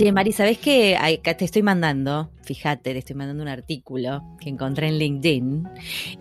Che, 0.00 0.12
Mari, 0.12 0.32
¿sabés 0.32 0.56
qué? 0.56 0.96
Acá 0.96 1.36
te 1.36 1.44
estoy 1.44 1.62
mandando, 1.62 2.30
fíjate, 2.44 2.94
te 2.94 2.98
estoy 3.00 3.16
mandando 3.16 3.42
un 3.42 3.50
artículo 3.50 4.22
que 4.40 4.48
encontré 4.48 4.88
en 4.88 4.96
LinkedIn. 4.96 5.68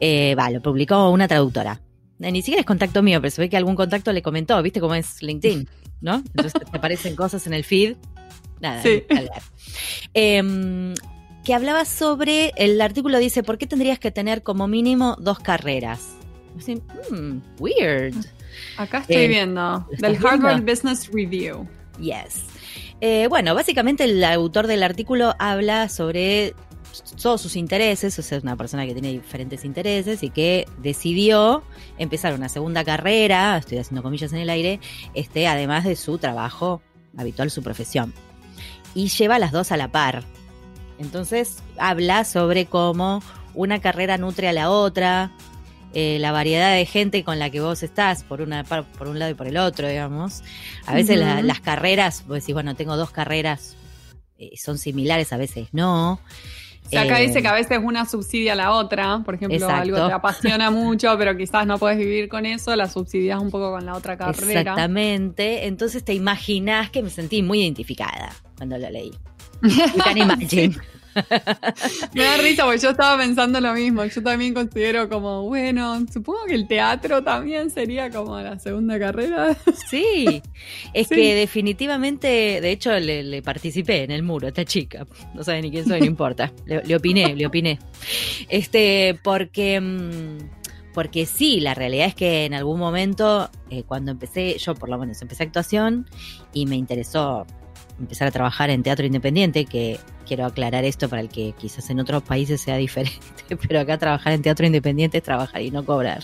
Eh, 0.01 0.35
va, 0.35 0.49
lo 0.49 0.61
publicó 0.61 1.09
una 1.09 1.29
traductora. 1.29 1.79
Eh, 2.19 2.29
ni 2.29 2.41
siquiera 2.41 2.59
es 2.59 2.65
contacto 2.65 3.01
mío, 3.01 3.21
pero 3.21 3.31
se 3.31 3.39
ve 3.41 3.49
que 3.49 3.55
algún 3.55 3.75
contacto 3.77 4.11
le 4.11 4.21
comentó, 4.21 4.61
¿viste 4.61 4.81
cómo 4.81 4.95
es 4.95 5.23
LinkedIn? 5.23 5.69
¿No? 6.01 6.15
Entonces 6.15 6.51
te 6.55 6.77
aparecen 6.77 7.15
cosas 7.15 7.47
en 7.47 7.53
el 7.53 7.63
feed. 7.63 7.95
Nada, 8.59 8.81
Sí. 8.83 9.01
Em, 10.13 10.93
que 11.45 11.53
hablaba 11.53 11.85
sobre, 11.85 12.51
el 12.57 12.81
artículo 12.81 13.17
dice, 13.17 13.43
¿por 13.43 13.57
qué 13.57 13.65
tendrías 13.65 13.97
que 13.97 14.11
tener 14.11 14.43
como 14.43 14.67
mínimo 14.67 15.15
dos 15.21 15.39
carreras? 15.39 16.17
Así, 16.57 16.75
hmm, 17.11 17.37
weird. 17.61 18.13
Acá 18.75 18.97
estoy 18.99 19.15
Eh, 19.15 19.27
viendo. 19.29 19.61
¿lo 19.89 19.97
Del 19.99 20.17
viendo? 20.17 20.27
Harvard 20.27 20.63
Business 20.69 21.09
Review. 21.13 21.65
Yes. 22.01 22.43
Eh, 23.01 23.27
bueno, 23.29 23.55
básicamente 23.55 24.03
el 24.03 24.23
autor 24.23 24.67
del 24.67 24.83
artículo 24.83 25.33
habla 25.39 25.87
sobre 25.87 26.53
todos 27.21 27.41
sus 27.41 27.55
intereses, 27.55 28.19
es 28.19 28.43
una 28.43 28.55
persona 28.55 28.85
que 28.85 28.93
tiene 28.93 29.09
diferentes 29.09 29.63
intereses 29.63 30.23
y 30.23 30.29
que 30.29 30.67
decidió 30.79 31.63
empezar 31.97 32.33
una 32.33 32.49
segunda 32.49 32.83
carrera, 32.83 33.57
estoy 33.57 33.77
haciendo 33.77 34.03
comillas 34.03 34.33
en 34.33 34.39
el 34.39 34.49
aire, 34.49 34.79
este, 35.13 35.47
además 35.47 35.85
de 35.85 35.95
su 35.95 36.17
trabajo 36.17 36.81
habitual, 37.17 37.51
su 37.51 37.63
profesión. 37.63 38.13
Y 38.95 39.07
lleva 39.09 39.39
las 39.39 39.51
dos 39.51 39.71
a 39.71 39.77
la 39.77 39.89
par. 39.91 40.23
Entonces 40.97 41.57
habla 41.77 42.25
sobre 42.25 42.65
cómo 42.65 43.21
una 43.53 43.79
carrera 43.79 44.17
nutre 44.17 44.49
a 44.49 44.53
la 44.53 44.69
otra, 44.69 45.31
eh, 45.93 46.17
la 46.19 46.31
variedad 46.31 46.73
de 46.75 46.85
gente 46.85 47.23
con 47.23 47.39
la 47.39 47.49
que 47.49 47.61
vos 47.61 47.81
estás, 47.83 48.23
por, 48.23 48.41
una, 48.41 48.63
por 48.63 49.07
un 49.07 49.17
lado 49.19 49.31
y 49.31 49.33
por 49.35 49.47
el 49.47 49.57
otro, 49.57 49.87
digamos. 49.87 50.43
A 50.85 50.93
veces 50.93 51.17
la- 51.17 51.41
las 51.41 51.59
carreras, 51.59 52.23
vos 52.27 52.39
decís, 52.41 52.53
bueno, 52.53 52.75
tengo 52.75 52.95
dos 52.97 53.11
carreras, 53.11 53.75
eh, 54.37 54.51
son 54.57 54.77
similares, 54.77 55.33
a 55.33 55.37
veces 55.37 55.69
no. 55.71 56.13
O 56.85 56.89
sea, 56.91 57.01
acá 57.03 57.19
Eh, 57.21 57.27
dice 57.27 57.41
que 57.43 57.47
a 57.47 57.53
veces 57.53 57.79
una 57.83 58.05
subsidia 58.07 58.53
a 58.53 58.55
la 58.55 58.71
otra. 58.71 59.21
Por 59.23 59.35
ejemplo, 59.35 59.57
Exacto. 59.57 59.81
algo 59.95 60.07
te 60.07 60.13
apasiona 60.13 60.71
mucho, 60.71 61.15
pero 61.19 61.37
quizás 61.37 61.67
no 61.67 61.77
puedes 61.77 61.97
vivir 61.99 62.29
con 62.29 62.45
eso, 62.47 62.75
la 62.75 62.87
subsidias 62.89 63.39
un 63.39 63.51
poco 63.51 63.71
con 63.71 63.85
la 63.85 63.93
otra 63.95 64.17
carrera. 64.17 64.61
Exactamente. 64.61 65.67
Entonces 65.67 66.03
te 66.03 66.13
imaginás 66.13 66.89
que 66.89 67.03
me 67.03 67.09
sentí 67.11 67.43
muy 67.43 67.61
identificada 67.61 68.31
cuando 68.57 68.77
lo 68.77 68.89
leí. 68.89 69.11
You 69.61 70.03
can 70.03 70.17
imagine. 70.17 70.75
Me 72.13 72.23
da 72.23 72.37
risa 72.37 72.63
porque 72.65 72.79
yo 72.79 72.89
estaba 72.91 73.17
pensando 73.17 73.59
lo 73.61 73.73
mismo. 73.73 74.03
Yo 74.05 74.21
también 74.23 74.53
considero 74.53 75.09
como, 75.09 75.43
bueno, 75.43 75.99
supongo 76.11 76.45
que 76.47 76.55
el 76.55 76.67
teatro 76.67 77.23
también 77.23 77.69
sería 77.69 78.09
como 78.09 78.39
la 78.39 78.57
segunda 78.59 78.97
carrera. 78.99 79.55
Sí, 79.89 80.41
es 80.93 81.07
Sí. 81.07 81.15
que 81.15 81.35
definitivamente, 81.35 82.61
de 82.61 82.71
hecho, 82.71 82.91
le, 82.99 83.23
le 83.23 83.41
participé 83.41 84.03
en 84.03 84.11
el 84.11 84.23
muro 84.23 84.47
a 84.47 84.49
esta 84.49 84.65
chica. 84.65 85.05
No 85.33 85.43
sabe 85.43 85.61
ni 85.61 85.71
quién 85.71 85.85
soy, 85.87 85.99
no 85.99 86.05
importa. 86.07 86.51
Le, 86.65 86.83
le 86.83 86.95
opiné, 86.95 87.35
le 87.35 87.45
opiné. 87.45 87.79
Este, 88.47 89.19
porque, 89.23 89.79
mm, 89.79 90.37
porque 90.93 91.25
sí, 91.25 91.59
la 91.59 91.73
realidad 91.73 92.07
es 92.07 92.15
que 92.15 92.45
en 92.45 92.53
algún 92.53 92.79
momento, 92.79 93.49
eh, 93.69 93.83
cuando 93.83 94.11
empecé, 94.11 94.57
yo 94.57 94.75
por 94.75 94.89
lo 94.89 94.97
menos 94.97 95.21
empecé 95.21 95.43
actuación 95.43 96.07
y 96.53 96.65
me 96.65 96.75
interesó 96.75 97.45
empezar 97.99 98.27
a 98.27 98.31
trabajar 98.31 98.69
en 98.69 98.81
teatro 98.81 99.05
independiente, 99.05 99.65
que 99.65 99.99
quiero 100.29 100.45
aclarar 100.45 100.85
esto 100.85 101.09
para 101.09 101.21
el 101.21 101.27
que 101.27 101.53
quizás 101.59 101.89
en 101.89 101.99
otros 101.99 102.23
países 102.23 102.61
sea 102.61 102.77
diferente, 102.77 103.19
pero 103.67 103.81
acá 103.81 103.97
trabajar 103.97 104.31
en 104.31 104.41
teatro 104.41 104.65
independiente 104.65 105.17
es 105.17 105.23
trabajar 105.23 105.61
y 105.61 105.71
no 105.71 105.83
cobrar. 105.83 106.23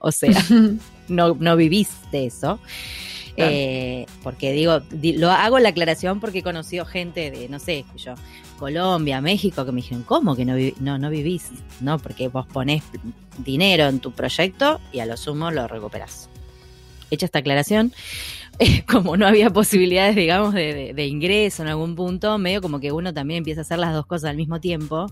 O 0.00 0.10
sea, 0.10 0.32
no, 1.08 1.36
no 1.38 1.56
vivís 1.56 1.88
de 2.10 2.26
eso. 2.26 2.58
Claro. 3.36 3.52
Eh, 3.54 4.06
porque 4.22 4.52
digo, 4.52 4.80
di- 4.80 5.16
lo 5.16 5.30
hago 5.30 5.58
la 5.58 5.68
aclaración 5.70 6.18
porque 6.20 6.40
he 6.40 6.42
conocido 6.42 6.84
gente 6.84 7.30
de, 7.30 7.48
no 7.48 7.58
sé, 7.58 7.84
yo, 7.96 8.14
Colombia, 8.58 9.20
México, 9.20 9.64
que 9.64 9.72
me 9.72 9.80
dijeron, 9.80 10.02
¿cómo 10.02 10.34
que 10.36 10.44
no, 10.44 10.56
vivi- 10.56 10.74
no, 10.80 10.98
no 10.98 11.08
vivís? 11.10 11.50
No, 11.80 11.98
porque 11.98 12.28
vos 12.28 12.46
ponés 12.46 12.82
dinero 13.38 13.86
en 13.88 14.00
tu 14.00 14.12
proyecto 14.12 14.80
y 14.92 14.98
a 15.00 15.06
lo 15.06 15.16
sumo 15.16 15.50
lo 15.50 15.66
recuperás. 15.68 16.28
Hecha 17.12 17.26
esta 17.26 17.40
aclaración, 17.40 17.92
eh, 18.58 18.84
como 18.90 19.16
no 19.16 19.26
había 19.26 19.50
posibilidades, 19.50 20.16
digamos, 20.16 20.54
de, 20.54 20.72
de- 20.74 20.94
de 20.94 21.06
ingreso 21.06 21.62
en 21.62 21.68
algún 21.68 21.94
punto, 21.94 22.38
medio 22.38 22.60
como 22.62 22.80
que 22.80 22.90
uno 22.90 23.12
también 23.12 23.38
empieza 23.38 23.60
a 23.60 23.62
hacer 23.62 23.78
las 23.78 23.92
dos 23.92 24.06
cosas 24.06 24.30
al 24.30 24.36
mismo 24.36 24.60
tiempo, 24.60 25.06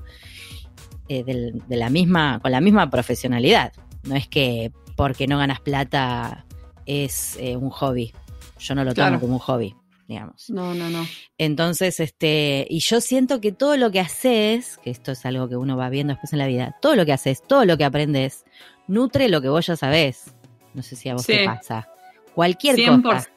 eh, 1.09 1.25
del- 1.25 1.63
de 1.69 1.77
la 1.77 1.91
misma, 1.91 2.39
con 2.41 2.53
la 2.53 2.61
misma 2.61 2.89
profesionalidad. 2.91 3.73
No 4.05 4.15
es 4.17 4.29
que 4.29 4.73
porque 4.97 5.27
no 5.27 5.39
ganas 5.39 5.61
plata 5.61 6.47
es 6.87 7.37
eh, 7.39 7.57
un 7.57 7.71
hobby. 7.71 8.13
Yo 8.59 8.75
no 8.75 8.85
lo 8.85 8.95
tomo 8.95 9.07
Claro. 9.09 9.21
como 9.21 9.33
un 9.35 9.39
hobby, 9.41 9.75
digamos. 10.09 10.49
No, 10.51 10.75
no, 10.75 10.89
no. 10.91 11.07
Entonces, 11.39 12.01
este, 12.01 12.67
y 12.69 12.81
yo 12.81 13.01
siento 13.01 13.41
que 13.41 13.53
todo 13.53 13.77
lo 13.77 13.91
que 13.91 14.01
haces, 14.01 14.79
que 14.79 14.91
esto 14.91 15.13
es 15.13 15.25
algo 15.27 15.49
que 15.49 15.57
uno 15.57 15.77
va 15.77 15.89
viendo 15.91 16.13
después 16.15 16.33
en 16.33 16.39
la 16.39 16.47
vida, 16.47 16.77
todo 16.81 16.97
lo 16.97 17.05
que 17.07 17.13
haces, 17.13 17.43
todo 17.47 17.65
lo 17.65 17.77
que 17.77 17.85
aprendes, 17.85 18.45
nutre 18.87 19.29
lo 19.29 19.41
que 19.41 19.49
vos 19.49 19.67
ya 19.67 19.77
sabés. 19.77 20.35
No 20.75 20.83
sé 20.83 20.95
si 20.97 21.09
a 21.09 21.15
vos 21.15 21.23
Sí. 21.25 21.33
te 21.33 21.45
pasa. 21.47 21.89
Cualquier 22.35 22.77
100%, 22.77 23.03
cosa. 23.03 23.29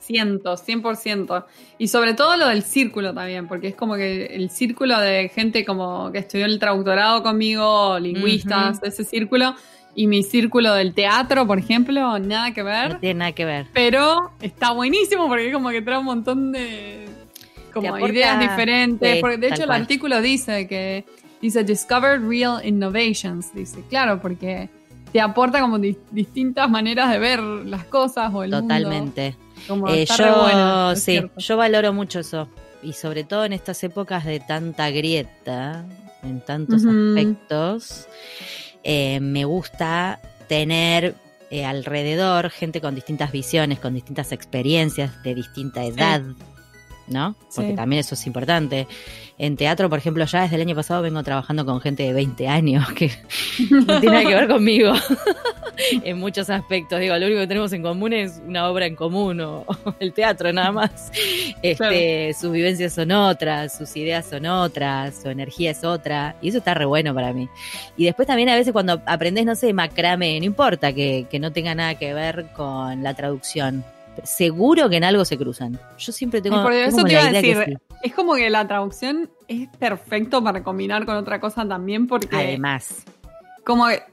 100%. 0.65 1.45
Y 1.77 1.87
sobre 1.87 2.13
todo 2.13 2.37
lo 2.37 2.47
del 2.47 2.63
círculo 2.63 3.13
también, 3.13 3.47
porque 3.47 3.69
es 3.69 3.75
como 3.75 3.95
que 3.95 4.27
el 4.27 4.49
círculo 4.49 4.99
de 4.99 5.29
gente 5.29 5.65
como 5.65 6.11
que 6.11 6.19
estudió 6.19 6.45
el 6.45 6.59
traductorado 6.59 7.23
conmigo, 7.23 7.97
lingüistas, 7.99 8.79
ese 8.83 9.03
círculo, 9.03 9.55
y 9.95 10.07
mi 10.07 10.23
círculo 10.23 10.73
del 10.73 10.93
teatro, 10.93 11.45
por 11.45 11.59
ejemplo, 11.59 12.17
nada 12.19 12.51
que 12.53 12.63
ver. 12.63 12.93
No 12.93 12.99
tiene 12.99 13.19
nada 13.19 13.31
que 13.33 13.45
ver. 13.45 13.67
Pero 13.73 14.31
está 14.41 14.71
buenísimo 14.71 15.27
porque 15.27 15.51
como 15.51 15.69
que 15.69 15.81
trae 15.81 15.97
un 15.99 16.05
montón 16.05 16.51
de 16.51 17.05
como 17.73 17.95
aporta- 17.95 18.13
ideas 18.13 18.39
diferentes. 18.39 19.15
Sí, 19.15 19.21
porque 19.21 19.37
de 19.37 19.47
hecho 19.47 19.61
el 19.63 19.67
cual. 19.67 19.81
artículo 19.81 20.21
dice 20.21 20.67
que 20.67 21.05
dice 21.41 21.63
Discover 21.63 22.21
Real 22.21 22.63
Innovations. 22.65 23.53
Dice, 23.53 23.83
claro, 23.89 24.19
porque 24.21 24.69
te 25.13 25.21
aporta 25.21 25.61
como 25.61 25.79
di- 25.79 25.97
distintas 26.11 26.69
maneras 26.69 27.09
de 27.11 27.19
ver 27.19 27.39
las 27.39 27.85
cosas 27.85 28.33
o 28.33 28.43
el 28.43 28.49
mundo. 28.51 28.61
Totalmente. 28.63 29.35
Como 29.67 29.87
Eh, 29.87 30.05
yo, 30.05 30.95
sí, 30.95 31.01
cierto. 31.01 31.39
yo 31.39 31.55
valoro 31.57 31.93
mucho 31.93 32.19
eso. 32.19 32.49
Y 32.81 32.91
sobre 32.93 33.23
todo 33.23 33.45
en 33.45 33.53
estas 33.53 33.81
épocas 33.85 34.25
de 34.25 34.41
tanta 34.41 34.89
grieta, 34.89 35.85
en 36.23 36.41
tantos 36.41 36.83
aspectos, 36.83 38.07
eh, 38.83 39.19
me 39.21 39.45
gusta 39.45 40.19
tener 40.49 41.15
eh, 41.49 41.63
alrededor 41.65 42.49
gente 42.49 42.81
con 42.81 42.95
distintas 42.95 43.31
visiones, 43.31 43.79
con 43.79 43.93
distintas 43.93 44.31
experiencias, 44.31 45.21
de 45.23 45.35
distinta 45.35 45.83
edad, 45.85 46.21
¿no? 47.07 47.35
Porque 47.55 47.71
Sí. 47.71 47.75
también 47.75 47.99
eso 48.01 48.15
es 48.15 48.25
importante. 48.27 48.87
En 49.37 49.57
teatro, 49.57 49.89
por 49.89 49.97
ejemplo, 49.99 50.23
ya 50.25 50.43
desde 50.43 50.55
el 50.55 50.61
año 50.61 50.75
pasado 50.75 51.01
vengo 51.01 51.21
trabajando 51.23 51.65
con 51.65 51.81
gente 51.81 52.03
de 52.03 52.13
20 52.13 52.47
años, 52.47 52.85
que 52.93 53.11
no 53.71 53.99
tiene 53.99 54.17
nada 54.17 54.29
que 54.29 54.35
ver 54.35 54.47
conmigo 54.47 54.93
en 56.03 56.19
muchos 56.19 56.49
aspectos. 56.49 56.99
Digo, 56.99 57.15
lo 57.17 57.25
único 57.25 57.41
que 57.41 57.47
tenemos 57.47 57.73
en 57.73 57.81
común 57.81 58.13
es 58.13 58.41
una 58.47 58.69
obra 58.69 58.85
en 58.85 58.95
común 58.95 59.41
o, 59.41 59.65
o 59.67 59.95
el 59.99 60.13
teatro 60.13 60.53
nada 60.53 60.71
más. 60.71 61.11
Este, 61.61 62.33
Sus 62.39 62.51
vivencias 62.51 62.93
son 62.93 63.11
otras, 63.11 63.75
sus 63.77 63.95
ideas 63.95 64.25
son 64.25 64.45
otras, 64.45 65.21
su 65.21 65.29
energía 65.29 65.71
es 65.71 65.83
otra. 65.83 66.35
Y 66.41 66.49
eso 66.49 66.59
está 66.59 66.73
re 66.73 66.85
bueno 66.85 67.13
para 67.13 67.33
mí. 67.33 67.49
Y 67.97 68.05
después 68.05 68.27
también 68.27 68.49
a 68.49 68.55
veces 68.55 68.71
cuando 68.71 69.01
aprendes, 69.05 69.45
no 69.45 69.55
sé, 69.55 69.73
macrame, 69.73 70.39
no 70.39 70.45
importa 70.45 70.93
que, 70.93 71.25
que 71.29 71.39
no 71.39 71.51
tenga 71.51 71.73
nada 71.75 71.95
que 71.95 72.13
ver 72.13 72.47
con 72.55 73.01
la 73.03 73.13
traducción. 73.13 73.83
Seguro 74.23 74.89
que 74.89 74.97
en 74.97 75.03
algo 75.03 75.25
se 75.25 75.37
cruzan. 75.37 75.79
Yo 75.97 76.11
siempre 76.11 76.41
tengo, 76.41 76.61
por 76.61 76.73
eso 76.73 76.97
como 76.97 77.07
te 77.07 77.13
iba 77.13 77.23
a 77.23 77.31
decir, 77.31 77.63
sí. 77.65 77.73
es 78.03 78.13
como 78.13 78.35
que 78.35 78.49
la 78.49 78.67
traducción 78.67 79.29
es 79.47 79.67
perfecto 79.77 80.43
para 80.43 80.63
combinar 80.63 81.05
con 81.05 81.15
otra 81.15 81.39
cosa 81.39 81.67
también 81.67 82.07
porque 82.07 82.35
Además, 82.35 83.03
como 83.63 83.87
que 83.87 84.03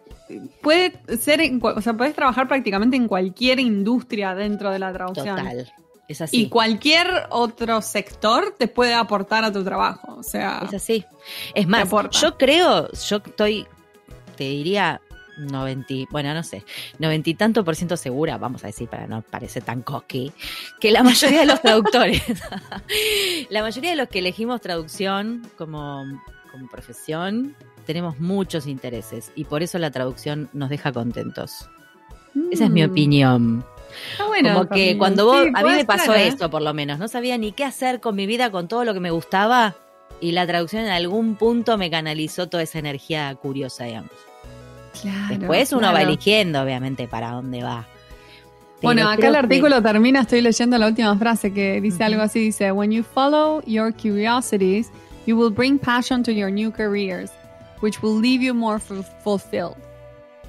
puede 0.61 1.01
ser, 1.19 1.41
o 1.61 1.81
sea, 1.81 1.95
puedes 1.95 2.15
trabajar 2.15 2.49
prácticamente 2.49 2.97
en 2.97 3.09
cualquier 3.09 3.61
industria 3.61 4.35
dentro 4.35 4.71
de 4.71 4.79
la 4.79 4.93
traducción. 4.93 5.37
total. 5.37 5.73
Es 6.09 6.21
así. 6.21 6.43
Y 6.43 6.49
cualquier 6.49 7.07
otro 7.31 7.81
sector 7.83 8.57
te 8.59 8.67
puede 8.67 8.95
aportar 8.95 9.45
a 9.45 9.53
tu 9.53 9.63
trabajo. 9.63 10.17
O 10.17 10.25
sea, 10.25 10.63
Es 10.67 10.75
así. 10.75 11.05
Es 11.55 11.69
más, 11.69 11.89
yo 12.21 12.37
creo, 12.37 12.91
yo 12.91 13.17
estoy, 13.25 13.67
te 14.37 14.45
diría, 14.45 15.01
90, 15.41 15.93
y- 15.95 16.07
bueno, 16.11 16.33
no 16.35 16.43
sé, 16.43 16.65
90 16.99 17.31
y 17.31 17.35
tanto 17.35 17.65
por 17.65 17.77
ciento 17.77 17.97
segura, 17.97 18.39
vamos 18.39 18.65
a 18.65 18.69
decir, 18.69 18.89
para 18.89 19.07
no 19.07 19.23
parecer 19.23 19.63
tan 19.63 19.83
cocky, 19.83 20.33
que 20.81 20.91
la 20.91 21.03
mayoría 21.03 21.41
de 21.41 21.47
los 21.47 21.61
traductores, 21.63 22.23
la 23.51 23.63
mayoría 23.63 23.91
de 23.91 23.97
los 23.97 24.09
que 24.09 24.21
elegimos 24.21 24.61
traducción 24.61 25.49
como, 25.57 26.05
como 26.51 26.69
profesión, 26.69 27.55
tenemos 27.87 28.19
muchos 28.21 28.67
intereses 28.67 29.33
y 29.35 29.45
por 29.45 29.63
eso 29.63 29.79
la 29.79 29.91
traducción 29.91 30.49
nos 30.53 30.69
deja 30.71 30.93
contentos. 30.93 31.69
Esa 32.53 32.65
es 32.65 32.71
mi 32.71 32.87
mm, 32.87 32.91
opinión. 32.91 33.65
Está 34.13 34.27
bueno. 34.27 34.55
Como 34.55 34.69
que 34.69 34.97
cuando 34.97 35.27
vos, 35.27 35.43
Sí, 35.43 35.51
a 35.53 35.63
mí 35.65 35.71
me 35.71 35.85
pasó 35.85 36.15
¿eh? 36.15 36.29
esto 36.29 36.49
por 36.51 36.63
lo 36.63 36.73
menos, 36.73 36.99
no 36.99 37.09
sabía 37.09 37.37
ni 37.39 37.53
qué 37.53 37.65
hacer 37.65 38.01
con 38.01 38.15
mi 38.15 38.27
vida, 38.27 38.51
con 38.51 38.69
todo 38.69 38.85
lo 38.85 38.95
que 38.95 39.01
me 39.01 39.11
gustaba 39.11 39.75
y 40.21 40.33
la 40.33 40.47
traducción 40.47 40.85
en 40.85 40.91
algún 40.91 41.35
punto 41.37 41.79
me 41.79 41.91
canalizó 41.91 42.49
toda 42.49 42.63
esa 42.63 42.79
energía 42.79 43.35
curiosa, 43.35 43.85
digamos. 43.85 44.13
Claro, 45.01 45.39
Después 45.39 45.73
uno 45.73 45.89
va 45.89 45.91
claro. 45.93 46.09
eligiendo, 46.09 46.63
obviamente, 46.63 47.07
para 47.09 47.31
dónde 47.31 47.63
va. 47.63 47.87
Bueno, 48.83 49.09
acá 49.09 49.29
el 49.29 49.37
artículo 49.37 49.83
termina, 49.83 50.23
estoy 50.23 50.41
leyendo 50.41 50.79
la 50.79 50.87
última 50.87 51.15
frase 51.17 51.53
que 51.53 51.81
dice 51.81 52.03
algo 52.03 52.23
así, 52.23 52.41
dice, 52.41 52.73
When 52.73 52.91
you 52.91 53.03
follow 53.03 53.63
your 53.67 53.93
curiosities, 53.93 54.91
you 55.27 55.37
will 55.37 55.53
bring 55.53 55.79
passion 55.79 56.23
to 56.23 56.33
your 56.33 56.51
new 56.51 56.71
careers, 56.73 57.31
which 57.83 58.03
will 58.03 58.19
leave 58.19 58.43
you 58.43 58.55
more 58.55 58.81
fulfilled. 58.81 59.77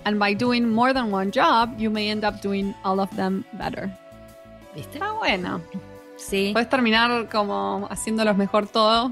And 0.05 0.17
by 0.17 0.33
doing 0.33 0.69
more 0.69 0.93
than 0.93 1.11
one 1.13 1.31
job, 1.31 1.77
you 1.77 1.91
may 1.91 2.09
end 2.09 2.23
up 2.23 2.41
doing 2.41 2.73
all 2.83 2.99
of 2.99 3.13
them 3.15 3.43
better. 3.53 3.89
¿Viste? 4.73 4.97
Está 4.97 5.11
bueno. 5.11 5.61
Sí. 6.15 6.51
Puedes 6.53 6.69
terminar 6.69 7.27
como 7.29 7.87
haciéndolos 7.91 8.37
mejor 8.37 8.67
todo. 8.67 9.11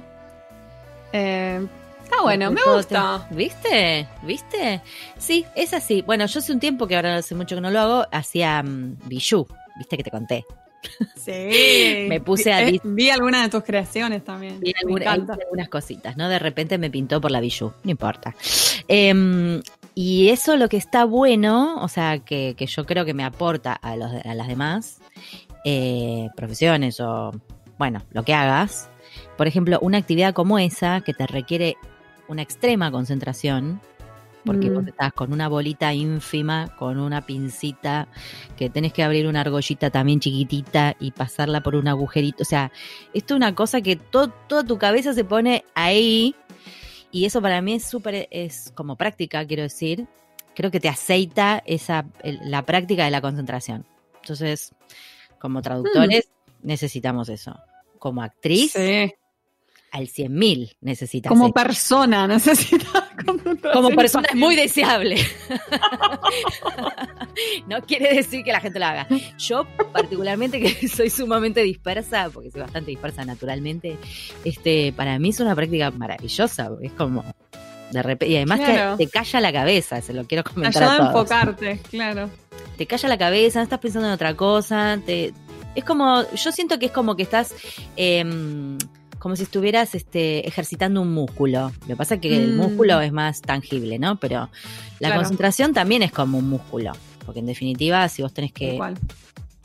Eh, 1.11 1.65
está 2.09 2.23
bueno, 2.23 2.51
me 2.51 2.61
gusta. 2.63 3.27
¿Viste? 3.29 4.07
¿Viste? 4.23 4.81
Sí, 5.17 5.45
es 5.55 5.73
así. 5.73 6.01
Bueno, 6.01 6.25
yo 6.25 6.39
hace 6.39 6.51
un 6.51 6.59
tiempo 6.59 6.87
que 6.87 6.95
ahora 6.95 7.17
hace 7.17 7.35
mucho 7.35 7.55
que 7.55 7.61
no 7.61 7.69
lo 7.69 7.79
hago, 7.79 8.05
hacía 8.11 8.63
um, 8.65 8.95
bijou. 9.05 9.47
¿Viste 9.77 9.97
que 9.97 10.03
te 10.03 10.11
conté? 10.11 10.45
Sí. 11.15 12.07
me 12.07 12.21
puse 12.21 12.53
a. 12.53 12.63
Vi, 12.63 12.79
vi 12.83 13.09
algunas 13.09 13.43
de 13.43 13.49
tus 13.49 13.63
creaciones 13.63 14.23
también. 14.23 14.59
Vi 14.59 14.73
algunas 15.05 15.69
cositas, 15.69 16.17
¿no? 16.17 16.29
De 16.29 16.39
repente 16.39 16.77
me 16.77 16.89
pintó 16.89 17.21
por 17.21 17.31
la 17.31 17.41
bijou, 17.41 17.73
no 17.83 17.91
importa. 17.91 18.33
Eh, 18.87 19.61
y 19.93 20.29
eso 20.29 20.55
lo 20.55 20.69
que 20.69 20.77
está 20.77 21.03
bueno, 21.03 21.81
o 21.81 21.89
sea, 21.89 22.19
que, 22.19 22.55
yo 22.57 22.85
creo 22.85 23.05
que 23.05 23.13
me 23.13 23.25
aporta 23.25 23.73
a, 23.73 23.97
los, 23.97 24.09
a 24.25 24.33
las 24.33 24.47
demás 24.47 24.99
eh, 25.65 26.29
profesiones 26.37 27.01
o, 27.01 27.31
bueno, 27.77 28.01
lo 28.11 28.23
que 28.23 28.33
hagas. 28.33 28.89
Por 29.37 29.47
ejemplo, 29.47 29.77
una 29.81 29.97
actividad 29.97 30.33
como 30.33 30.59
esa 30.59 31.01
que 31.01 31.13
te 31.13 31.27
requiere 31.27 31.77
una 32.29 32.41
extrema 32.41 32.91
concentración, 32.91 33.81
porque 34.45 34.69
vos 34.69 34.83
mm. 34.83 34.87
estás 34.87 35.13
con 35.13 35.33
una 35.33 35.49
bolita 35.49 35.93
ínfima, 35.93 36.73
con 36.77 36.97
una 36.99 37.25
pincita, 37.25 38.07
que 38.55 38.69
tenés 38.69 38.93
que 38.93 39.03
abrir 39.03 39.27
una 39.27 39.41
argollita 39.41 39.89
también 39.89 40.21
chiquitita 40.21 40.95
y 40.99 41.11
pasarla 41.11 41.61
por 41.61 41.75
un 41.75 41.87
agujerito. 41.87 42.43
O 42.43 42.45
sea, 42.45 42.71
esto 43.13 43.33
es 43.33 43.35
una 43.35 43.53
cosa 43.53 43.81
que 43.81 43.97
toda 43.97 44.63
tu 44.65 44.77
cabeza 44.77 45.13
se 45.13 45.25
pone 45.25 45.65
ahí 45.75 46.35
y 47.11 47.25
eso 47.25 47.41
para 47.41 47.61
mí 47.61 47.73
es 47.73 47.83
súper, 47.85 48.27
es 48.31 48.71
como 48.75 48.95
práctica, 48.95 49.45
quiero 49.45 49.63
decir. 49.63 50.07
Creo 50.55 50.71
que 50.71 50.79
te 50.79 50.89
aceita 50.89 51.63
esa, 51.65 52.05
la 52.23 52.65
práctica 52.65 53.05
de 53.05 53.11
la 53.11 53.21
concentración. 53.21 53.85
Entonces, 54.21 54.73
como 55.39 55.61
traductores, 55.61 56.29
necesitamos 56.61 57.29
eso. 57.29 57.57
Como 57.97 58.21
actriz, 58.21 58.75
al 59.91 60.07
100.000 60.07 60.77
necesitas. 60.81 61.29
Como 61.29 61.51
persona 61.51 62.27
necesitas. 62.27 63.03
Como 63.73 63.89
persona 63.89 64.27
es 64.29 64.35
muy 64.35 64.55
deseable. 64.55 65.17
no 67.67 67.81
quiere 67.81 68.15
decir 68.15 68.43
que 68.43 68.51
la 68.51 68.61
gente 68.61 68.79
lo 68.79 68.85
haga. 68.85 69.07
Yo, 69.37 69.65
particularmente, 69.91 70.59
que 70.59 70.87
soy 70.87 71.09
sumamente 71.09 71.61
dispersa, 71.61 72.29
porque 72.29 72.51
soy 72.51 72.61
bastante 72.61 72.91
dispersa 72.91 73.25
naturalmente, 73.25 73.97
este, 74.43 74.93
para 74.93 75.17
mí 75.19 75.29
es 75.29 75.39
una 75.39 75.55
práctica 75.55 75.91
maravillosa, 75.91 76.71
es 76.81 76.91
como 76.93 77.23
de 77.91 78.03
repente, 78.03 78.31
y 78.31 78.35
además 78.35 78.97
te, 78.97 79.07
calla 79.07 79.41
la 79.41 79.51
cabeza, 79.51 80.01
se 80.01 80.13
lo 80.13 80.25
quiero 80.25 80.43
comentar. 80.43 80.83
Ayuda 80.83 81.05
a, 81.05 81.07
enfocarte, 81.07 81.79
claro. 81.89 82.29
Te 82.77 82.85
calla 82.85 83.09
la 83.09 83.17
cabeza, 83.17 83.59
no 83.59 83.63
estás 83.63 83.79
pensando 83.79 84.07
en 84.07 84.13
otra 84.13 84.35
cosa, 84.35 84.99
te, 85.05 85.33
es 85.75 85.83
como, 85.83 86.23
yo 86.31 86.51
siento 86.51 86.77
que 86.77 86.87
es 86.87 86.91
como 86.91 87.15
que 87.15 87.23
estás 87.23 87.55
em, 87.95 88.77
como 89.19 89.35
si 89.35 89.43
estuvieras 89.43 89.93
este, 89.95 90.47
ejercitando 90.47 91.01
un 91.01 91.13
músculo. 91.13 91.71
Lo 91.81 91.87
que 91.87 91.95
pasa 91.95 92.15
es 92.15 92.21
que 92.21 92.35
el 92.35 92.53
mm. 92.53 92.57
músculo 92.57 93.01
es 93.01 93.11
más 93.11 93.41
tangible, 93.41 93.99
¿no? 93.99 94.15
Pero 94.15 94.49
la 94.99 95.15
concentración 95.15 95.73
también 95.73 96.01
es 96.01 96.11
como 96.11 96.37
un 96.37 96.49
músculo. 96.49 96.93
Porque 97.25 97.41
en 97.41 97.45
definitiva, 97.45 98.07
si 98.09 98.21
vos 98.21 98.33
tenés 98.33 98.53
que. 98.53 98.79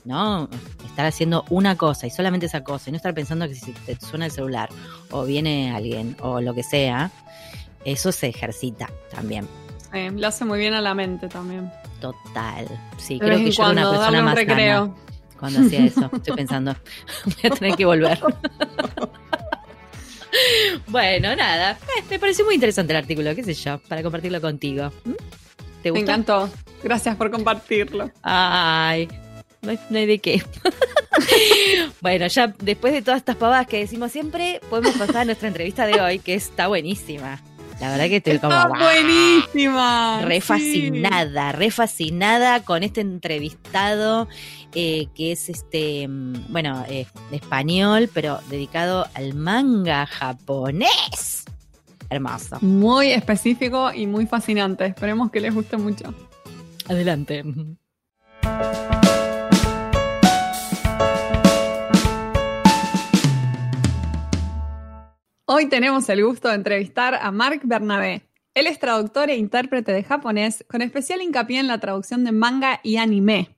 ¿no? 0.05 0.51
Estar 0.85 1.06
haciendo 1.06 1.45
una 1.49 1.77
cosa 1.77 2.06
y 2.06 2.11
solamente 2.11 2.45
esa 2.45 2.62
cosa, 2.62 2.91
y 2.91 2.93
no 2.93 2.97
estar 2.97 3.15
pensando 3.15 3.49
que 3.49 3.55
si 3.55 3.73
te 3.73 3.99
suena 3.99 4.27
el 4.27 4.33
celular, 4.33 4.69
o 5.11 5.25
viene 5.25 5.73
alguien, 5.75 6.15
o 6.21 6.43
lo 6.43 6.53
que 6.53 6.62
sea, 6.62 7.11
eso 7.87 8.12
se 8.12 8.29
ejercita 8.29 8.91
también. 9.11 9.49
Eh, 9.95 10.11
lo 10.15 10.27
hace 10.27 10.45
muy 10.45 10.59
bien 10.59 10.75
a 10.75 10.83
la 10.83 10.93
mente 10.95 11.29
también. 11.29 11.73
Total. 12.01 12.67
Sí, 12.99 13.19
creo 13.19 13.39
que 13.39 13.51
yo 13.51 13.62
era 13.62 13.73
una 13.73 13.91
persona 13.91 14.23
más 14.23 14.35
recreo. 14.35 14.95
cuando 15.39 15.61
hacía 15.61 15.85
eso. 15.87 16.11
Estoy 16.12 16.37
pensando, 16.37 16.77
voy 17.25 17.51
a 17.51 17.55
tener 17.55 17.77
que 17.77 17.87
volver. 17.87 18.21
bueno, 20.89 21.35
nada. 21.37 21.79
Eh, 21.97 22.03
me 22.11 22.19
pareció 22.19 22.45
muy 22.45 22.55
interesante 22.55 22.93
el 22.93 22.99
artículo, 22.99 23.35
qué 23.35 23.45
sé 23.45 23.55
yo, 23.55 23.79
para 23.89 24.03
compartirlo 24.03 24.41
contigo. 24.41 24.93
¿Mm? 25.05 25.13
¿Te 25.83 25.91
gustó? 25.91 25.93
Me 25.93 26.01
encantó. 26.01 26.51
Gracias 26.83 27.17
por 27.17 27.31
compartirlo. 27.31 28.11
Ay, 28.23 29.09
no 29.63 29.99
hay, 29.99 30.07
de 30.07 30.19
qué. 30.19 30.43
bueno, 32.01 32.27
ya 32.27 32.55
después 32.59 32.93
de 32.93 33.03
todas 33.03 33.19
estas 33.19 33.37
pavadas 33.37 33.67
que 33.67 33.79
decimos 33.79 34.13
siempre, 34.13 34.61
podemos 34.71 34.97
pasar 34.97 35.19
a 35.19 35.25
nuestra 35.25 35.49
entrevista 35.49 35.87
de 35.87 36.01
hoy, 36.01 36.19
que 36.19 36.35
está 36.35 36.69
buenísima. 36.69 37.43
La 37.85 37.91
verdad 37.91 38.07
que 38.07 38.17
estoy 38.17 38.39
como. 38.39 38.57
buenísima. 38.79 40.23
Re 40.23 40.41
fascinada, 40.41 41.53
re 41.53 41.71
fascinada 41.71 42.61
con 42.61 42.83
este 42.83 43.03
entrevistado 43.03 44.27
eh, 44.75 45.09
que 45.15 45.33
es 45.33 45.51
este, 45.51 46.09
mm, 46.09 46.47
bueno, 46.49 46.83
eh, 46.89 47.07
español, 47.31 48.09
pero 48.15 48.41
dedicado 48.49 49.07
al 49.13 49.35
manga 49.35 50.07
japonés. 50.07 51.45
Hermoso. 52.09 52.57
Muy 52.63 53.11
específico 53.11 53.93
y 53.93 54.07
muy 54.07 54.25
fascinante. 54.25 54.87
Esperemos 54.87 55.31
que 55.31 55.41
les 55.41 55.55
guste 55.55 55.77
mucho. 55.77 56.15
Adelante. 56.89 57.45
Hoy 65.46 65.69
tenemos 65.69 66.08
el 66.08 66.25
gusto 66.25 66.49
de 66.49 66.55
entrevistar 66.55 67.17
a 67.17 67.31
Marc 67.31 67.61
Bernabé. 67.64 68.23
Él 68.55 68.67
es 68.67 68.79
traductor 68.79 69.29
e 69.29 69.37
intérprete 69.37 69.93
de 69.93 70.02
japonés, 70.02 70.64
con 70.70 70.81
especial 70.81 71.20
hincapié 71.20 71.61
en 71.61 71.67
la 71.67 71.81
traducción 71.81 72.25
de 72.25 72.32
manga 72.32 72.81
y 72.82 72.96
anime, 72.96 73.55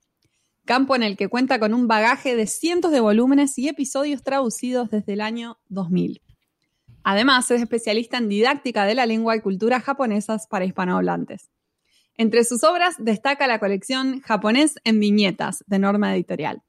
campo 0.64 0.96
en 0.96 1.04
el 1.04 1.16
que 1.16 1.28
cuenta 1.28 1.60
con 1.60 1.72
un 1.74 1.86
bagaje 1.86 2.34
de 2.34 2.48
cientos 2.48 2.90
de 2.90 2.98
volúmenes 2.98 3.56
y 3.56 3.68
episodios 3.68 4.24
traducidos 4.24 4.90
desde 4.90 5.12
el 5.12 5.20
año 5.20 5.58
2000. 5.68 6.22
Además, 7.04 7.48
es 7.52 7.62
especialista 7.62 8.18
en 8.18 8.28
didáctica 8.28 8.84
de 8.84 8.96
la 8.96 9.06
lengua 9.06 9.36
y 9.36 9.40
cultura 9.40 9.78
japonesas 9.78 10.48
para 10.48 10.64
hispanohablantes. 10.64 11.52
Entre 12.16 12.42
sus 12.42 12.64
obras 12.64 12.96
destaca 12.98 13.46
la 13.46 13.60
colección 13.60 14.22
Japonés 14.22 14.74
en 14.82 14.98
viñetas 14.98 15.62
de 15.68 15.78
Norma 15.78 16.16
Editorial. 16.16 16.64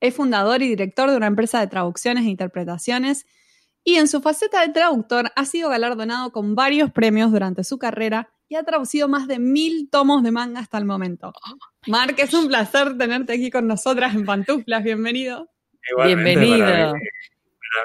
Es 0.00 0.14
fundador 0.14 0.60
y 0.60 0.68
director 0.68 1.10
de 1.10 1.16
una 1.16 1.28
empresa 1.28 1.60
de 1.60 1.66
traducciones 1.66 2.26
e 2.26 2.28
interpretaciones 2.28 3.24
y 3.84 3.96
en 3.96 4.08
su 4.08 4.20
faceta 4.20 4.66
de 4.66 4.72
traductor 4.72 5.30
ha 5.34 5.44
sido 5.44 5.70
galardonado 5.70 6.32
con 6.32 6.54
varios 6.54 6.90
premios 6.90 7.32
durante 7.32 7.64
su 7.64 7.78
carrera 7.78 8.30
y 8.48 8.56
ha 8.56 8.64
traducido 8.64 9.08
más 9.08 9.28
de 9.28 9.38
mil 9.38 9.88
tomos 9.90 10.22
de 10.22 10.32
manga 10.32 10.60
hasta 10.60 10.78
el 10.78 10.84
momento. 10.84 11.32
Mark, 11.86 12.16
es 12.18 12.34
un 12.34 12.48
placer 12.48 12.98
tenerte 12.98 13.34
aquí 13.34 13.50
con 13.50 13.66
nosotras 13.66 14.14
en 14.14 14.24
Pantuflas. 14.26 14.82
Bienvenido. 14.82 15.48
Bienvenido. 16.04 16.66
Para 16.66 16.94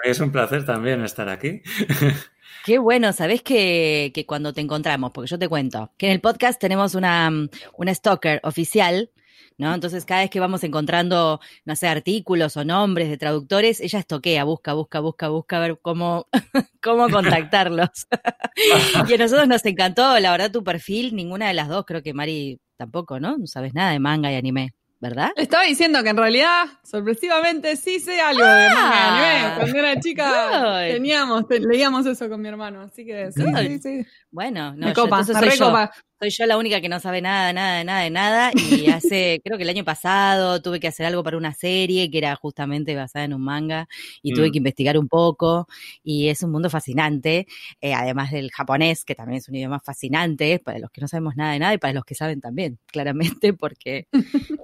mí, 0.04 0.10
es 0.10 0.20
un 0.20 0.32
placer 0.32 0.66
también 0.66 1.04
estar 1.04 1.30
aquí. 1.30 1.62
Qué 2.66 2.80
bueno, 2.80 3.14
sabés 3.14 3.44
que, 3.44 4.12
que, 4.16 4.25
cuando 4.25 4.54
te 4.54 4.62
encontramos, 4.62 5.12
porque 5.12 5.30
yo 5.30 5.38
te 5.38 5.48
cuento, 5.48 5.92
que 5.98 6.08
en 6.08 6.14
el 6.14 6.20
podcast 6.20 6.60
tenemos 6.60 6.96
una, 6.96 7.32
una 7.78 7.94
stalker 7.94 8.40
oficial 8.44 9.12
¿no? 9.58 9.74
Entonces, 9.74 10.06
cada 10.06 10.22
vez 10.22 10.30
que 10.30 10.39
vamos 10.39 10.63
encontrando, 10.63 11.39
no 11.65 11.75
sé, 11.75 11.88
artículos 11.88 12.58
o 12.58 12.65
nombres 12.65 13.10
de 13.10 13.18
traductores, 13.18 13.80
ella 13.82 14.00
estoquea, 14.00 14.44
busca, 14.44 14.74
busca, 14.74 15.00
busca, 15.00 15.30
busca, 15.30 15.58
a 15.58 15.60
ver 15.60 15.80
cómo, 15.82 16.27
cómo 16.82 17.10
contactarlos. 17.10 17.89
y 19.10 19.13
a 19.13 19.18
nosotros 19.18 19.48
nos 19.48 19.65
encantó, 19.65 20.20
la 20.20 20.32
verdad, 20.32 20.51
tu 20.51 20.63
perfil, 20.63 21.15
ninguna 21.15 21.48
de 21.48 21.54
las 21.54 21.68
dos, 21.68 21.86
creo 21.86 22.01
que 22.04 22.13
Mari 22.13 22.60
tampoco, 22.77 23.20
¿no? 23.20 23.38
No 23.38 23.48
sabes 23.48 23.74
nada 23.74 23.92
de 23.92 24.00
manga 24.00 24.32
y 24.32 24.36
anime. 24.36 24.74
¿verdad? 25.00 25.32
estaba 25.36 25.63
diciendo 25.63 26.01
que 26.01 26.10
en 26.10 26.18
realidad, 26.18 26.65
sorpresivamente, 26.84 27.75
sí 27.75 28.00
sé 28.00 28.20
algo 28.20 28.44
de 28.44 28.70
manga 28.70 29.54
ah, 29.54 29.56
Cuando 29.58 29.77
era 29.77 30.00
chica 30.00 30.80
teníamos, 30.88 31.44
leíamos 31.50 32.06
eso 32.06 32.30
con 32.30 32.42
mi 32.42 32.48
hermano, 32.48 32.82
así 32.82 33.06
que 33.06 33.32
sí, 33.32 33.44
sí, 33.44 33.80
sí. 33.80 34.08
Bueno, 34.32 34.74
no, 34.75 34.94
copa, 34.94 35.22
yo, 35.22 35.34
soy, 35.34 35.50
yo, 35.58 35.89
soy 36.19 36.29
yo 36.29 36.45
la 36.45 36.57
única 36.57 36.81
que 36.81 36.89
no 36.89 37.00
sabe 37.00 37.22
nada, 37.22 37.51
nada, 37.53 37.84
nada 37.84 38.01
de 38.01 38.10
nada. 38.10 38.51
Y 38.55 38.88
hace, 38.89 39.41
creo 39.43 39.57
que 39.57 39.63
el 39.63 39.69
año 39.69 39.84
pasado 39.84 40.62
tuve 40.62 40.79
que 40.79 40.88
hacer 40.88 41.05
algo 41.05 41.24
para 41.24 41.38
una 41.38 41.53
serie 41.53 42.10
que 42.10 42.17
era 42.17 42.36
justamente 42.36 42.95
basada 42.95 43.25
en 43.25 43.34
un 43.34 43.43
manga 43.43 43.88
y 44.22 44.34
tuve 44.34 44.50
mm. 44.50 44.51
que 44.51 44.57
investigar 44.57 44.98
un 44.98 45.07
poco. 45.07 45.67
Y 46.03 46.29
es 46.29 46.41
un 46.43 46.51
mundo 46.51 46.69
fascinante, 46.69 47.48
eh, 47.81 47.93
además 47.93 48.31
del 48.31 48.51
japonés, 48.51 49.03
que 49.05 49.15
también 49.15 49.39
es 49.39 49.50
un 49.50 49.55
idioma 49.55 49.79
fascinante 49.79 50.60
para 50.60 50.79
los 50.79 50.91
que 50.91 51.01
no 51.01 51.07
sabemos 51.07 51.36
nada 51.36 51.53
de 51.53 51.60
nada 51.60 51.74
y 51.74 51.77
para 51.77 51.93
los 51.93 52.05
que 52.05 52.15
saben 52.15 52.41
también, 52.41 52.79
claramente, 52.88 53.53
porque 53.53 54.07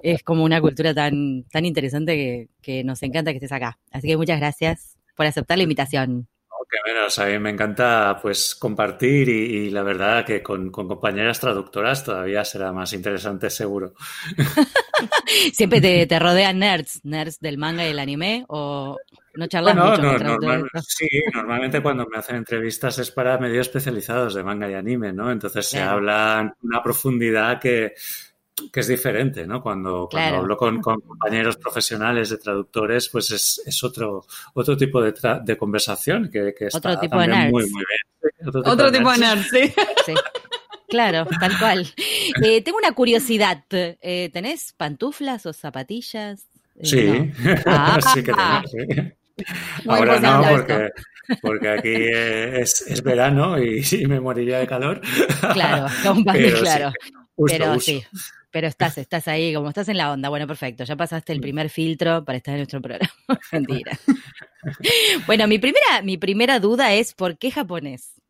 es 0.02 0.22
como 0.24 0.44
una 0.44 0.60
cultura 0.60 0.94
tan, 0.94 1.44
tan 1.44 1.66
interesante 1.66 2.16
que, 2.16 2.48
que 2.62 2.84
nos 2.84 3.02
encanta 3.02 3.32
que 3.32 3.38
estés 3.38 3.52
acá. 3.52 3.78
Así 3.90 4.08
que 4.08 4.16
muchas 4.16 4.38
gracias 4.38 4.96
por 5.16 5.26
aceptar 5.26 5.58
la 5.58 5.64
invitación. 5.64 6.28
Que 6.72 6.90
menos, 6.90 7.18
a 7.18 7.26
mí 7.26 7.38
me 7.38 7.50
encanta 7.50 8.18
pues 8.22 8.54
compartir 8.54 9.28
y, 9.28 9.68
la 9.68 9.82
verdad 9.82 10.24
que 10.24 10.42
con, 10.42 10.70
compañeras 10.70 11.38
traductoras 11.38 12.02
todavía 12.02 12.46
será 12.46 12.72
más 12.72 12.94
interesante 12.94 13.50
seguro. 13.50 13.92
¿Siempre 15.52 16.06
te, 16.06 16.18
rodean 16.18 16.60
nerds, 16.60 17.04
nerds 17.04 17.40
del 17.40 17.58
manga 17.58 17.86
y 17.86 17.90
el 17.90 17.98
anime 17.98 18.46
o 18.48 18.96
no 19.34 19.46
charlas 19.48 19.76
mucho 19.76 20.00
no, 20.00 20.38
Sí, 20.80 21.08
normalmente 21.34 21.82
cuando 21.82 22.06
me 22.06 22.16
hacen 22.16 22.36
entrevistas 22.36 22.98
es 23.00 23.10
para 23.10 23.36
medios 23.36 23.66
especializados 23.66 24.34
de 24.34 24.42
manga 24.42 24.70
y 24.70 24.72
anime, 24.72 25.12
¿no? 25.12 25.30
Entonces 25.30 25.66
se 25.66 25.78
habla 25.78 26.56
una 26.62 26.82
profundidad 26.82 27.60
que 27.60 27.92
que 28.72 28.80
es 28.80 28.88
diferente, 28.88 29.46
¿no? 29.46 29.62
Cuando, 29.62 30.08
cuando 30.10 30.38
hablo 30.38 30.56
con, 30.56 30.80
compañeros 30.80 31.56
profesionales 31.56 32.30
de 32.30 32.38
traductores, 32.38 33.08
pues 33.08 33.30
es, 33.30 33.62
es 33.64 33.82
otro, 33.82 34.26
otro 34.54 34.76
tipo 34.76 35.00
de, 35.00 35.14
de 35.42 35.56
conversación 35.56 36.30
que, 36.30 36.54
que 36.56 36.66
está 36.66 36.78
otro 36.78 37.00
tipo 37.00 37.18
de 37.20 37.28
nerds. 37.28 37.50
muy, 37.50 37.62
muy 37.70 37.84
bien. 37.88 38.48
Otro 38.48 38.90
tipo, 38.92 39.10
de, 39.10 39.18
nerds, 39.18 39.48
sí. 40.06 40.14
Claro, 40.88 41.26
tal 41.40 41.58
cual. 41.58 41.86
Eh, 42.44 42.62
tengo 42.62 42.78
una 42.78 42.92
curiosidad. 42.92 43.62
Eh, 43.70 44.30
¿Tenés 44.32 44.72
pantuflas 44.72 45.44
o 45.46 45.52
zapatillas? 45.52 46.46
Eh, 46.76 46.86
sí, 46.86 47.32
ah. 47.66 47.98
sí 48.12 48.22
que 48.22 48.32
tengo, 48.32 48.62
sí. 48.66 49.12
Ahora 49.86 50.20
no, 50.20 50.42
porque, 50.48 50.90
porque 51.40 51.68
aquí 51.68 51.94
es, 51.94 52.82
es 52.82 53.02
verano 53.02 53.58
y, 53.62 53.82
me 54.06 54.20
moriría 54.20 54.58
de 54.58 54.66
calor. 54.66 55.00
Claro, 55.52 55.86
claro. 56.60 56.92
Pero 57.36 57.80
sí, 57.80 58.04
pero 58.50 58.66
estás, 58.66 58.98
estás 58.98 59.26
ahí, 59.28 59.54
como 59.54 59.70
estás 59.70 59.88
en 59.88 59.96
la 59.96 60.12
onda. 60.12 60.28
Bueno, 60.28 60.46
perfecto, 60.46 60.84
ya 60.84 60.94
pasaste 60.94 61.32
el 61.32 61.40
primer 61.40 61.70
filtro 61.70 62.24
para 62.24 62.36
estar 62.36 62.52
en 62.52 62.60
nuestro 62.60 62.82
programa. 62.82 63.12
Mentira. 63.52 63.98
bueno, 65.26 65.48
mi 65.48 65.58
primera, 65.58 66.02
mi 66.04 66.18
primera 66.18 66.60
duda 66.60 66.92
es, 66.92 67.14
¿por 67.14 67.38
qué 67.38 67.50
japonés? 67.50 68.20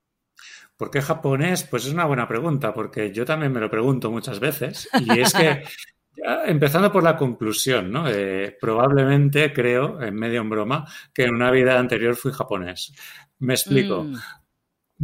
¿Por 0.77 0.91
qué 0.91 1.03
japonés? 1.03 1.65
Pues 1.65 1.87
es 1.87 1.93
una 1.93 2.07
buena 2.07 2.27
pregunta, 2.27 2.73
porque 2.73 3.13
yo 3.13 3.25
también 3.25 3.53
me 3.53 3.61
lo 3.61 3.69
pregunto 3.69 4.11
muchas 4.11 4.41
veces. 4.41 4.89
Y 5.01 5.21
es 5.21 5.33
que, 5.35 5.65
empezando 6.47 6.91
por 6.93 7.03
la 7.03 7.17
conclusión, 7.17 7.91
¿no? 7.91 8.09
Eh, 8.09 8.57
probablemente 8.61 9.53
creo, 9.53 10.01
en 10.01 10.15
medio 10.15 10.41
en 10.41 10.51
broma, 10.51 10.87
que 11.13 11.25
en 11.25 11.35
una 11.35 11.51
vida 11.51 11.79
anterior 11.79 12.17
fui 12.17 12.33
japonés. 12.33 12.93
Me 13.39 13.55
explico. 13.55 14.05
Mm. 14.05 14.17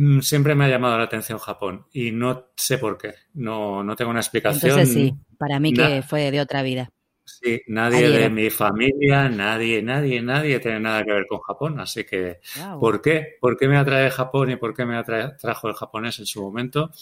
Mm, 0.00 0.20
siempre 0.20 0.54
me 0.54 0.64
ha 0.64 0.68
llamado 0.68 0.96
la 0.96 1.04
atención 1.04 1.40
Japón 1.40 1.84
y 1.92 2.12
no 2.12 2.50
sé 2.54 2.78
por 2.78 2.96
qué. 2.96 3.14
No, 3.34 3.82
no 3.82 3.96
tengo 3.96 4.12
una 4.12 4.20
explicación. 4.20 4.70
Entonces 4.70 4.94
sí, 4.94 5.12
para 5.36 5.58
mí 5.58 5.74
que 5.74 6.02
fue 6.02 6.30
de 6.30 6.40
otra 6.40 6.62
vida. 6.62 6.88
Sí, 7.24 7.60
nadie 7.66 8.08
de 8.08 8.30
mi 8.30 8.48
familia, 8.48 9.28
nadie, 9.28 9.82
nadie, 9.82 10.22
nadie 10.22 10.60
tiene 10.60 10.78
nada 10.78 11.02
que 11.02 11.12
ver 11.12 11.26
con 11.26 11.40
Japón. 11.40 11.80
Así 11.80 12.04
que, 12.04 12.38
¿por 12.78 13.02
qué? 13.02 13.38
¿Por 13.40 13.56
qué 13.56 13.66
me 13.66 13.76
atrae 13.76 14.08
Japón 14.10 14.52
y 14.52 14.56
por 14.56 14.72
qué 14.72 14.86
me 14.86 14.96
atrae, 14.96 15.32
trajo 15.32 15.66
el 15.66 15.74
japonés 15.74 16.20
en 16.20 16.26
su 16.26 16.42
momento? 16.42 16.92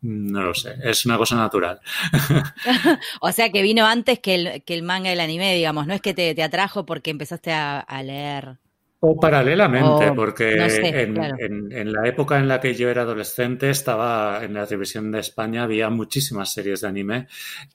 No 0.00 0.42
lo 0.42 0.54
sé, 0.54 0.74
es 0.82 1.06
una 1.06 1.16
cosa 1.16 1.36
natural. 1.36 1.80
o 3.20 3.30
sea 3.30 3.52
que 3.52 3.62
vino 3.62 3.86
antes 3.86 4.18
que 4.18 4.34
el, 4.34 4.64
que 4.64 4.74
el 4.74 4.82
manga 4.82 5.10
y 5.10 5.12
el 5.12 5.20
anime, 5.20 5.54
digamos, 5.54 5.86
no 5.86 5.94
es 5.94 6.00
que 6.00 6.14
te, 6.14 6.34
te 6.34 6.42
atrajo 6.42 6.84
porque 6.84 7.12
empezaste 7.12 7.52
a 7.52 8.02
leer 8.02 8.58
o 9.06 9.20
paralelamente, 9.20 10.12
porque 10.12 10.54
en, 10.54 11.92
la 11.92 12.08
época 12.08 12.38
en 12.38 12.48
la 12.48 12.58
que 12.58 12.74
yo 12.74 12.88
era 12.88 13.02
adolescente 13.02 13.68
estaba 13.68 14.42
en 14.42 14.54
la 14.54 14.66
televisión 14.66 15.12
de 15.12 15.20
España, 15.20 15.64
había 15.64 15.90
muchísimas 15.90 16.54
series 16.54 16.80
de 16.80 16.88
anime 16.88 17.26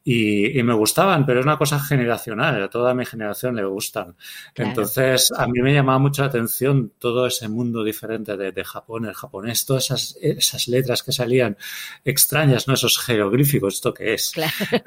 y, 0.03 0.61
me 0.63 0.73
gustaban, 0.73 1.25
pero 1.27 1.39
es 1.39 1.45
una 1.45 1.57
cosa 1.57 1.79
generacional, 1.79 2.63
a 2.63 2.69
toda 2.69 2.95
mi 2.95 3.05
generación 3.05 3.55
le 3.55 3.63
gustan. 3.63 4.15
Entonces, 4.55 5.31
a 5.37 5.45
mí 5.45 5.61
me 5.61 5.73
llamaba 5.73 5.99
mucho 5.99 6.23
la 6.23 6.29
atención 6.29 6.93
todo 6.97 7.27
ese 7.27 7.47
mundo 7.47 7.83
diferente 7.83 8.35
de, 8.35 8.63
Japón, 8.63 9.05
el 9.05 9.13
japonés, 9.13 9.65
todas 9.65 9.85
esas, 9.85 10.17
esas, 10.21 10.67
letras 10.67 11.03
que 11.03 11.11
salían 11.11 11.57
extrañas, 12.03 12.67
¿no? 12.67 12.73
Esos 12.73 12.99
jeroglíficos, 12.99 13.75
¿esto 13.75 13.93
qué 13.93 14.15
es? 14.15 14.33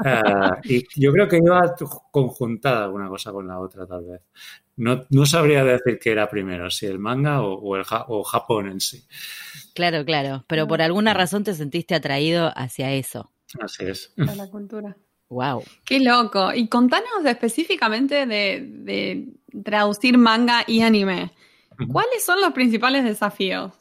Ah, 0.05 0.59
y 0.65 0.85
yo 1.01 1.13
creo 1.13 1.29
que 1.29 1.39
iba 1.39 1.75
conjuntada 2.11 2.89
una 2.89 3.09
cosa 3.09 3.33
con 3.33 3.47
la 3.47 3.59
otra, 3.59 3.87
tal 3.87 4.05
vez. 4.05 4.21
No, 4.77 5.05
no 5.11 5.27
sabría 5.27 5.65
decir 5.65 5.99
qué 5.99 6.13
era 6.13 6.29
primero, 6.29 6.71
si 6.71 6.87
el 6.87 6.99
manga 6.99 7.43
o, 7.43 7.77
el 7.77 7.85
o 7.91 8.25
Japón 8.25 8.69
en 8.69 8.81
sí. 8.81 9.05
Claro, 9.75 10.05
claro, 10.05 10.45
pero 10.47 10.67
por 10.67 10.83
alguna 10.83 11.15
razón 11.15 11.45
te 11.45 11.55
sentiste 11.55 11.95
atraído 11.95 12.53
hacia 12.57 12.93
eso. 12.93 13.31
Así 13.61 13.85
es. 13.85 14.13
A 14.17 14.35
la 14.35 14.49
cultura. 14.49 14.97
Wow. 15.29 15.65
Qué 15.85 16.01
loco. 16.01 16.53
Y 16.53 16.69
contanos 16.69 17.25
específicamente 17.25 18.27
de, 18.27 19.29
traducir 19.65 20.19
manga 20.19 20.65
y 20.67 20.83
anime. 20.83 21.33
¿Cuáles 21.91 22.25
son 22.25 22.41
los 22.41 22.53
principales 22.53 23.05
desafíos? 23.05 23.73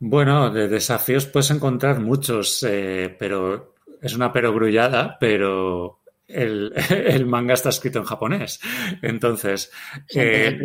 Bueno, 0.00 0.50
de 0.50 0.66
desafíos 0.66 1.26
puedes 1.26 1.50
encontrar 1.52 2.00
muchos, 2.00 2.64
eh, 2.68 3.14
pero 3.18 3.76
es 4.00 4.14
una 4.14 4.32
perogrullada, 4.32 5.16
pero 5.20 6.01
el, 7.14 7.26
manga 7.26 7.54
está 7.54 7.68
escrito 7.68 7.98
en 7.98 8.04
japonés. 8.04 8.60
Entonces, 9.02 9.70
eh, 10.14 10.58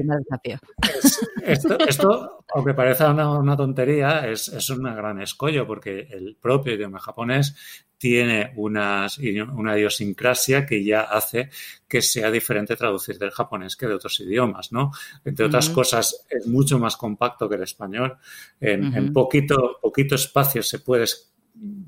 esto, 1.44 2.46
aunque 2.54 2.74
parezca 2.74 3.12
una, 3.12 3.58
tontería, 3.58 4.28
es, 4.28 4.48
es 4.50 4.70
un 4.70 4.84
gran 4.84 5.22
escollo 5.22 5.68
porque 5.68 6.08
el 6.12 6.38
propio 6.40 6.74
idioma 6.74 7.00
japonés 7.00 7.56
tiene 7.98 8.54
unas, 8.56 9.18
una 9.18 9.78
idiosincrasia 9.78 10.66
que 10.66 10.84
ya 10.84 11.02
hace 11.02 11.50
que 11.88 12.02
sea 12.02 12.30
diferente 12.30 12.76
traducir 12.76 13.18
del 13.18 13.32
japonés 13.32 13.76
que 13.76 13.88
de 13.88 13.96
otros 13.96 14.20
idiomas, 14.20 14.72
¿no? 14.72 14.92
Entre 15.26 15.46
otras 15.46 15.70
cosas, 15.70 16.26
es 16.30 16.46
mucho 16.46 16.78
más 16.80 16.96
compacto 16.96 17.50
que 17.50 17.56
el 17.56 17.64
español. 17.64 18.18
En, 18.60 19.12
poquito, 19.14 19.80
poquito 19.82 20.16
espacio 20.16 20.62
se 20.62 20.80
puede 20.80 21.06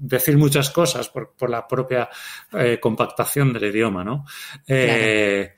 decir 0.10 0.38
muchas 0.38 0.70
cosas 0.70 1.10
por, 1.10 1.50
la 1.50 1.68
propia 1.68 2.10
eh, 2.54 2.80
compactación 2.82 3.54
del 3.54 3.66
idioma, 3.66 4.04
¿no? 4.04 4.26
Eh, 4.68 5.54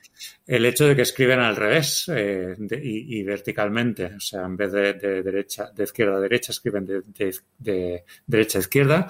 el 0.46 0.66
hecho 0.66 0.86
de 0.86 0.94
que 0.94 1.02
escriben 1.02 1.40
al 1.40 1.56
revés 1.56 2.10
eh, 2.14 2.54
y, 2.82 3.22
verticalmente, 3.22 4.14
o 4.16 4.20
sea, 4.20 4.42
en 4.42 4.56
vez 4.56 4.72
de, 4.72 5.22
derecha, 5.22 5.70
de 5.74 5.84
izquierda 5.84 6.16
a 6.16 6.20
derecha, 6.20 6.52
escriben 6.52 6.84
de, 6.86 8.02
derecha 8.26 8.58
a 8.58 8.60
izquierda 8.60 9.08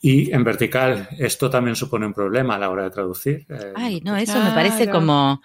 y 0.00 0.32
en 0.32 0.44
vertical. 0.44 1.08
Esto 1.18 1.50
también 1.50 1.76
supone 1.76 2.06
un 2.06 2.14
problema 2.14 2.56
a 2.56 2.58
la 2.58 2.70
hora 2.70 2.84
de 2.84 2.90
traducir. 2.90 3.46
Ay, 3.74 4.00
no, 4.02 4.16
eso 4.16 4.42
me 4.42 4.50
parece 4.50 4.88
como 4.88 5.42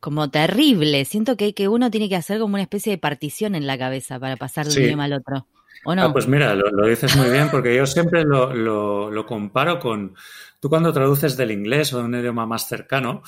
como 0.00 0.30
terrible. 0.30 1.04
Siento 1.04 1.36
que, 1.36 1.54
que 1.54 1.66
uno 1.66 1.90
tiene 1.90 2.08
que 2.08 2.16
hacer 2.16 2.38
como 2.38 2.54
una 2.54 2.62
especie 2.62 2.92
de 2.92 2.98
partición 2.98 3.54
en 3.54 3.66
la 3.66 3.76
cabeza 3.76 4.20
para 4.20 4.36
pasar 4.36 4.66
de 4.66 4.78
un 4.78 4.86
idioma 4.86 5.04
al 5.04 5.14
otro. 5.14 5.46
Ah, 5.84 6.10
pues 6.12 6.26
mira, 6.26 6.54
lo, 6.54 6.86
dices 6.86 7.16
muy 7.16 7.30
bien 7.30 7.48
porque 7.50 7.74
yo 7.74 7.86
siempre 7.86 8.24
lo, 8.24 9.24
comparo 9.26 9.78
con, 9.78 10.14
tú 10.60 10.68
cuando 10.68 10.92
traduces 10.92 11.36
del 11.36 11.50
inglés 11.50 11.92
o 11.92 11.98
de 11.98 12.04
un 12.04 12.14
idioma 12.14 12.46
más 12.46 12.68
cercano, 12.68 13.22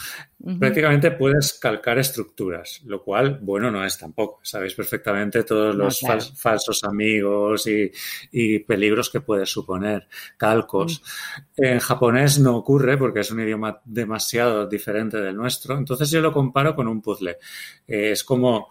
prácticamente 0.59 1.13
puedes 1.13 1.55
calcar 1.55 1.99
estructuras, 1.99 2.83
lo 2.85 3.03
cual, 3.03 3.39
bueno, 3.41 3.71
no 3.71 3.85
es 3.85 3.99
tampoco. 3.99 4.41
Sabéis 4.43 4.75
perfectamente 4.75 5.45
todos 5.45 5.75
los 5.75 6.01
falsos 6.35 6.83
amigos 6.85 7.67
y, 7.67 8.59
peligros 8.61 9.11
que 9.11 9.21
puede 9.21 9.47
suponer, 9.47 10.09
calcos. 10.37 11.03
Mm. 11.57 11.65
En 11.65 11.79
japonés 11.79 12.41
no 12.41 12.57
ocurre 12.57 12.99
porque 12.99 13.21
es 13.21 13.31
un 13.31 13.41
idioma 13.41 13.81
demasiado 13.85 14.67
diferente 14.67 15.19
del 15.19 15.37
nuestro, 15.37 15.79
entonces 15.79 16.11
yo 16.11 16.21
lo 16.21 16.33
comparo 16.33 16.75
con 16.75 16.89
un 16.89 17.01
puzzle. 17.01 17.39
es 17.87 18.25
como, 18.25 18.69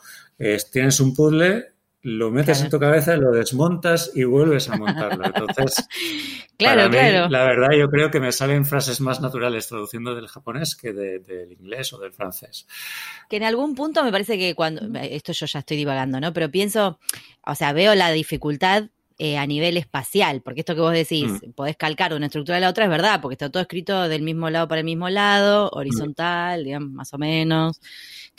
tienes 0.71 0.99
un 0.99 1.15
puzzle 1.15 1.78
lo 2.01 2.31
metes 2.31 2.61
en 2.61 2.69
tu 2.69 2.79
cabeza, 2.79 3.17
lo 3.17 3.31
desmontas 3.31 4.11
y 4.15 4.23
vuelves 4.23 4.69
a 4.69 4.77
montarlo. 4.77 5.25
Entonces, 5.25 5.85
claro, 6.57 6.89
claro. 6.89 7.29
la 7.29 7.43
verdad, 7.43 7.69
yo 7.77 7.89
creo 7.89 8.09
que 8.09 8.19
me 8.19 8.31
salen 8.31 8.65
frases 8.65 9.01
más 9.01 9.19
naturales 9.19 9.67
traduciendo 9.67 10.15
del 10.15 10.27
japonés 10.27 10.75
que 10.75 10.93
del 10.93 11.51
inglés 11.51 11.91
o 11.93 11.99
del 11.99 12.13
francés. 12.13 12.67
Que 13.29 13.37
en 13.37 13.43
algún 13.43 13.75
punto 13.75 14.03
me 14.03 14.11
parece 14.11 14.37
que 14.37 14.55
cuando, 14.55 14.81
esto 14.99 15.33
yo 15.33 15.45
ya 15.45 15.59
estoy 15.59 15.77
divagando, 15.77 16.21
¿no? 16.21 16.31
Pero 16.31 16.49
pienso, 16.49 16.99
o 17.45 17.55
sea, 17.55 17.73
veo 17.73 17.93
la 17.95 18.11
dificultad 18.11 18.89
eh, 19.19 19.37
a 19.37 19.45
nivel 19.45 19.77
espacial, 19.77 20.41
porque 20.41 20.61
esto 20.61 20.73
que 20.73 20.81
vos 20.81 20.93
decís, 20.93 21.29
mm. 21.29 21.51
podés 21.51 21.77
calcar 21.77 22.13
una 22.13 22.25
estructura 22.27 22.55
de 22.55 22.61
la 22.61 22.69
otra, 22.69 22.85
es 22.85 22.89
verdad, 22.89 23.21
porque 23.21 23.35
está 23.35 23.49
todo 23.49 23.61
escrito 23.61 24.07
del 24.07 24.23
mismo 24.23 24.49
lado 24.49 24.67
para 24.67 24.79
el 24.79 24.85
mismo 24.85 25.09
lado, 25.09 25.69
horizontal, 25.73 26.63
digamos, 26.63 26.91
más 26.91 27.13
o 27.13 27.17
menos 27.17 27.79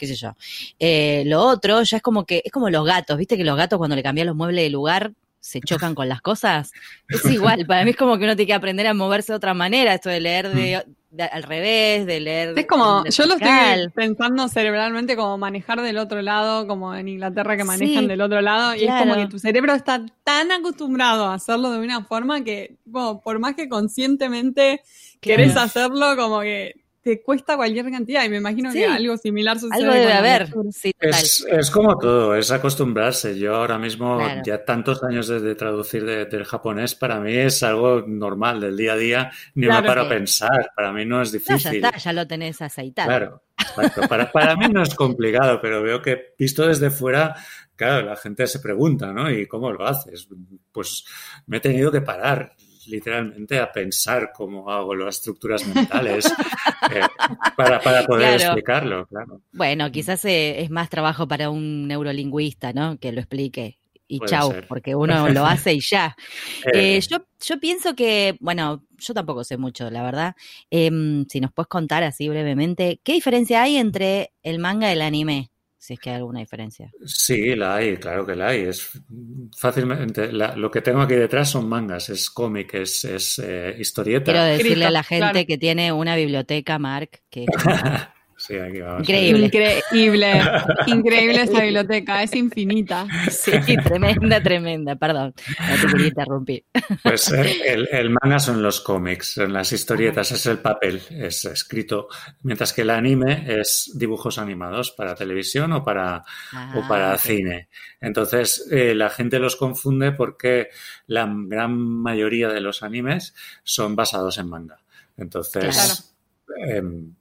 qué 0.01 0.07
sé 0.07 0.15
yo. 0.15 0.35
Eh, 0.79 1.23
lo 1.27 1.43
otro 1.43 1.83
ya 1.83 1.97
es 1.97 2.03
como 2.03 2.25
que, 2.25 2.41
es 2.43 2.51
como 2.51 2.71
los 2.71 2.83
gatos, 2.85 3.17
viste 3.17 3.37
que 3.37 3.43
los 3.43 3.55
gatos 3.55 3.77
cuando 3.77 3.95
le 3.95 4.01
cambian 4.01 4.25
los 4.25 4.35
muebles 4.35 4.63
de 4.63 4.69
lugar 4.71 5.13
se 5.41 5.59
chocan 5.59 5.95
con 5.95 6.07
las 6.07 6.21
cosas. 6.21 6.71
Es 7.09 7.25
igual, 7.25 7.65
para 7.65 7.83
mí 7.83 7.89
es 7.89 7.97
como 7.97 8.17
que 8.17 8.23
uno 8.23 8.37
tiene 8.37 8.47
que 8.47 8.53
aprender 8.53 8.87
a 8.87 8.93
moverse 8.93 9.33
de 9.33 9.35
otra 9.35 9.53
manera, 9.53 9.93
esto 9.93 10.09
de 10.09 10.21
leer 10.21 10.49
de, 10.53 10.85
mm. 11.11 11.21
al 11.29 11.43
revés, 11.43 12.05
de 12.05 12.21
leer. 12.21 12.57
Es 12.57 12.65
como, 12.67 13.03
yo 13.03 13.25
lo 13.25 13.33
estoy 13.33 13.89
pensando 13.93 14.47
cerebralmente 14.47 15.17
como 15.17 15.37
manejar 15.37 15.81
del 15.81 15.97
otro 15.97 16.21
lado, 16.21 16.67
como 16.67 16.95
en 16.95 17.09
Inglaterra 17.09 17.57
que 17.57 17.65
manejan 17.65 18.07
del 18.07 18.21
otro 18.21 18.39
lado, 18.39 18.75
y 18.75 18.85
es 18.85 18.93
como 18.93 19.15
que 19.15 19.27
tu 19.27 19.39
cerebro 19.39 19.73
está 19.73 20.05
tan 20.23 20.51
acostumbrado 20.53 21.25
a 21.25 21.33
hacerlo 21.33 21.71
de 21.71 21.79
una 21.79 22.05
forma 22.05 22.43
que, 22.43 22.77
por 22.91 23.39
más 23.39 23.55
que 23.55 23.67
conscientemente 23.67 24.81
querés 25.19 25.57
hacerlo, 25.57 26.15
como 26.15 26.39
que 26.41 26.80
te 27.01 27.21
cuesta 27.21 27.55
cualquier 27.55 27.89
cantidad 27.89 28.23
y 28.23 28.29
me 28.29 28.37
imagino 28.37 28.71
que 28.71 28.85
algo 28.85 29.17
similar 29.17 29.59
sucede. 29.59 29.83
Algo 29.83 29.93
debe 29.93 30.13
haber, 30.13 30.47
sí, 30.71 30.91
Es, 30.99 31.71
como 31.71 31.97
todo, 31.97 32.35
es 32.35 32.51
acostumbrarse. 32.51 33.37
Yo 33.37 33.55
ahora 33.55 33.79
mismo, 33.79 34.19
ya 34.45 34.63
tantos 34.63 35.03
años 35.03 35.27
desde 35.27 35.55
traducir 35.55 36.05
del 36.05 36.45
japonés, 36.45 36.95
para 36.95 37.19
mí 37.19 37.33
es 37.33 37.63
algo 37.63 38.03
normal 38.05 38.61
del 38.61 38.77
día 38.77 38.93
a 38.93 38.97
día, 38.97 39.31
ni 39.55 39.67
me 39.67 39.81
paro 39.83 40.03
a 40.03 40.09
pensar, 40.09 40.71
para 40.75 40.93
mí 40.93 41.05
no 41.05 41.21
es 41.21 41.31
difícil. 41.31 41.81
ya 41.81 41.89
está, 41.89 41.97
ya 41.97 42.13
lo 42.13 42.27
tenés 42.27 42.61
aceitado. 42.61 43.07
Claro, 43.07 43.43
Para, 44.07 44.31
para 44.31 44.55
mí 44.55 44.67
no 44.71 44.83
es 44.83 44.93
complicado, 44.93 45.59
pero 45.61 45.81
veo 45.81 46.01
que 46.01 46.33
visto 46.37 46.67
desde 46.67 46.91
fuera 46.91 47.35
claro, 47.81 48.05
la 48.05 48.15
gente 48.15 48.45
se 48.45 48.59
pregunta, 48.59 49.11
¿no? 49.11 49.31
¿Y 49.31 49.47
cómo 49.47 49.71
lo 49.71 49.87
haces? 49.87 50.27
Pues 50.71 51.03
me 51.47 51.57
he 51.57 51.59
tenido 51.59 51.91
que 51.91 52.01
parar 52.01 52.55
literalmente 52.87 53.59
a 53.59 53.71
pensar 53.71 54.31
cómo 54.33 54.69
hago 54.69 54.95
las 54.95 55.17
estructuras 55.17 55.65
mentales 55.67 56.25
eh, 56.91 57.01
para, 57.55 57.79
poder 58.05 58.41
explicarlo, 58.41 59.05
claro. 59.07 59.41
Bueno, 59.51 59.91
quizás 59.91 60.23
eh, 60.25 60.61
es 60.61 60.69
más 60.69 60.89
trabajo 60.89 61.27
para 61.27 61.49
un 61.49 61.87
neurolingüista, 61.87 62.73
¿no? 62.73 62.97
Que 62.97 63.11
lo 63.11 63.19
explique. 63.19 63.77
Y 64.07 64.19
chau, 64.25 64.53
porque 64.67 64.93
uno 64.93 65.29
lo 65.29 65.45
hace 65.45 65.73
y 65.73 65.79
ya. 65.79 66.17
Eh. 66.73 66.99
yo, 67.09 67.25
yo 67.39 67.59
pienso 67.61 67.95
que, 67.95 68.35
bueno, 68.41 68.83
yo 68.97 69.13
tampoco 69.13 69.45
sé 69.45 69.57
mucho, 69.57 69.89
la 69.89 70.03
verdad. 70.03 70.35
Em, 70.69 71.25
si 71.29 71.39
nos 71.39 71.53
puedes 71.53 71.69
contar 71.69 72.03
así 72.03 72.27
brevemente, 72.27 72.99
¿qué 73.03 73.13
diferencia 73.13 73.61
hay 73.61 73.77
entre 73.77 74.33
el 74.43 74.59
manga 74.59 74.89
y 74.89 74.93
el 74.93 75.01
anime? 75.01 75.51
Si 75.81 75.95
es 75.95 75.99
que 75.99 76.11
hay 76.11 76.17
alguna 76.17 76.41
diferencia. 76.41 76.91
Sí, 77.03 77.55
la 77.55 77.77
hay, 77.77 77.97
claro 77.97 78.23
que 78.23 78.35
la 78.35 78.49
hay. 78.49 78.61
Es 78.65 78.87
fácilmente, 79.57 80.31
lo 80.31 80.69
que 80.69 80.81
tengo 80.81 81.01
aquí 81.01 81.15
detrás 81.15 81.49
son 81.49 81.67
mangas, 81.67 82.07
es 82.09 82.29
cómic, 82.29 82.75
es, 82.75 83.03
es 83.03 83.39
eh, 83.43 83.75
historieta. 83.79 84.31
Quiero 84.31 84.43
decirle 84.43 84.85
a 84.85 84.91
la 84.91 85.01
gente 85.01 85.47
que 85.47 85.57
tiene 85.57 85.91
una 85.91 86.15
biblioteca, 86.15 86.77
Mark, 86.77 87.21
que 87.31 87.47
Increíble. 88.49 89.45
Increíble. 89.45 90.41
Increíble 90.87 91.41
esa 91.43 91.61
biblioteca, 91.61 92.23
es 92.23 92.35
infinita. 92.35 93.07
Sí, 93.29 93.51
tremenda, 93.83 94.41
tremenda. 94.41 94.95
Perdón, 94.95 95.33
no 95.59 95.81
te 95.81 95.87
quería 95.87 96.07
interrumpir. 96.07 96.65
Pues 97.03 97.31
eh, 97.31 97.85
el, 97.91 98.09
manga 98.09 98.39
son 98.39 98.61
los 98.61 98.81
cómics, 98.81 99.37
en 99.37 99.53
las 99.53 99.71
historietas 99.71 100.31
es 100.31 100.45
el 100.45 100.59
papel, 100.59 101.01
es 101.09 101.45
escrito, 101.45 102.07
mientras 102.43 102.73
que 102.73 102.81
el 102.81 102.89
anime 102.89 103.45
es 103.47 103.91
dibujos 103.95 104.37
animados 104.37 104.91
para 104.91 105.15
televisión 105.15 105.71
o 105.73 105.83
para, 105.83 106.23
o 106.75 106.87
para 106.87 107.13
ah, 107.13 107.17
cine. 107.17 107.69
Entonces, 107.99 108.67
eh, 108.71 108.95
la 108.95 109.09
gente 109.09 109.39
los 109.39 109.55
confunde 109.55 110.11
porque 110.11 110.69
la 111.07 111.31
gran 111.31 111.77
mayoría 111.77 112.49
de 112.49 112.61
los 112.61 112.83
animes 112.83 113.33
son 113.63 113.95
basados 113.95 114.37
en 114.37 114.49
manga. 114.49 114.79
Entonces, 115.17 116.13
em, 116.67 117.13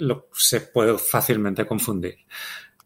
lo, 0.00 0.28
se 0.32 0.60
puede 0.60 0.98
fácilmente 0.98 1.66
confundir. 1.66 2.16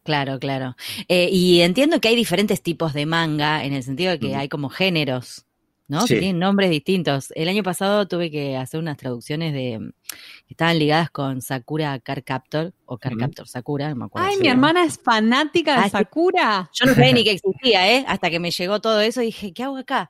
Claro, 0.03 0.39
claro. 0.39 0.75
Eh, 1.07 1.29
y 1.31 1.61
entiendo 1.61 2.01
que 2.01 2.07
hay 2.07 2.15
diferentes 2.15 2.61
tipos 2.61 2.93
de 2.93 3.05
manga, 3.05 3.63
en 3.63 3.73
el 3.73 3.83
sentido 3.83 4.11
de 4.11 4.19
que 4.19 4.35
hay 4.35 4.49
como 4.49 4.69
géneros. 4.69 5.45
¿No? 5.91 6.05
Que 6.05 6.19
tienen 6.19 6.39
nombres 6.39 6.69
distintos. 6.69 7.33
El 7.35 7.49
año 7.49 7.63
pasado 7.63 8.07
tuve 8.07 8.31
que 8.31 8.55
hacer 8.55 8.79
unas 8.79 8.95
traducciones 8.95 9.51
de 9.51 9.91
que 10.47 10.53
estaban 10.53 10.79
ligadas 10.79 11.11
con 11.11 11.41
Sakura 11.41 11.99
Car 11.99 12.23
Captor 12.23 12.73
o 12.85 12.97
Car 12.97 13.17
Captor 13.17 13.45
Sakura, 13.45 13.89
no 13.89 13.97
me 13.97 14.05
acuerdo. 14.05 14.25
Ay, 14.25 14.37
mi 14.37 14.47
hermana 14.47 14.85
es 14.85 14.97
fanática 14.97 15.73
de 15.73 15.87
ah, 15.87 15.89
Sakura. 15.89 16.69
Yo 16.73 16.85
no 16.85 16.95
sabía 16.95 17.11
ni 17.11 17.25
que 17.25 17.31
existía, 17.31 17.91
¿eh? 17.93 18.05
Hasta 18.07 18.29
que 18.29 18.39
me 18.39 18.51
llegó 18.51 18.79
todo 18.79 19.01
eso 19.01 19.21
y 19.21 19.25
dije, 19.25 19.51
¿qué 19.51 19.63
hago 19.63 19.75
acá? 19.75 20.07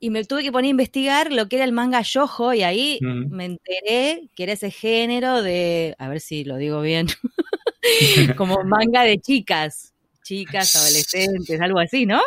Y 0.00 0.08
me 0.08 0.24
tuve 0.24 0.42
que 0.42 0.50
poner 0.50 0.68
a 0.68 0.70
investigar 0.70 1.30
lo 1.30 1.46
que 1.46 1.56
era 1.56 1.66
el 1.66 1.72
manga 1.72 2.00
yojo 2.00 2.54
y 2.54 2.62
ahí 2.62 2.98
me 3.02 3.44
enteré 3.44 4.30
que 4.34 4.44
era 4.44 4.54
ese 4.54 4.70
género 4.70 5.42
de, 5.42 5.94
a 5.98 6.08
ver 6.08 6.20
si 6.20 6.44
lo 6.44 6.56
digo 6.56 6.80
bien, 6.80 7.06
como 8.38 8.64
manga 8.64 9.02
de 9.02 9.18
chicas, 9.18 9.92
chicas, 10.22 10.74
adolescentes, 10.74 11.60
algo 11.60 11.80
así, 11.80 12.06
¿no? 12.06 12.22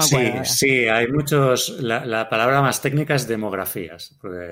Sí, 0.00 0.32
sí, 0.44 0.88
hay 0.88 1.08
muchos. 1.08 1.80
La, 1.80 2.28
palabra 2.28 2.60
más 2.60 2.82
técnica 2.82 3.14
es 3.14 3.26
demografías. 3.26 4.16
Porque 4.20 4.50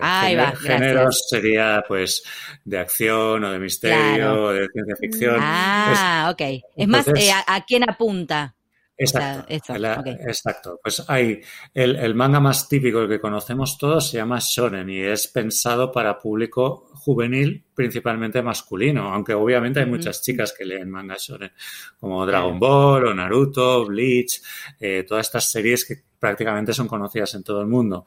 géneros 0.62 1.26
sería 1.29 1.85
pues 1.87 2.22
de 2.64 2.79
acción 2.79 3.44
o 3.44 3.50
de 3.50 3.59
misterio 3.59 4.44
o 4.44 4.52
de 4.52 4.68
ciencia 4.72 4.96
ficción. 4.96 5.37
Ah, 5.40 6.31
ok. 6.33 6.62
Es 6.76 6.88
más, 6.88 7.09
eh, 7.09 7.31
a, 7.46 7.64
quién 7.66 7.88
apunta? 7.88 8.55
Exacto, 8.96 9.46
exacto. 9.48 10.81
Pues 10.83 11.05
hay 11.09 11.40
el, 11.72 11.96
el, 11.96 12.14
manga 12.16 12.40
más 12.40 12.68
típico 12.68 13.07
que 13.07 13.20
conocemos 13.20 13.79
todos 13.79 14.11
se 14.11 14.16
llama 14.16 14.40
shonen 14.40 14.90
y 14.90 14.98
es 15.00 15.29
pensado 15.29 15.92
para 15.92 16.18
público 16.18 16.90
juvenil, 16.94 17.64
principalmente 17.78 18.42
masculino, 18.42 19.12
aunque 19.14 19.34
obviamente 19.34 19.78
hay 19.78 19.86
muchas 19.86 20.20
chicas 20.20 20.52
que 20.52 20.64
leen 20.64 20.90
manga 20.90 21.14
shonen, 21.16 21.52
como 22.00 22.26
Dragon 22.26 22.58
Ball 22.58 23.06
o 23.06 23.14
Naruto, 23.14 23.86
Bleach, 23.86 24.42
eh, 24.80 25.04
todas 25.06 25.28
estas 25.28 25.48
series 25.48 25.84
que 25.84 26.02
prácticamente 26.18 26.74
son 26.74 26.88
conocidas 26.88 27.32
en 27.36 27.44
todo 27.44 27.60
el 27.60 27.68
mundo. 27.68 28.04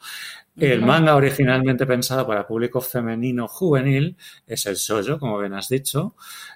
El 0.57 0.81
manga 0.81 1.15
originalmente 1.15 1.85
pensado 1.85 2.27
para 2.27 2.45
público 2.45 2.81
femenino 2.81 3.47
juvenil 3.47 4.17
es 4.45 4.65
el 4.65 4.75
shoujo, 4.75 5.17
como 5.17 5.39
bien 5.39 5.53
has 5.53 5.69
dicho, 5.69 6.15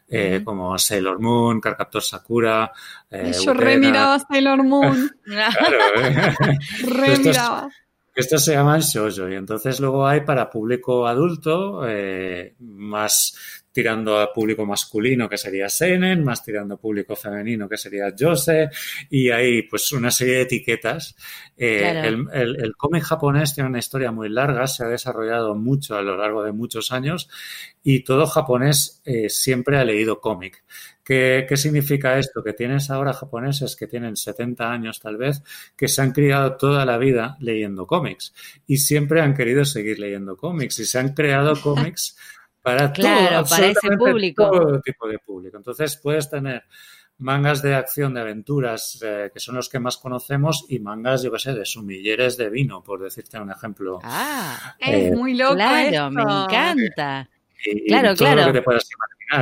eh, 0.09 0.41
como 0.43 0.77
Sailor 0.77 1.21
Moon, 1.21 1.61
Carcaptor 1.61 2.03
Sakura. 2.03 2.69
Eh, 3.09 3.31
Yo 3.45 3.53
remiraba 3.53 4.19
Sailor 4.19 4.61
Moon. 4.61 5.09
claro, 5.23 5.77
remiraba. 6.85 7.69
Esto 8.15 8.37
se 8.37 8.53
llama 8.53 8.79
shoujo 8.79 9.27
y 9.27 9.35
entonces 9.35 9.81
luego 9.81 10.07
hay 10.07 10.21
para 10.21 10.49
público 10.49 11.05
adulto, 11.05 11.85
eh, 11.85 12.55
más 12.59 13.63
tirando 13.73 14.17
a 14.17 14.31
público 14.31 14.65
masculino 14.65 15.27
que 15.27 15.37
sería 15.37 15.67
seinen, 15.67 16.23
más 16.23 16.41
tirando 16.41 16.75
a 16.75 16.79
público 16.79 17.13
femenino 17.13 17.67
que 17.67 17.75
sería 17.75 18.15
jose 18.17 18.69
y 19.09 19.31
hay 19.31 19.63
pues 19.63 19.91
una 19.91 20.11
serie 20.11 20.35
de 20.35 20.41
etiquetas. 20.43 21.13
Eh, 21.57 22.03
el, 22.05 22.25
el, 22.31 22.75
cómic 22.77 23.03
japonés 23.03 23.53
tiene 23.53 23.69
una 23.69 23.79
historia 23.79 24.13
muy 24.13 24.29
larga, 24.29 24.65
se 24.67 24.85
ha 24.85 24.87
desarrollado 24.87 25.55
mucho 25.55 25.97
a 25.97 26.01
lo 26.01 26.15
largo 26.15 26.41
de 26.41 26.53
muchos 26.53 26.93
años 26.93 27.27
y 27.83 28.05
todo 28.05 28.27
japonés 28.27 29.01
eh, 29.03 29.27
siempre 29.27 29.77
ha 29.77 29.83
leído 29.83 30.21
cómic. 30.21 30.63
¿Qué, 31.05 31.47
significa 31.55 32.17
esto? 32.17 32.43
Que 32.43 32.53
tienes 32.53 32.89
ahora 32.89 33.13
japoneses 33.13 33.75
que 33.75 33.85
tienen 33.85 34.15
70 34.15 34.71
años 34.71 34.99
tal 34.99 35.17
vez, 35.17 35.43
que 35.77 35.87
se 35.87 36.01
han 36.01 36.11
criado 36.11 36.57
toda 36.57 36.83
la 36.83 36.97
vida 36.97 37.37
leyendo 37.39 37.85
cómics 37.85 38.33
y 38.65 38.77
siempre 38.77 39.21
han 39.21 39.35
querido 39.35 39.65
seguir 39.65 39.99
leyendo 39.99 40.35
cómics 40.35 40.79
y 40.79 40.85
se 40.85 40.97
han 40.97 41.13
creado 41.13 41.53
cómics 41.61 42.17
para 42.63 42.91
todo, 42.91 43.05
para 43.47 43.67
ese 43.67 43.95
público. 43.95 44.49
todo 44.49 44.81
tipo 44.81 45.07
de 45.07 45.19
público. 45.19 45.57
Entonces 45.57 45.95
puedes 45.97 46.27
tener 46.27 46.63
mangas 47.19 47.61
de 47.61 47.75
acción, 47.75 48.15
de 48.15 48.21
aventuras, 48.21 48.99
eh, 49.05 49.29
que 49.31 49.39
son 49.39 49.55
los 49.55 49.69
que 49.69 49.79
más 49.79 49.97
conocemos, 49.97 50.65
y 50.69 50.79
mangas, 50.79 51.21
yo 51.21 51.31
qué 51.31 51.39
sé, 51.39 51.53
de 51.53 51.65
sumilleres 51.65 52.35
de 52.35 52.49
vino, 52.49 52.81
por 52.83 53.01
decirte 53.01 53.39
un 53.39 53.51
ejemplo. 53.51 53.99
Ah, 54.03 54.75
es 54.79 55.11
eh, 55.11 55.15
muy 55.15 55.35
loco. 55.35 55.53
Claro, 55.53 56.09
me 56.09 56.23
encanta. 56.23 57.29
Claro, 57.87 58.15
claro. 58.15 58.41
Lo 58.41 58.47
que 58.47 58.59
te 58.59 58.61
puedas 58.61 58.87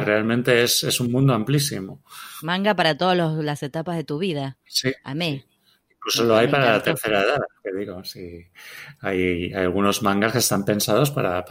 Realmente 0.01 0.63
es, 0.63 0.99
un 0.99 1.12
mundo 1.12 1.33
amplísimo. 1.33 2.03
Manga 2.41 2.75
para 2.75 2.97
todas 2.97 3.17
las 3.17 3.63
etapas 3.63 3.95
de 3.95 4.03
tu 4.03 4.17
vida. 4.17 4.57
Sí. 4.65 4.91
Amé. 5.03 5.45
Incluso 5.95 6.23
lo 6.25 6.36
hay 6.36 6.47
para 6.47 6.73
la 6.73 6.83
tercera 6.83 7.21
edad, 7.21 7.39
te 7.62 7.75
digo. 7.75 8.03
Sí. 8.03 8.45
Hay, 9.01 9.53
algunos 9.53 10.01
mangas 10.01 10.33
que 10.33 10.39
están 10.39 10.65
pensados 10.65 11.12
para, 11.12 11.45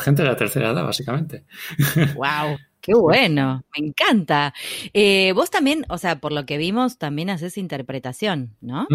gente 0.00 0.22
de 0.22 0.28
la 0.28 0.36
tercera 0.36 0.70
edad, 0.70 0.84
básicamente. 0.84 1.44
¡Wow! 2.16 2.58
¡Qué 2.80 2.94
bueno! 2.94 3.64
Me 3.76 3.86
encanta. 3.86 4.52
Eh, 4.92 5.32
vos 5.34 5.50
también, 5.50 5.84
o 5.88 5.98
sea, 5.98 6.20
por 6.20 6.32
lo 6.32 6.46
que 6.46 6.58
vimos, 6.58 6.98
también 6.98 7.30
haces 7.30 7.56
interpretación, 7.56 8.56
¿no? 8.60 8.86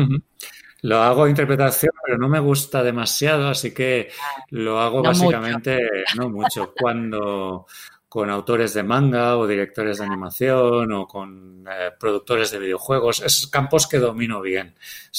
Lo 0.82 1.02
hago 1.02 1.28
interpretación, 1.28 1.92
pero 2.06 2.18
no 2.18 2.30
me 2.30 2.40
gusta 2.40 2.84
demasiado, 2.84 3.48
así 3.50 3.74
que 3.74 4.12
lo 4.52 4.80
hago 4.80 5.02
básicamente, 5.02 5.80
no 6.16 6.30
mucho. 6.30 6.74
Cuando, 6.80 7.66
con 8.08 8.30
autores 8.30 8.74
de 8.74 8.84
manga 8.84 9.38
o 9.38 9.46
directores 9.46 9.98
de 9.98 10.06
animación 10.06 10.92
o 10.94 11.08
con 11.08 11.66
eh, 11.70 11.92
productores 12.00 12.52
de 12.52 12.60
videojuegos. 12.60 13.22
Esos 13.22 13.48
campos 13.48 13.88
que 13.88 13.98
domino 13.98 14.42
bien. 14.42 14.76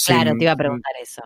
Claro, 0.06 0.32
te 0.36 0.44
iba 0.44 0.52
a 0.52 0.56
preguntar 0.56 0.92
eso. 1.00 1.22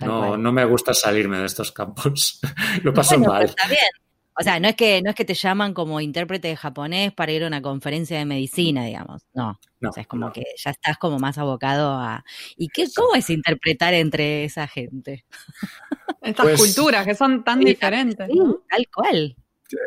No, 0.00 0.36
no 0.36 0.52
me 0.52 0.64
gusta 0.64 0.92
salirme 0.92 1.38
de 1.38 1.46
estos 1.46 1.72
campos. 1.72 2.40
Lo 2.82 2.92
paso 2.92 3.18
mal. 3.18 3.44
Está 3.44 3.68
bien. 3.68 4.01
O 4.38 4.42
sea, 4.42 4.58
no 4.60 4.68
es 4.68 4.76
que 4.76 5.02
no 5.02 5.10
es 5.10 5.16
que 5.16 5.24
te 5.24 5.34
llaman 5.34 5.74
como 5.74 6.00
intérprete 6.00 6.48
de 6.48 6.56
japonés 6.56 7.12
para 7.12 7.32
ir 7.32 7.44
a 7.44 7.46
una 7.46 7.60
conferencia 7.60 8.18
de 8.18 8.24
medicina, 8.24 8.84
digamos. 8.84 9.22
No. 9.34 9.58
no 9.80 9.90
o 9.90 9.92
sea, 9.92 10.02
es 10.02 10.06
como 10.06 10.32
que 10.32 10.44
ya 10.56 10.70
estás 10.70 10.96
como 10.98 11.18
más 11.18 11.36
abocado 11.38 11.92
a. 11.92 12.24
¿Y 12.56 12.68
qué, 12.68 12.86
cómo 12.94 13.14
es 13.14 13.28
interpretar 13.30 13.94
entre 13.94 14.44
esa 14.44 14.66
gente? 14.66 15.24
Estas 16.22 16.46
pues 16.46 16.60
culturas 16.60 17.06
que 17.06 17.14
son 17.14 17.44
tan 17.44 17.60
diferentes. 17.60 18.28
Tal 18.68 18.86
cual. 18.94 19.36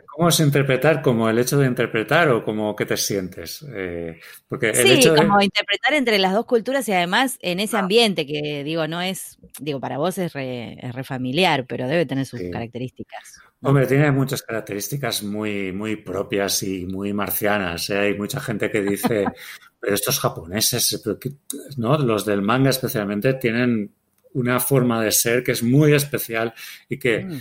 ¿Cómo 0.07 0.29
es 0.29 0.39
interpretar 0.39 1.01
como 1.01 1.29
el 1.29 1.37
hecho 1.39 1.57
de 1.57 1.67
interpretar 1.67 2.29
o 2.29 2.43
como 2.43 2.75
que 2.75 2.85
te 2.85 2.97
sientes? 2.97 3.65
Eh, 3.73 4.19
porque 4.47 4.69
el 4.69 4.75
sí, 4.75 4.91
hecho 4.93 5.13
de... 5.13 5.21
como 5.21 5.41
interpretar 5.41 5.93
entre 5.93 6.17
las 6.17 6.33
dos 6.33 6.45
culturas 6.45 6.87
y 6.87 6.93
además 6.93 7.37
en 7.41 7.59
ese 7.59 7.77
ah. 7.77 7.81
ambiente 7.81 8.25
que 8.25 8.63
digo, 8.63 8.87
no 8.87 9.01
es, 9.01 9.37
digo, 9.59 9.79
para 9.79 9.97
vos 9.97 10.17
es 10.17 10.33
re, 10.33 11.03
familiar, 11.03 11.65
pero 11.67 11.87
debe 11.87 12.05
tener 12.05 12.25
sus 12.25 12.41
características. 12.51 13.39
Hombre, 13.65 13.87
tiene 13.87 14.11
muchas 14.11 14.43
características 14.43 15.23
muy, 15.23 15.71
muy 15.71 15.95
propias 15.95 16.61
y 16.63 16.85
muy 16.85 17.13
marcianas. 17.13 17.89
¿eh? 17.89 17.97
Hay 17.97 18.17
mucha 18.17 18.39
gente 18.39 18.69
que 18.69 18.81
dice, 18.81 19.25
pero 19.79 19.95
estos 19.95 20.19
japoneses, 20.19 21.03
¿no? 21.77 21.97
Los 21.97 22.25
del 22.25 22.41
manga 22.41 22.69
especialmente 22.69 23.33
tienen 23.33 23.91
una 24.33 24.59
forma 24.59 25.01
de 25.01 25.11
ser 25.11 25.43
que 25.43 25.53
es 25.53 25.63
muy 25.63 25.93
especial 25.93 26.53
y 26.89 26.99
que, 26.99 27.25
mm. 27.25 27.39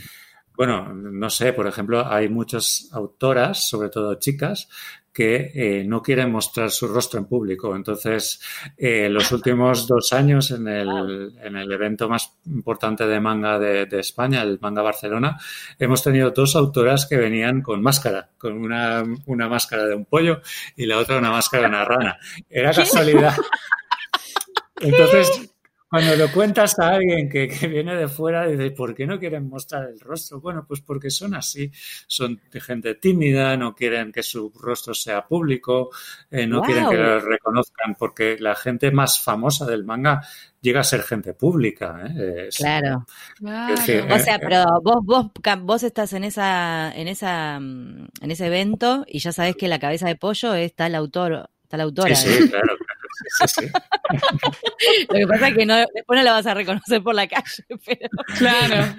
bueno, 0.57 0.95
no 0.95 1.29
sé, 1.29 1.53
por 1.53 1.67
ejemplo, 1.67 2.07
hay 2.07 2.29
muchas 2.29 2.89
autoras, 2.93 3.69
sobre 3.69 3.91
todo 3.91 4.15
chicas, 4.15 4.69
que 5.14 5.53
eh, 5.55 5.85
no 5.85 6.03
quieren 6.03 6.33
mostrar 6.33 6.72
su 6.72 6.88
rostro 6.88 7.20
en 7.20 7.27
público. 7.27 7.77
Entonces, 7.77 8.40
eh, 8.77 9.09
los 9.09 9.31
últimos 9.31 9.87
dos 9.87 10.12
años 10.12 10.50
en 10.50 10.66
el, 10.66 11.33
en 11.40 11.57
el, 11.57 11.70
evento 11.70 12.09
más 12.09 12.37
importante 12.46 13.07
de 13.07 13.20
manga 13.20 13.61
de, 13.61 13.87
España, 14.00 14.42
el 14.42 14.59
Manga 14.61 14.83
Barcelona, 14.83 15.38
hemos 15.79 16.03
tenido 16.03 16.33
dos 16.33 16.57
autoras 16.57 17.07
que 17.07 17.16
venían 17.16 17.62
con 17.62 17.81
máscara, 17.81 18.31
con 18.37 18.59
una, 18.59 19.05
una 19.27 19.48
máscara 19.48 19.85
de 19.87 19.94
un 19.94 20.05
pollo 20.05 20.40
y 20.74 20.87
la 20.87 20.98
otra 20.98 21.18
una 21.18 21.31
máscara 21.31 21.62
de 21.62 21.68
una 21.68 21.85
rana. 21.85 22.18
Era 22.50 22.72
casualidad. 22.72 23.37
Entonces, 24.81 25.54
cuando 25.95 26.17
lo 26.17 26.33
cuentas 26.33 26.77
a 26.81 26.89
alguien 26.89 27.29
que, 27.29 27.47
viene 27.69 27.95
de 27.95 28.09
fuera, 28.09 28.49
dice, 28.49 28.73
¿por 28.73 28.97
qué 28.97 29.07
no 29.07 29.21
quieren 29.21 29.49
mostrar 29.49 29.89
el 29.89 30.01
rostro? 30.01 30.41
Bueno, 30.41 30.65
pues 30.67 30.81
porque 30.81 31.09
son 31.09 31.37
así, 31.37 31.71
son 32.09 32.41
de 32.51 32.61
gente 32.61 32.97
tímida, 32.97 33.57
no 33.57 33.77
quieren 33.77 34.11
que 34.11 34.25
su 34.25 34.53
rostro 34.61 34.93
sea 34.93 35.25
público, 35.25 35.91
eh, 36.33 36.49
no 36.49 36.63
quieren 36.63 36.89
que 36.89 36.97
lo 36.97 37.21
reconozcan, 37.21 37.95
porque 37.97 38.37
la 38.41 38.57
gente 38.57 38.91
más 38.91 39.21
famosa 39.21 39.67
del 39.67 39.85
manga 39.85 40.21
llega 40.61 40.81
a 40.81 40.85
ser 40.85 41.03
gente 41.03 41.33
pública. 41.33 42.01
¿eh? 42.09 42.49
claro. 42.57 43.07
o 43.41 44.19
sea, 44.19 44.35
eh, 44.35 44.41
pero 44.41 44.65
vos, 44.83 44.97
vos, 45.05 45.31
vos 45.61 45.83
estás 45.85 46.13
en 46.15 46.25
esa, 46.25 46.93
en 46.93 47.07
esa, 47.07 47.61
mm, 47.61 48.09
en 48.21 48.31
ese 48.33 48.47
evento 48.47 49.05
y 49.07 49.21
ya 49.21 49.31
sabés 49.31 49.55
que 49.55 49.69
la 49.69 49.79
cabeza 49.79 50.09
de 50.09 50.17
pollo 50.17 50.55
está 50.55 50.89
el 50.89 50.97
autor, 50.97 51.51
está 51.63 51.77
la 51.77 51.85
autora. 51.85 52.17
Sí, 52.17 52.31
sí, 52.31 52.49
claro, 52.51 52.75
Lo 55.09 55.14
que 55.14 55.27
pasa 55.27 55.48
es 55.48 55.57
que 55.57 55.66
no, 55.66 55.77
después 55.77 56.18
no 56.18 56.22
la 56.22 56.33
vas 56.33 56.46
a 56.46 56.55
reconocer 56.55 57.03
por 57.03 57.14
la 57.14 57.27
calle, 57.27 57.64
pero 57.85 58.09
claro. 58.38 58.94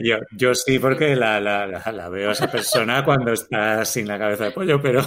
yo, 0.32 0.54
sí, 0.54 0.78
porque 0.78 1.16
la, 1.16 1.40
la, 1.40 1.66
la, 1.66 2.08
veo 2.08 2.30
a 2.30 2.32
esa 2.32 2.50
persona 2.50 3.04
cuando 3.04 3.32
está 3.32 3.84
sin 3.84 4.08
la 4.08 4.18
cabeza 4.18 4.44
de 4.44 4.50
pollo, 4.52 4.80
pero, 4.80 5.02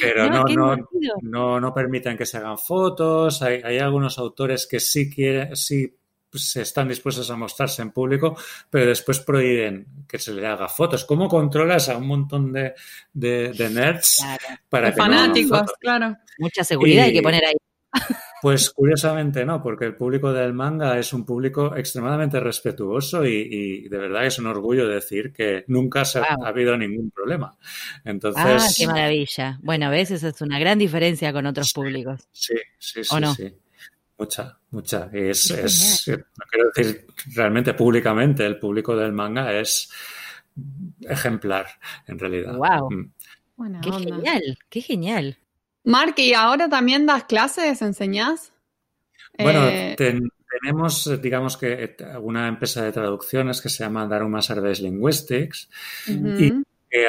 pero 0.00 0.30
no, 0.30 0.44
no, 0.44 0.76
no, 1.22 1.60
no, 1.60 1.74
permiten 1.74 2.16
que 2.16 2.26
se 2.26 2.38
hagan 2.38 2.58
fotos. 2.58 3.42
Hay, 3.42 3.60
hay 3.62 3.78
algunos 3.78 4.18
autores 4.18 4.66
que 4.66 4.80
sí 4.80 5.10
quieren, 5.10 5.56
sí 5.56 6.01
pues, 6.32 6.56
están 6.56 6.88
dispuestos 6.88 7.30
a 7.30 7.36
mostrarse 7.36 7.82
en 7.82 7.90
público, 7.90 8.34
pero 8.70 8.86
después 8.86 9.20
prohíben 9.20 9.86
que 10.08 10.18
se 10.18 10.32
le 10.32 10.46
haga 10.46 10.66
fotos. 10.66 11.04
¿Cómo 11.04 11.28
controlas 11.28 11.90
a 11.90 11.98
un 11.98 12.06
montón 12.06 12.54
de, 12.54 12.72
nerds 13.12 14.24
para 14.70 14.90
que 14.90 14.96
fanáticos, 14.96 15.70
claro. 15.78 16.16
Mucha 16.38 16.64
seguridad 16.64 17.04
hay 17.04 17.12
que 17.12 17.22
poner 17.22 17.44
ahí. 17.44 17.54
Pues 18.40 18.70
curiosamente 18.70 19.44
no, 19.44 19.62
porque 19.62 19.84
el 19.84 19.94
público 19.94 20.32
del 20.32 20.54
manga 20.54 20.98
es 20.98 21.12
un 21.12 21.24
público 21.24 21.76
extremadamente 21.76 22.40
respetuoso 22.40 23.24
y, 23.24 23.86
de 23.88 23.98
verdad 23.98 24.24
es 24.26 24.38
un 24.38 24.46
orgullo 24.46 24.88
decir 24.88 25.32
que 25.32 25.64
nunca 25.68 26.04
se 26.06 26.18
ha, 26.18 26.38
habido 26.44 26.76
ningún 26.76 27.10
problema. 27.10 27.56
Entonces, 28.04 28.42
ah, 28.44 28.66
qué 28.76 28.86
maravilla. 28.86 29.60
Bueno, 29.62 29.86
a 29.86 29.90
veces 29.90 30.24
es 30.24 30.40
una 30.40 30.58
gran 30.58 30.78
diferencia 30.78 31.32
con 31.32 31.46
otros 31.46 31.72
públicos. 31.72 32.26
Sí, 32.32 32.56
sí, 32.78 33.04
sí. 33.04 33.16
sí. 33.36 33.54
Mucha, 34.22 34.56
mucha. 34.70 35.10
Es, 35.12 35.50
es, 35.50 36.06
no 36.06 36.44
quiero 36.48 36.70
decir 36.72 37.06
realmente 37.34 37.74
públicamente, 37.74 38.46
el 38.46 38.56
público 38.56 38.94
del 38.94 39.10
manga 39.10 39.52
es 39.52 39.90
ejemplar, 41.00 41.66
en 42.06 42.20
realidad. 42.20 42.54
¡Wow! 42.54 42.88
Mm. 42.88 43.80
qué 43.80 43.90
genial, 43.90 44.58
qué 44.68 44.80
genial. 44.80 45.38
Mark, 45.82 46.14
¿y 46.18 46.34
ahora 46.34 46.68
también 46.68 47.04
das 47.04 47.24
clases, 47.24 47.82
enseñás? 47.82 48.52
Bueno, 49.36 49.66
eh, 49.66 49.96
tenemos, 49.96 51.20
digamos 51.20 51.56
que, 51.56 51.96
una 52.20 52.46
empresa 52.46 52.84
de 52.84 52.92
traducciones 52.92 53.60
que 53.60 53.70
se 53.70 53.82
llama 53.82 54.06
Daruma 54.06 54.40
Service 54.40 54.80
Linguistics 54.80 55.68
y 56.06 56.52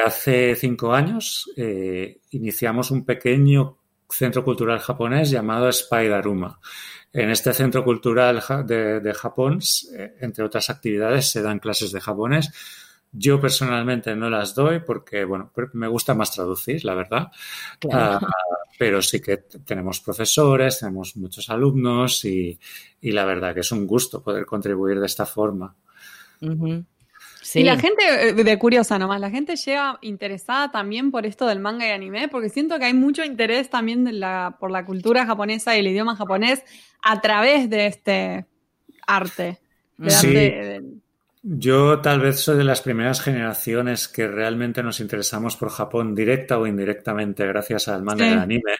hace 0.04 0.56
cinco 0.56 0.92
años 0.92 1.48
eh, 1.56 2.18
iniciamos 2.30 2.90
un 2.90 3.04
pequeño 3.04 3.83
centro 4.10 4.44
cultural 4.44 4.78
japonés 4.78 5.30
llamado 5.30 5.70
Spideruma. 5.72 6.58
En 7.12 7.30
este 7.30 7.54
centro 7.54 7.84
cultural 7.84 8.42
de, 8.66 9.14
Japón, 9.14 9.60
eh, 9.96 10.14
entre 10.20 10.44
otras 10.44 10.68
actividades, 10.70 11.30
se 11.30 11.42
dan 11.42 11.60
clases 11.60 11.92
de 11.92 12.00
japonés. 12.00 12.50
Yo 13.12 13.40
personalmente 13.40 14.16
no 14.16 14.28
las 14.28 14.54
doy 14.56 14.80
porque, 14.80 15.24
bueno, 15.24 15.52
me 15.74 15.86
gusta 15.86 16.14
más 16.14 16.32
traducir, 16.32 16.84
la 16.84 16.94
verdad. 16.94 17.30
Ah, 17.92 18.18
pero 18.76 19.00
sí 19.00 19.20
que 19.20 19.36
tenemos 19.36 20.00
profesores, 20.00 20.80
tenemos 20.80 21.16
muchos 21.16 21.48
alumnos 21.50 22.24
y, 22.24 22.58
la 23.02 23.24
verdad 23.24 23.54
que 23.54 23.60
es 23.60 23.70
un 23.70 23.86
gusto 23.86 24.20
poder 24.20 24.44
contribuir 24.44 24.98
de 24.98 25.06
esta 25.06 25.26
forma. 25.26 25.76
Y 27.54 27.62
la 27.62 27.78
gente, 27.78 28.02
eh, 28.28 28.32
de 28.32 28.58
curiosa 28.58 28.98
nomás, 28.98 29.20
la 29.20 29.30
gente 29.30 29.56
llega 29.56 29.98
interesada 30.00 30.70
también 30.70 31.10
por 31.10 31.26
esto 31.26 31.46
del 31.46 31.60
manga 31.60 31.86
y 31.86 31.90
anime, 31.90 32.28
porque 32.28 32.48
siento 32.48 32.78
que 32.78 32.86
hay 32.86 32.94
mucho 32.94 33.24
interés 33.24 33.68
también 33.70 34.04
de 34.04 34.12
la, 34.12 34.56
por 34.58 34.70
la 34.70 34.84
cultura 34.84 35.26
japonesa 35.26 35.76
y 35.76 35.80
el 35.80 35.88
idioma 35.88 36.16
japonés 36.16 36.62
a 37.02 37.20
través 37.20 37.68
de 37.68 37.86
este 37.86 38.46
arte. 39.06 39.58
sí. 40.08 40.52
Yo 41.46 42.00
tal 42.00 42.20
vez 42.20 42.40
soy 42.40 42.56
de 42.56 42.64
las 42.64 42.80
primeras 42.80 43.20
generaciones 43.20 44.08
que 44.08 44.26
realmente 44.26 44.82
nos 44.82 44.98
interesamos 45.00 45.56
por 45.56 45.68
Japón 45.68 46.14
directa 46.14 46.58
o 46.58 46.66
indirectamente 46.66 47.46
gracias 47.46 47.88
al 47.88 48.02
manga 48.02 48.26
y 48.26 48.32
al 48.32 48.38
anime. 48.38 48.72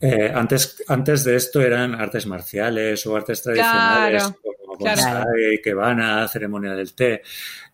Eh, 0.00 0.32
antes, 0.34 0.82
antes 0.88 1.24
de 1.24 1.36
esto 1.36 1.60
eran 1.60 1.94
artes 1.94 2.26
marciales 2.26 3.06
o 3.06 3.14
artes 3.14 3.42
tradicionales 3.42 4.32
como 4.76 4.90
bonsai, 4.90 5.60
kebana, 5.62 6.28
ceremonia 6.28 6.74
del 6.74 6.94
té. 6.94 7.22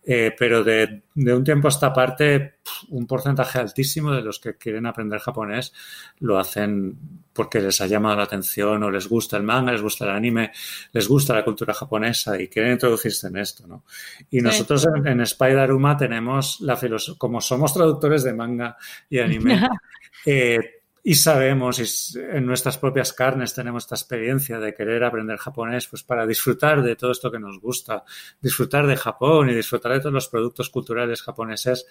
Eh, 0.03 0.33
pero 0.37 0.63
de, 0.63 1.03
un 1.15 1.43
tiempo 1.43 1.67
a 1.67 1.69
esta 1.69 1.93
parte, 1.93 2.55
un 2.89 3.05
porcentaje 3.05 3.59
altísimo 3.59 4.11
de 4.11 4.23
los 4.23 4.39
que 4.39 4.55
quieren 4.55 4.87
aprender 4.87 5.19
japonés 5.19 5.73
lo 6.19 6.39
hacen 6.39 6.97
porque 7.33 7.61
les 7.61 7.79
ha 7.81 7.87
llamado 7.87 8.15
la 8.15 8.23
atención 8.23 8.81
o 8.81 8.89
les 8.89 9.07
gusta 9.07 9.37
el 9.37 9.43
manga, 9.43 9.71
les 9.71 9.81
gusta 9.81 10.05
el 10.05 10.11
anime, 10.11 10.51
les 10.91 11.07
gusta 11.07 11.35
la 11.35 11.45
cultura 11.45 11.73
japonesa 11.73 12.41
y 12.41 12.47
quieren 12.47 12.73
introducirse 12.73 13.27
en 13.27 13.37
esto, 13.37 13.67
¿no? 13.67 13.83
Y 14.31 14.41
nosotros 14.41 14.87
en, 14.87 15.07
en 15.07 15.21
Spider-Uma 15.21 15.95
tenemos 15.95 16.59
la 16.61 16.75
filosofía, 16.75 17.19
como 17.19 17.39
somos 17.39 17.71
traductores 17.71 18.23
de 18.23 18.33
manga 18.33 18.75
y 19.07 19.19
anime, 19.19 19.61
eh, 20.25 20.80
y 21.03 21.15
sabemos, 21.15 21.79
y 21.79 22.19
en 22.19 22.45
nuestras 22.45 22.77
propias 22.77 23.11
carnes 23.11 23.53
tenemos 23.55 23.83
esta 23.83 23.95
experiencia 23.95 24.59
de 24.59 24.73
querer 24.73 25.03
aprender 25.03 25.37
japonés, 25.37 25.87
pues 25.87 26.03
para 26.03 26.27
disfrutar 26.27 26.83
de 26.83 26.95
todo 26.95 27.11
esto 27.11 27.31
que 27.31 27.39
nos 27.39 27.59
gusta, 27.59 28.03
disfrutar 28.39 28.85
de 28.85 28.97
Japón 28.97 29.49
y 29.49 29.55
disfrutar 29.55 29.93
de 29.93 29.99
todos 29.99 30.13
los 30.13 30.27
productos 30.27 30.69
culturales 30.69 31.23
japoneses, 31.23 31.87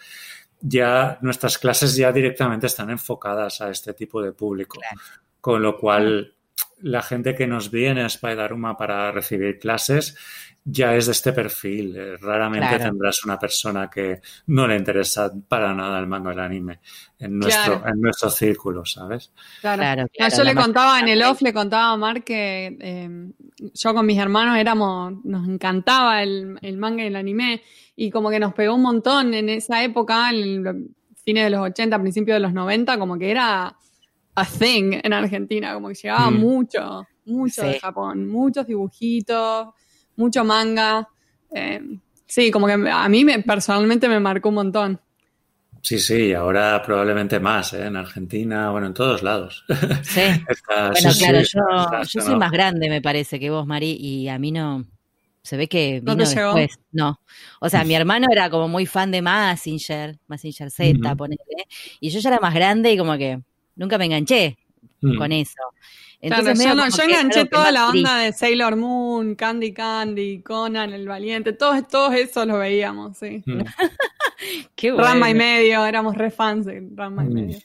ya 0.60 1.18
nuestras 1.22 1.58
clases 1.58 1.96
ya 1.96 2.12
directamente 2.12 2.68
están 2.68 2.90
enfocadas 2.90 3.60
a 3.60 3.70
este 3.70 3.94
tipo 3.94 4.22
de 4.22 4.32
público. 4.32 4.78
Con 5.40 5.62
lo 5.62 5.76
cual, 5.76 6.34
la 6.80 7.02
gente 7.02 7.34
que 7.34 7.46
nos 7.46 7.70
viene 7.70 8.02
a 8.02 8.08
Spideruma 8.08 8.76
para 8.76 9.12
recibir 9.12 9.58
clases 9.58 10.16
ya 10.64 10.94
es 10.94 11.06
de 11.06 11.12
este 11.12 11.32
perfil. 11.32 11.96
Eh, 11.96 12.16
raramente 12.16 12.78
tendrás 12.78 13.24
una 13.24 13.38
persona 13.38 13.88
que 13.88 14.20
no 14.48 14.66
le 14.66 14.76
interesa 14.76 15.30
para 15.48 15.74
nada 15.74 15.98
el 15.98 16.06
manga 16.06 16.30
del 16.30 16.40
anime 16.40 16.80
en 17.18 17.38
nuestro, 17.38 17.82
en 17.86 18.00
nuestro 18.00 18.30
círculo, 18.30 18.84
¿sabes? 18.84 19.32
Claro. 19.60 20.06
yo 20.36 20.44
le 20.44 20.54
contaba 20.54 21.00
en 21.00 21.08
el 21.08 21.22
off, 21.22 21.42
le 21.42 21.52
contaba 21.52 21.92
a 21.92 21.96
Mark 21.96 22.24
que 22.24 22.76
em, 22.80 23.32
yo 23.74 23.94
con 23.94 24.06
mis 24.06 24.18
hermanos 24.18 24.56
éramos, 24.58 25.14
nos 25.24 25.48
encantaba 25.48 26.22
el, 26.22 26.58
manga 26.76 27.04
y 27.04 27.06
el 27.06 27.16
anime 27.16 27.62
y 27.96 28.10
como 28.10 28.30
que 28.30 28.40
nos 28.40 28.54
pegó 28.54 28.74
un 28.74 28.82
montón 28.82 29.34
en 29.34 29.48
esa 29.48 29.82
época, 29.82 30.30
en 30.30 30.66
el 30.66 30.90
fines 31.24 31.44
de 31.44 31.50
los 31.50 31.60
80, 31.60 32.00
principios 32.00 32.36
de 32.36 32.40
los 32.40 32.52
90, 32.52 32.98
como 32.98 33.18
que 33.18 33.30
era 33.30 33.76
a 34.40 34.44
thing 34.44 35.00
en 35.02 35.12
Argentina, 35.12 35.74
como 35.74 35.88
que 35.88 35.94
llegaba 35.94 36.30
mm. 36.30 36.38
mucho, 36.38 37.06
mucho 37.26 37.62
de 37.62 37.78
Japón, 37.78 38.28
muchos 38.28 38.66
dibujitos 38.66 39.68
mucho 40.20 40.44
manga. 40.44 41.08
Eh, 41.50 41.80
sí, 42.26 42.50
como 42.50 42.66
que 42.66 42.74
a 42.74 43.08
mí 43.08 43.24
me, 43.24 43.40
personalmente 43.40 44.08
me 44.08 44.20
marcó 44.20 44.50
un 44.50 44.54
montón. 44.56 45.00
Sí, 45.82 45.98
sí, 45.98 46.34
ahora 46.34 46.82
probablemente 46.82 47.40
más, 47.40 47.72
¿eh? 47.72 47.86
en 47.86 47.96
Argentina, 47.96 48.70
bueno, 48.70 48.88
en 48.88 48.94
todos 48.94 49.22
lados. 49.22 49.64
Sí. 50.02 50.20
bueno, 50.68 51.10
claro, 51.18 51.40
yo, 51.40 52.02
yo 52.06 52.20
soy 52.20 52.36
más 52.36 52.52
grande, 52.52 52.90
me 52.90 53.00
parece, 53.00 53.40
que 53.40 53.48
vos, 53.48 53.66
Mari, 53.66 53.96
y 53.98 54.28
a 54.28 54.38
mí 54.38 54.52
no. 54.52 54.84
Se 55.42 55.56
ve 55.56 55.68
que 55.68 56.00
vino 56.00 56.16
después. 56.16 56.78
No. 56.92 57.18
O 57.60 57.70
sea, 57.70 57.82
mi 57.84 57.94
hermano 57.96 58.26
era 58.30 58.50
como 58.50 58.68
muy 58.68 58.84
fan 58.84 59.10
de 59.10 59.22
Massinger, 59.22 60.18
Massinger 60.28 60.70
Z, 60.70 61.16
ponele. 61.16 61.40
Y 61.98 62.10
yo 62.10 62.20
ya 62.20 62.28
era 62.28 62.40
más 62.40 62.52
grande 62.52 62.92
y 62.92 62.98
como 62.98 63.16
que 63.16 63.40
nunca 63.80 63.98
me 63.98 64.04
enganché 64.04 64.58
mm. 65.00 65.16
con 65.16 65.32
eso. 65.32 65.58
Entonces, 66.20 66.62
yo, 66.62 66.74
no, 66.74 66.86
yo 66.86 67.02
enganché 67.02 67.46
toda 67.46 67.72
la 67.72 67.88
onda 67.88 68.18
de 68.18 68.32
Sailor 68.34 68.76
Moon, 68.76 69.34
Candy 69.34 69.72
Candy, 69.72 70.42
Conan, 70.42 70.92
El 70.92 71.08
Valiente, 71.08 71.54
todos, 71.54 71.88
todos 71.88 72.14
eso 72.14 72.44
lo 72.44 72.58
veíamos, 72.58 73.16
sí. 73.16 73.42
Mm. 73.46 73.62
Qué 74.76 74.92
bueno. 74.92 75.06
Rama 75.06 75.30
y 75.30 75.34
medio, 75.34 75.84
éramos 75.86 76.16
re 76.16 76.30
fans 76.30 76.66
de 76.66 76.86
Rama 76.94 77.24
y 77.24 77.28
mm. 77.28 77.32
medio. 77.32 77.58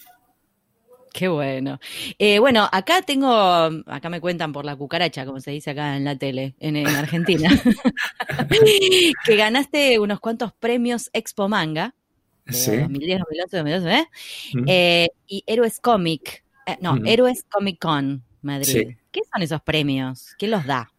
Qué 1.11 1.27
bueno. 1.27 1.79
Eh, 2.17 2.39
bueno, 2.39 2.67
acá 2.71 3.01
tengo, 3.01 3.29
acá 3.29 4.09
me 4.09 4.21
cuentan 4.21 4.51
por 4.51 4.65
la 4.65 4.75
cucaracha, 4.75 5.25
como 5.25 5.39
se 5.39 5.51
dice 5.51 5.71
acá 5.71 5.95
en 5.97 6.05
la 6.05 6.17
tele, 6.17 6.55
en, 6.59 6.85
Argentina, 6.87 7.49
que 9.25 9.35
ganaste 9.35 9.99
unos 9.99 10.19
cuantos 10.21 10.53
premios 10.53 11.09
Expo 11.13 11.49
Manga. 11.49 11.93
Sí. 12.47 12.77
2010, 12.77 13.19
2011, 13.19 13.57
2012, 13.57 14.07
¿eh? 14.67 15.09
y 15.27 15.43
Héroes 15.47 15.79
Comic, 15.79 16.43
eh, 16.65 16.77
no, 16.81 16.97
Héroes 17.03 17.45
Comic 17.49 17.79
Con 17.79 18.23
Madrid. 18.41 18.95
¿Qué 19.11 19.21
son 19.31 19.41
esos 19.41 19.61
premios? 19.61 20.35
¿Quién 20.37 20.51
los 20.51 20.65
da? 20.65 20.91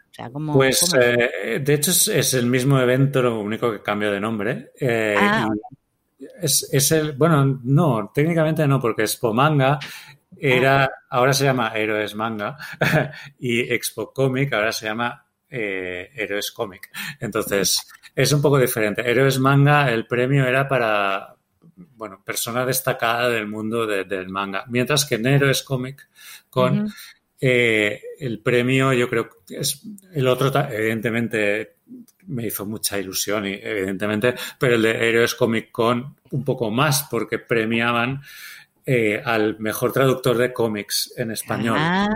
pues, 0.55 0.95
eh, 0.95 1.61
de 1.63 1.75
hecho, 1.75 1.91
es, 1.91 2.33
el 2.33 2.47
mismo 2.47 2.81
evento, 2.81 3.21
lo 3.21 3.39
único 3.39 3.71
que 3.71 3.83
cambia 3.83 4.11
de 4.11 4.19
nombre. 4.19 4.73
Ah, 5.19 5.47
es, 6.41 6.93
el, 6.93 7.13
bueno, 7.13 7.61
no, 7.63 8.11
técnicamente 8.15 8.67
no, 8.67 8.81
porque 8.81 9.03
Expo 9.03 9.35
Manga 9.35 9.79
era, 10.39 10.85
ah. 10.85 10.91
ahora 11.11 11.33
se 11.33 11.45
llama 11.45 11.73
Héroes 11.75 12.15
Manga 12.15 12.57
y 13.39 13.61
Expo 13.73 14.13
Comic 14.13 14.53
ahora 14.53 14.73
se 14.73 14.87
llama 14.87 15.27
eh, 15.49 16.11
Héroes 16.15 16.51
Comic. 16.51 16.91
Entonces, 17.21 17.87
es 18.17 18.33
un 18.33 18.41
poco 18.41 18.59
diferente. 18.59 19.09
Héroes 19.09 19.39
Manga, 19.39 19.93
el 19.93 20.07
premio 20.07 20.47
era 20.47 20.67
para, 20.67 21.37
bueno, 21.77 22.23
persona 22.25 22.65
destacada 22.65 23.29
del 23.29 23.47
mundo 23.47 23.87
del 23.87 24.31
manga, 24.31 24.65
mientras 24.69 25.05
que 25.05 25.17
en 25.17 25.27
Héroes 25.27 25.63
Comic 25.63 26.09
con 26.49 26.91
eh, 27.39 28.01
el 28.19 28.41
premio, 28.41 28.95
yo 28.95 29.09
creo 29.11 29.29
que 29.47 29.59
es 29.59 29.83
el 30.15 30.27
otro, 30.27 30.51
evidentemente, 30.71 31.77
me 32.29 32.47
hizo 32.47 32.65
mucha 32.65 32.99
ilusión, 32.99 33.47
y, 33.47 33.53
evidentemente, 33.53 34.35
pero 34.59 34.77
el 34.77 34.83
de 34.83 35.09
Héroes 35.09 35.35
Comic 35.35 35.71
Con 35.71 36.17
un 36.31 36.45
poco 36.45 36.71
más, 36.71 37.07
porque 37.11 37.39
premiaban 37.39 38.23
eh, 38.87 39.21
al 39.23 39.59
mejor 39.59 39.93
traductor 39.93 40.39
de 40.39 40.55
cómics 40.55 41.13
en 41.19 41.33
español. 41.33 41.77
Ah, 41.79 42.09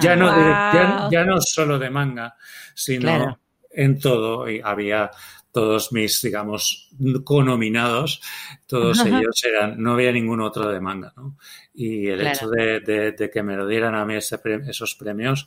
ya, 0.00 0.16
no, 0.16 1.10
ya, 1.10 1.24
no 1.24 1.40
solo 1.40 1.78
de 1.78 1.90
manga, 1.90 2.36
sino 2.74 3.38
en 3.70 3.98
todo. 3.98 4.48
Y 4.48 4.60
había 4.62 5.10
todos 5.52 5.92
mis, 5.92 6.20
digamos, 6.22 6.90
conominados, 7.24 8.22
todos 8.66 9.04
ellos 9.04 9.44
eran, 9.44 9.80
no 9.80 9.92
había 9.92 10.10
ningún 10.10 10.40
otro 10.40 10.68
de 10.68 10.80
manga, 10.80 11.12
¿no? 11.16 11.36
Y 11.74 12.08
el 12.08 12.26
hecho 12.26 12.48
de, 12.48 13.30
que 13.32 13.42
me 13.42 13.56
lo 13.56 13.66
dieran 13.66 13.94
a 13.94 14.04
mí 14.04 14.14
esos 14.16 14.94
premios 14.94 15.46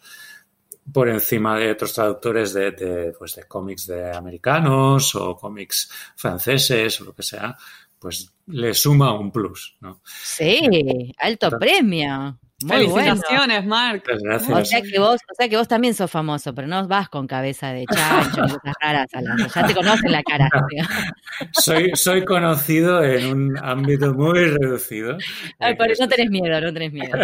por 0.93 1.09
encima 1.09 1.57
de 1.57 1.71
otros 1.71 1.93
traductores 1.93 2.53
de, 2.53 3.13
pues 3.17 3.35
de 3.35 3.43
cómics 3.45 3.87
de 3.87 4.11
americanos 4.11 5.15
o 5.15 5.35
cómics 5.35 5.89
franceses 6.15 7.01
o 7.01 7.05
lo 7.05 7.15
que 7.15 7.23
sea, 7.23 7.57
pues 7.97 8.31
le 8.47 8.73
suma 8.75 9.17
un 9.17 9.31
plus, 9.31 9.75
¿no? 9.81 10.01
Sí, 10.05 11.13
alto 11.17 11.57
premio. 11.57 12.39
Muy 12.63 12.87
Felicitaciones, 12.87 13.65
Marc. 13.65 14.07
O 14.09 14.65
sea, 14.65 14.81
que 14.81 14.97
vos, 14.97 15.19
o 15.29 15.35
sea 15.35 15.49
que 15.49 15.57
vos 15.57 15.67
también 15.67 15.93
sos 15.93 16.09
famoso, 16.09 16.55
pero 16.55 16.67
no 16.67 16.87
vas 16.87 17.09
con 17.09 17.27
cabeza 17.27 17.73
de 17.73 17.85
chancho 17.85 18.39
y 18.45 18.49
cosas 18.49 18.73
raras 18.81 19.07
Ya 19.53 19.67
te 19.67 19.75
conocen 19.75 20.11
la 20.11 20.23
cara. 20.23 20.49
soy, 21.51 21.91
soy 21.95 22.23
conocido 22.23 23.03
en 23.03 23.25
un 23.27 23.57
ámbito 23.57 24.13
muy 24.13 24.45
reducido. 24.45 25.17
Ay, 25.59 25.75
por 25.75 25.91
eso 25.91 26.03
no 26.03 26.09
tenés 26.09 26.29
miedo, 26.29 26.61
no 26.61 26.73
tenés 26.73 26.93
miedo. 26.93 27.17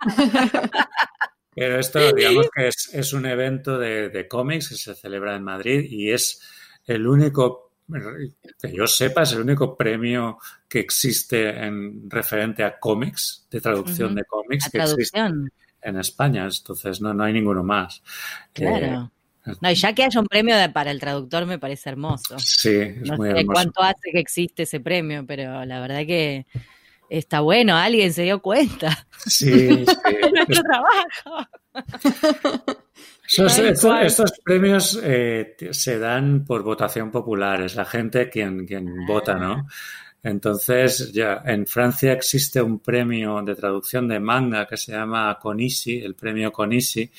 Pero 1.54 1.78
esto, 1.78 2.12
digamos 2.12 2.48
que 2.52 2.66
es, 2.66 3.12
un 3.12 3.26
evento 3.26 3.78
de, 3.78 4.08
de 4.08 4.26
cómics 4.26 4.70
que 4.70 4.74
se 4.74 4.96
celebra 4.96 5.36
en 5.36 5.44
Madrid 5.44 5.86
y 5.88 6.10
es 6.10 6.40
el 6.84 7.06
único 7.06 7.63
que 8.60 8.72
yo 8.72 8.86
sepa, 8.86 9.22
es 9.22 9.32
el 9.32 9.42
único 9.42 9.76
premio 9.76 10.38
que 10.68 10.80
existe 10.80 11.50
en 11.50 12.08
referente 12.08 12.64
a 12.64 12.78
cómics, 12.78 13.46
de 13.50 13.60
traducción 13.60 14.14
de 14.14 14.24
cómics, 14.24 14.70
que 14.70 14.78
existe 14.78 15.18
en 15.18 15.96
España. 15.98 16.46
Entonces, 16.46 17.00
no, 17.00 17.12
no 17.14 17.24
hay 17.24 17.32
ninguno 17.32 17.62
más. 17.62 18.02
Claro. 18.52 19.10
Eh, 19.46 19.52
no, 19.60 19.70
y 19.70 19.74
ya 19.74 19.92
que 19.92 20.04
haya 20.04 20.20
un 20.20 20.26
premio 20.26 20.56
para 20.72 20.90
el 20.90 20.98
traductor 20.98 21.44
me 21.44 21.58
parece 21.58 21.90
hermoso. 21.90 22.38
Sí, 22.38 22.76
es 22.76 23.02
no 23.02 23.16
muy 23.16 23.30
sé 23.30 23.44
cuánto 23.44 23.82
hace 23.82 24.10
que 24.10 24.18
existe 24.18 24.62
ese 24.62 24.80
premio, 24.80 25.26
pero 25.26 25.64
la 25.66 25.80
verdad 25.80 26.06
que 26.06 26.46
está 27.10 27.40
bueno, 27.40 27.76
alguien 27.76 28.12
se 28.12 28.22
dio 28.22 28.40
cuenta. 28.40 29.06
Sí, 29.26 29.52
sí. 29.52 29.84
es 30.22 30.32
nuestro 30.32 30.62
trabajo. 30.62 31.48
estos, 33.26 34.32
premios 34.44 35.00
eh, 35.02 35.56
se 35.70 35.98
dan 35.98 36.44
por 36.44 36.62
votación 36.62 37.10
popular, 37.10 37.62
es 37.62 37.74
la 37.74 37.84
gente 37.84 38.28
quien, 38.28 38.66
quien 38.66 39.06
vota, 39.06 39.34
¿no? 39.34 39.66
Entonces, 40.22 41.12
ya 41.12 41.42
en 41.44 41.66
Francia 41.66 42.12
existe 42.12 42.60
un 42.62 42.80
premio 42.80 43.42
de 43.42 43.54
traducción 43.54 44.08
de 44.08 44.18
manga 44.18 44.66
que 44.66 44.78
se 44.78 44.92
llama 44.92 45.38
Conisi, 45.40 45.98
el 45.98 46.14
premio 46.14 46.50
Conisi, 46.50 47.10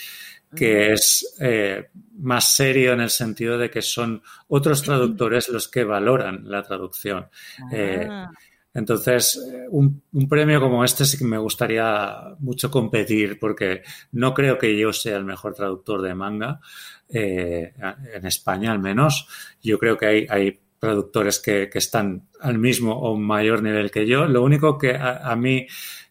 que 0.55 0.93
es 0.93 1.35
eh, 1.39 1.89
más 2.17 2.55
serio 2.55 2.93
en 2.93 3.01
el 3.01 3.11
sentido 3.11 3.59
de 3.59 3.69
que 3.69 3.83
son 3.83 4.21
otros 4.47 4.81
traductores 4.83 5.49
los 5.49 5.67
que 5.67 5.83
valoran 5.83 6.49
la 6.49 6.63
traducción. 6.63 7.27
Eh, 7.71 8.07
ah. 8.09 8.31
Entonces, 8.75 9.41
un, 9.71 10.03
premio 10.29 10.59
como 10.59 10.83
este 10.83 11.05
sí 11.05 11.17
que 11.17 11.23
me 11.23 11.37
gustaría 11.37 12.35
mucho 12.39 12.69
competir 12.69 13.39
porque 13.39 13.83
no 14.11 14.33
creo 14.33 14.57
que 14.57 14.77
yo 14.77 14.91
sea 14.91 15.15
el 15.15 15.23
mejor 15.23 15.55
traductor 15.55 16.01
de 16.01 16.13
manga, 16.13 16.59
eh, 17.07 17.73
en 18.13 18.25
España 18.25 18.73
al 18.73 18.79
menos. 18.79 19.27
Yo 19.63 19.79
creo 19.79 19.97
que 19.97 20.05
hay, 20.05 20.27
hay 20.29 20.59
traductores 20.77 21.39
que, 21.39 21.69
están 21.73 22.27
al 22.41 22.59
mismo 22.59 22.99
o 22.99 23.15
mayor 23.15 23.63
nivel 23.63 23.89
que 23.91 24.05
yo. 24.05 24.25
Lo 24.25 24.43
único 24.43 24.77
que 24.77 24.95
a 24.95 25.35
mí 25.37 25.67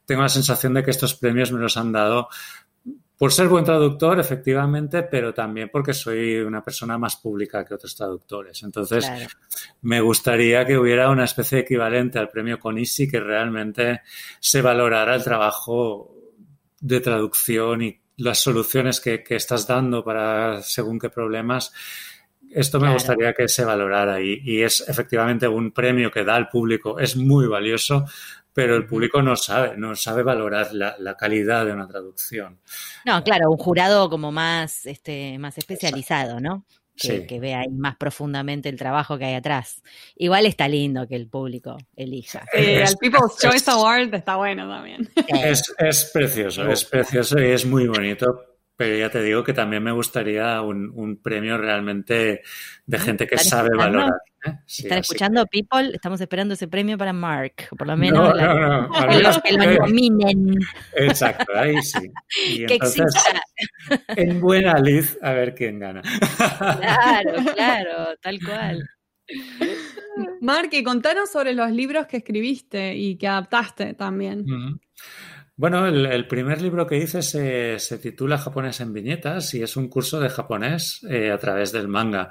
tengo 0.06 0.22
la 0.22 0.28
sensación 0.28 0.74
de 0.74 0.82
que 0.82 0.90
estos 0.90 1.14
premios 1.14 1.52
me 1.52 1.60
los 1.60 1.76
han 1.76 1.92
dado 1.92 2.28
por 3.16 3.32
ser 3.32 3.48
buen 3.48 3.64
traductor, 3.64 4.18
efectivamente, 4.18 5.04
pero 5.04 5.32
también 5.32 5.68
porque 5.72 5.94
soy 5.94 6.36
una 6.38 6.62
persona 6.62 6.98
más 6.98 7.16
pública 7.16 7.64
que 7.64 7.74
otros 7.74 7.94
traductores. 7.94 8.62
Entonces, 8.64 9.08
me 9.82 10.00
gustaría 10.00 10.64
que 10.64 10.76
hubiera 10.76 11.10
una 11.10 11.24
especie 11.24 11.56
de 11.56 11.62
equivalente 11.62 12.18
al 12.18 12.28
premio 12.28 12.58
Conisi 12.58 13.08
que 13.08 13.20
realmente 13.20 14.00
se 14.40 14.62
valorara 14.62 15.14
el 15.14 15.22
trabajo 15.22 16.12
de 16.80 17.00
traducción 17.00 17.82
y 17.82 18.00
las 18.16 18.40
soluciones 18.40 19.00
que, 19.00 19.24
estás 19.28 19.66
dando 19.66 20.04
para 20.04 20.60
según 20.62 20.98
qué 20.98 21.08
problemas. 21.08 21.72
Esto 22.50 22.78
me 22.78 22.92
gustaría 22.92 23.32
que 23.32 23.48
se 23.48 23.64
valorara 23.64 24.20
y, 24.20 24.40
y, 24.44 24.62
es 24.62 24.86
efectivamente 24.88 25.48
un 25.48 25.72
premio 25.72 26.10
que 26.10 26.24
da 26.24 26.36
al 26.36 26.48
público, 26.48 27.00
es 27.00 27.16
muy 27.16 27.46
valioso, 27.46 28.04
pero 28.54 28.76
el 28.76 28.86
público 28.86 29.20
no 29.20 29.36
sabe, 29.36 29.76
no 29.76 29.94
sabe 29.96 30.22
valorar 30.22 30.72
la, 30.72 31.16
calidad 31.16 31.66
de 31.66 31.72
una 31.72 31.88
traducción. 31.88 32.60
No, 33.04 33.22
claro, 33.22 33.50
un 33.50 33.58
jurado 33.58 34.08
como 34.08 34.30
más, 34.32 34.86
este, 34.86 35.38
más 35.38 35.58
especializado, 35.58 36.40
¿no? 36.40 36.64
Que, 36.96 37.26
que, 37.26 37.40
vea 37.40 37.64
más 37.72 37.96
profundamente 37.96 38.68
el 38.68 38.76
trabajo 38.76 39.18
que 39.18 39.24
hay 39.24 39.34
atrás. 39.34 39.82
Igual 40.14 40.46
está 40.46 40.68
lindo 40.68 41.08
que 41.08 41.16
el 41.16 41.26
público 41.26 41.76
elija. 41.96 42.46
el 42.52 42.96
People's 43.00 43.36
Choice 43.40 43.68
Award 43.68 44.14
está 44.14 44.36
bueno 44.36 44.68
también. 44.68 45.10
Es, 45.26 45.74
es 45.76 46.04
precioso, 46.14 46.70
es 46.70 46.84
precioso 46.84 47.40
y 47.40 47.50
es 47.50 47.66
muy 47.66 47.88
bonito 47.88 48.53
pero 48.76 48.96
ya 48.96 49.10
te 49.10 49.22
digo 49.22 49.44
que 49.44 49.52
también 49.52 49.82
me 49.82 49.92
gustaría 49.92 50.60
un, 50.62 51.20
premio 51.22 51.56
realmente 51.58 52.42
de 52.86 52.98
gente 52.98 53.26
que 53.26 53.38
sabe 53.38 53.70
valorar. 53.76 54.12
¿eh? 54.44 54.50
¿Están 54.66 54.98
escuchando, 54.98 55.46
people? 55.46 55.94
Estamos 55.94 56.20
esperando 56.20 56.54
ese 56.54 56.68
premio 56.68 56.98
para 56.98 57.12
Mark, 57.12 57.68
por 57.76 57.86
lo 57.86 57.96
menos. 57.96 58.34
los 59.22 59.42
que 59.42 59.52
lo 59.52 59.86
nominen. 59.86 60.58
Exacto, 60.96 61.52
ahí 61.54 61.80
sí. 61.82 62.10
Y 62.46 62.66
que 62.66 62.74
entonces, 62.74 63.14
en 64.08 64.40
buena 64.40 64.78
lid, 64.78 65.04
a 65.22 65.32
ver 65.32 65.54
quién 65.54 65.78
gana. 65.78 66.02
Claro, 66.80 67.52
claro, 67.54 68.16
tal 68.20 68.38
cual. 68.40 68.84
Mark, 70.40 70.68
y 70.72 70.82
contanos 70.82 71.30
sobre 71.30 71.54
los 71.54 71.70
libros 71.70 72.06
que 72.06 72.18
escribiste 72.18 72.94
y 72.94 73.16
que 73.16 73.28
adaptaste 73.28 73.94
también. 73.94 74.44
Bueno, 75.56 75.86
el, 75.86 76.26
primer 76.26 76.60
libro 76.60 76.84
que 76.84 76.96
hice 76.96 77.22
se, 77.22 77.98
titula 77.98 78.38
Japonés 78.38 78.80
en 78.80 78.92
viñetas 78.92 79.54
y 79.54 79.62
es 79.62 79.76
un 79.76 79.88
curso 79.88 80.18
de 80.18 80.28
japonés 80.28 81.06
eh, 81.08 81.30
a 81.30 81.38
través 81.38 81.70
del 81.70 81.86
manga. 81.86 82.30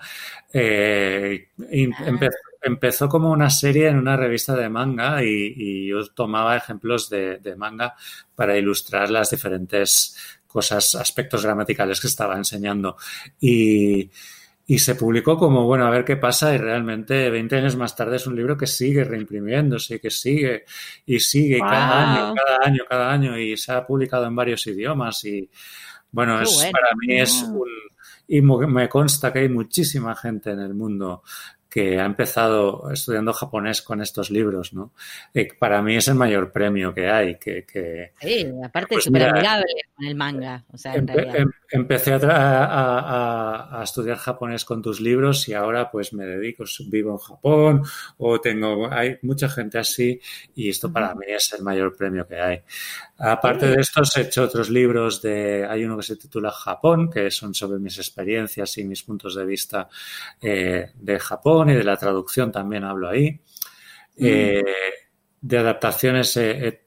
Eh, 0.52 1.48
ah. 1.58 2.30
empezó 2.62 3.08
como 3.08 3.32
una 3.32 3.50
serie 3.50 3.88
en 3.88 3.98
una 3.98 4.18
revista 4.18 4.58
de 4.58 4.68
manga 4.68 5.24
y, 5.24 5.88
yo 5.88 6.06
tomaba 6.14 6.58
ejemplos 6.58 7.10
de, 7.10 7.38
de, 7.38 7.56
manga 7.56 7.96
para 8.36 8.58
ilustrar 8.58 9.10
las 9.10 9.30
diferentes 9.30 10.18
cosas, 10.46 10.94
aspectos 10.96 11.46
gramaticales 11.46 12.02
que 12.02 12.08
estaba 12.08 12.36
enseñando. 12.36 12.98
Y 13.40 14.12
y 14.66 14.80
se 14.80 14.96
publicó 14.96 15.38
como, 15.38 15.66
bueno, 15.66 15.86
a 15.86 15.90
ver 15.90 16.06
qué 16.06 16.16
pasa 16.16 16.54
y 16.54 16.58
realmente 16.58 17.30
20 17.30 17.58
años 17.58 17.76
más 17.76 17.96
tarde 17.96 18.16
es 18.16 18.28
un 18.28 18.36
libro 18.36 18.58
que 18.58 18.68
sigue 18.68 19.04
reimprimiéndose, 19.04 20.00
que 20.00 20.10
sigue 20.10 20.64
y 21.06 21.20
sigue 21.20 21.60
cada 21.60 22.02
año, 22.02 22.34
cada 22.34 22.58
año, 22.66 22.84
cada 22.88 23.12
año 23.12 23.38
y 23.38 23.58
se 23.58 23.74
ha 23.74 23.86
publicado 23.86 24.26
en 24.26 24.36
varios 24.36 24.66
idiomas 24.68 25.24
y 25.26 25.50
Bueno, 26.12 26.42
es, 26.42 26.70
para 26.72 26.90
mí 26.96 27.20
es 27.20 27.44
un... 27.44 27.68
Y 28.26 28.42
me 28.42 28.88
consta 28.88 29.34
que 29.34 29.40
hay 29.40 29.50
muchísima 29.50 30.16
gente 30.16 30.52
en 30.52 30.62
el 30.62 30.74
mundo 30.74 31.24
que 31.74 32.00
ha 32.00 32.06
empezado 32.06 32.92
estudiando 32.92 33.34
japonés 33.34 33.82
con 33.82 34.00
estos 34.00 34.30
libros, 34.30 34.74
¿no? 34.74 34.92
Eh, 35.34 35.48
para 35.58 35.82
mí 35.82 35.96
es 35.96 36.08
el 36.08 36.14
mayor 36.14 36.52
premio 36.52 36.94
que 36.94 37.10
hay. 37.10 37.40
Que, 37.40 37.66
que 37.66 38.12
sí, 38.22 38.48
aparte 38.64 38.94
es 38.94 39.06
súper 39.06 39.24
amigable 39.24 39.66
con 39.96 40.06
el 40.06 40.14
manga. 40.14 40.64
O 40.72 40.78
sea, 40.78 40.94
en 40.94 41.08
realidad. 41.08 41.36
Em, 41.36 41.52
empecé 41.72 42.14
a, 42.22 43.82
estudiar 43.84 44.18
japonés 44.18 44.66
con 44.66 44.84
tus 44.84 45.02
libros 45.02 45.50
y 45.50 45.56
ahora 45.56 45.90
pues 45.90 46.14
me 46.14 46.26
dedico, 46.26 46.64
vivo 46.90 47.14
en 47.14 47.18
Japón 47.18 47.84
o 48.18 48.40
tengo, 48.40 48.92
hay 48.92 49.18
mucha 49.24 49.50
gente 49.50 49.80
así 49.80 50.22
y 50.54 50.70
esto 50.70 50.94
para 50.94 51.16
mí 51.16 51.26
es 51.28 51.54
el 51.58 51.64
mayor 51.64 51.96
premio 51.96 52.28
que 52.28 52.40
hay. 52.40 52.62
Aparte 53.18 53.68
de 53.68 53.82
esto, 53.82 54.02
he 54.16 54.22
hecho 54.22 54.44
otros 54.44 54.70
libros 54.70 55.22
de, 55.22 55.66
hay 55.66 55.86
uno 55.86 55.98
que 55.98 56.04
se 56.04 56.18
titula 56.18 56.52
Japón, 56.52 57.10
que 57.10 57.32
son 57.32 57.54
sobre 57.54 57.80
mis 57.80 57.98
experiencias 57.98 58.78
y 58.78 58.84
mis 58.84 59.02
puntos 59.04 59.36
de 59.36 59.46
vista 59.46 59.88
eh, 60.42 60.92
de 60.94 61.20
Japón 61.20 61.63
y 61.70 61.76
de 61.76 61.84
la 61.84 61.98
traducción 61.98 62.52
también 62.52 62.84
hablo 62.84 63.10
ahí. 63.10 63.42
Mm. 64.18 64.26
Eh, 64.26 64.64
de 65.42 65.58
adaptaciones 65.58 66.38
he, 66.38 66.84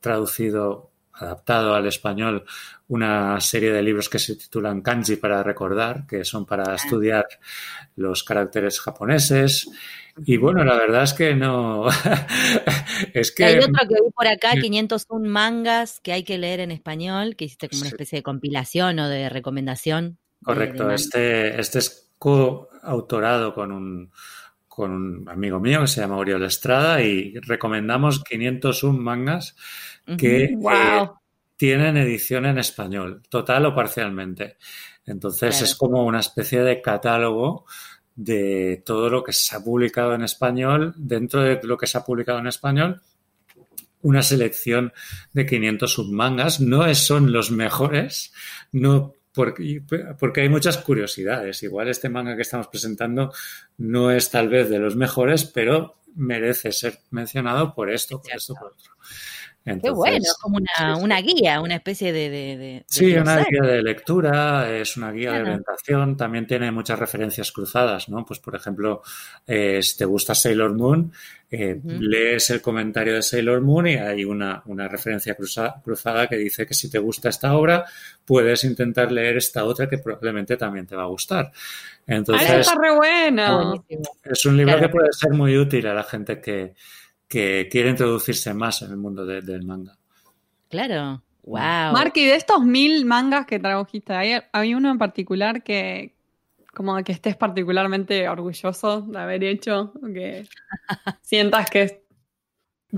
traducido, 0.00 0.92
adaptado 1.12 1.74
al 1.74 1.86
español, 1.86 2.44
una 2.88 3.40
serie 3.40 3.72
de 3.72 3.82
libros 3.82 4.08
que 4.08 4.20
se 4.20 4.36
titulan 4.36 4.80
Kanji 4.80 5.16
para 5.16 5.42
recordar, 5.42 6.06
que 6.06 6.24
son 6.24 6.46
para 6.46 6.70
ah. 6.70 6.74
estudiar 6.76 7.26
los 7.96 8.22
caracteres 8.22 8.80
japoneses. 8.80 9.68
Y 10.24 10.36
bueno, 10.36 10.64
la 10.64 10.76
verdad 10.76 11.02
es 11.02 11.12
que 11.14 11.34
no. 11.34 11.86
es 13.12 13.32
que. 13.32 13.44
Hay 13.44 13.58
otro 13.58 13.88
que 13.88 13.94
vi 13.94 14.10
por 14.14 14.28
acá, 14.28 14.52
501 14.52 15.28
mangas 15.28 16.00
que 16.00 16.12
hay 16.12 16.22
que 16.22 16.38
leer 16.38 16.60
en 16.60 16.70
español, 16.70 17.34
que 17.34 17.46
hiciste 17.46 17.68
como 17.68 17.80
una 17.80 17.88
especie 17.88 18.18
de 18.18 18.22
compilación 18.22 18.98
o 19.00 19.08
de 19.08 19.28
recomendación. 19.28 20.18
Correcto, 20.44 20.90
este, 20.90 21.60
este 21.60 21.80
es 21.80 22.08
con 23.54 23.72
un, 23.72 24.10
con 24.66 24.90
un 24.90 25.28
amigo 25.28 25.60
mío 25.60 25.80
que 25.82 25.86
se 25.86 26.00
llama 26.00 26.16
Oriol 26.16 26.44
Estrada 26.44 27.02
y 27.02 27.34
recomendamos 27.40 28.22
501 28.22 28.98
mangas 28.98 29.56
que 30.18 30.44
eh, 30.44 30.58
tienen 31.56 31.96
edición 31.96 32.46
en 32.46 32.58
español, 32.58 33.22
total 33.28 33.66
o 33.66 33.74
parcialmente. 33.74 34.56
Entonces 35.04 35.62
es 35.62 35.74
como 35.74 36.04
una 36.04 36.20
especie 36.20 36.62
de 36.62 36.80
catálogo 36.80 37.64
de 38.14 38.82
todo 38.84 39.08
lo 39.10 39.22
que 39.22 39.32
se 39.32 39.54
ha 39.54 39.62
publicado 39.62 40.14
en 40.14 40.22
español, 40.22 40.94
dentro 40.96 41.42
de 41.42 41.60
lo 41.62 41.76
que 41.76 41.86
se 41.86 41.98
ha 41.98 42.04
publicado 42.04 42.38
en 42.38 42.46
español, 42.46 43.02
una 44.02 44.22
selección 44.22 44.92
de 45.32 45.46
500 45.46 45.92
submangas. 45.92 46.60
No 46.60 46.92
son 46.94 47.32
los 47.32 47.50
mejores, 47.50 48.32
no 48.72 49.14
porque, 49.36 49.82
porque, 50.18 50.40
hay 50.40 50.48
muchas 50.48 50.78
curiosidades. 50.78 51.62
Igual 51.62 51.88
este 51.88 52.08
manga 52.08 52.34
que 52.34 52.40
estamos 52.40 52.68
presentando 52.68 53.34
no 53.76 54.10
es 54.10 54.30
tal 54.30 54.48
vez 54.48 54.70
de 54.70 54.78
los 54.78 54.96
mejores, 54.96 55.44
pero 55.44 55.98
merece 56.14 56.72
ser 56.72 57.00
mencionado 57.10 57.74
por 57.74 57.90
esto, 57.90 58.22
por 58.22 58.32
esto, 58.32 58.54
por 58.54 58.72
otro. 58.72 58.92
Qué 59.66 59.90
bueno, 59.90 60.18
es 60.18 60.34
como 60.40 60.58
una, 61.02 61.20
guía, 61.20 61.60
una 61.60 61.74
especie 61.74 62.12
de... 62.12 62.84
sí, 62.86 63.16
una 63.16 63.38
guía 63.38 63.62
de 63.62 63.82
lectura, 63.82 64.72
es 64.72 64.96
una 64.96 65.10
guía 65.10 65.32
de 65.32 65.40
orientación, 65.40 66.16
también 66.16 66.46
tiene 66.46 66.70
muchas 66.70 66.96
referencias 66.96 67.50
cruzadas, 67.50 68.08
¿no? 68.08 68.24
Pues, 68.24 68.38
por 68.38 68.54
ejemplo, 68.54 69.02
eh, 69.44 69.82
si 69.82 69.98
te 69.98 70.04
gusta 70.04 70.36
Sailor 70.36 70.72
Moon, 70.74 71.10
eh, 71.50 71.80
lees 71.84 72.50
el 72.50 72.62
comentario 72.62 73.14
de 73.14 73.22
Sailor 73.22 73.60
Moon 73.60 73.88
y 73.88 73.94
hay 73.96 74.24
una, 74.24 74.62
referencia 74.88 75.36
cruzada 75.36 76.28
que 76.28 76.36
dice 76.36 76.64
que 76.64 76.74
si 76.74 76.88
te 76.88 77.00
gusta 77.00 77.28
esta 77.28 77.56
obra, 77.56 77.84
puedes 78.24 78.62
intentar 78.62 79.10
leer 79.10 79.38
esta 79.38 79.64
otra 79.64 79.88
que 79.88 79.98
probablemente 79.98 80.56
también 80.56 80.86
te 80.86 80.94
va 80.94 81.02
a 81.02 81.06
gustar. 81.06 81.50
Entonces, 82.06 82.50
está 82.50 82.80
re 82.80 82.94
bueno! 82.94 83.84
Es 84.22 84.46
un 84.46 84.56
libro 84.56 84.78
que 84.78 84.88
puede 84.88 85.12
ser 85.12 85.32
muy 85.32 85.58
útil 85.58 85.88
a 85.88 85.94
la 85.94 86.04
gente 86.04 86.40
que 86.40 86.74
que 87.28 87.68
quiere 87.70 87.90
introducirse 87.90 88.54
más 88.54 88.82
en 88.82 88.90
el 88.90 88.96
mundo 88.96 89.24
del 89.26 89.64
manga. 89.64 89.96
Claro, 90.68 91.22
wow. 91.42 91.92
Marky, 91.92 92.24
de 92.24 92.36
estos 92.36 92.64
mil 92.64 93.04
mangas 93.04 93.46
que 93.46 93.58
trajiste, 93.58 94.12
¿hay, 94.12 94.40
¿hay 94.52 94.74
uno 94.74 94.90
en 94.90 94.98
particular 94.98 95.62
que 95.62 96.14
como 96.74 97.02
que 97.02 97.12
estés 97.12 97.36
particularmente 97.36 98.28
orgulloso 98.28 99.00
de 99.00 99.18
haber 99.18 99.44
hecho? 99.44 99.92
Que 100.12 100.46
sientas 101.22 101.70
que 101.70 102.05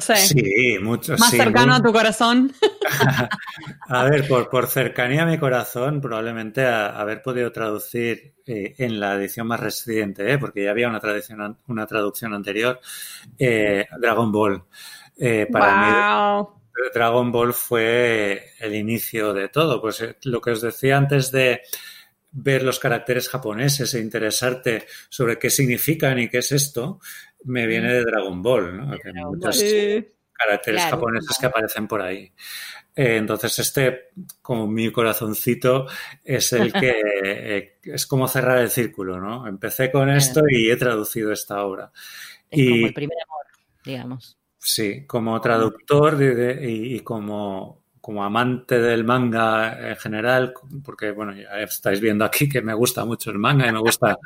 sí, 0.01 0.79
mucho, 0.81 1.17
más 1.19 1.31
cercano 1.31 1.75
a 1.75 1.83
tu 1.83 1.93
corazón. 1.93 2.53
a 3.89 4.05
ver, 4.05 4.27
por, 4.27 4.49
por, 4.49 4.67
cercanía 4.67 5.23
a 5.23 5.27
mi 5.27 5.39
corazón, 5.39 6.01
probablemente 6.01 6.67
haber 6.67 7.23
podido 7.23 7.53
traducir 7.53 8.35
eh, 8.47 8.75
en 8.79 8.99
la 8.99 9.15
edición 9.15 9.47
más 9.47 9.61
reciente, 9.61 10.33
¿eh? 10.33 10.39
porque 10.39 10.65
ya 10.65 10.71
había 10.71 10.89
una, 10.89 11.01
traducción, 11.01 11.59
una 11.67 11.87
traducción 11.87 12.35
anterior, 12.35 12.81
eh, 13.39 13.87
Dragon 14.01 14.33
Ball. 14.33 14.65
para 15.53 16.43
mí, 16.43 16.49
Dragon 16.95 17.33
Ball 17.33 17.53
fue 17.53 18.53
el 18.61 18.75
inicio 18.75 19.35
de 19.35 19.49
todo. 19.49 19.81
Pues 19.81 20.03
lo 20.23 20.41
que 20.41 20.53
os 20.53 20.61
decía 20.61 20.97
antes 20.97 21.31
de 21.31 21.63
ver 22.31 22.63
los 22.63 22.79
caracteres 22.79 23.29
japoneses 23.29 23.95
e 23.95 24.01
interesarte 24.01 24.87
sobre 25.09 25.39
qué 25.39 25.51
significan 25.51 26.19
y 26.19 26.29
qué 26.29 26.39
es 26.39 26.53
esto, 26.53 27.01
me 27.45 27.67
viene 27.67 27.93
de 27.93 28.05
Dragon 28.05 28.43
Ball, 28.43 28.77
¿no? 28.77 28.93
Hay 28.93 29.25
muchos 29.25 29.63
caracteres 30.33 30.83
japoneses 30.83 31.37
que 31.39 31.47
aparecen 31.47 31.89
por 31.89 32.01
ahí. 32.01 32.33
Eh, 32.95 33.17
entonces, 33.17 33.59
este, 33.59 34.11
como 34.43 34.67
mi 34.67 34.91
corazoncito, 34.91 35.87
es 36.25 36.53
el 36.53 36.73
que 36.73 37.01
eh, 37.25 37.79
es 37.83 38.07
como 38.07 38.29
cerrar 38.29 38.59
el 38.59 38.71
círculo, 38.71 39.21
¿no? 39.21 39.47
Empecé 39.47 39.91
con 39.91 40.11
esto 40.11 40.43
y 40.49 40.71
he 40.71 40.77
traducido 40.77 41.33
esta 41.33 41.65
obra. 41.65 41.93
Es 42.51 42.59
y, 42.59 42.71
como 42.71 42.87
el 42.87 42.95
primer 42.95 43.19
amor, 43.25 43.47
digamos. 43.85 44.39
Sí, 44.59 45.07
como 45.07 45.41
traductor 45.41 46.19
y 46.61 47.01
como 47.01 47.85
como 48.09 48.25
amante 48.25 48.81
del 48.81 49.05
manga 49.05 49.91
en 49.91 49.97
general, 49.97 50.55
porque 50.83 51.11
bueno, 51.11 51.35
ya 51.35 51.59
estáis 51.59 52.01
viendo 52.01 52.25
aquí 52.25 52.49
que 52.49 52.63
me 52.63 52.73
gusta 52.73 53.05
mucho 53.05 53.31
el 53.31 53.39
manga 53.39 53.69
y 53.69 53.73
me 53.73 53.81
gusta, 53.81 54.17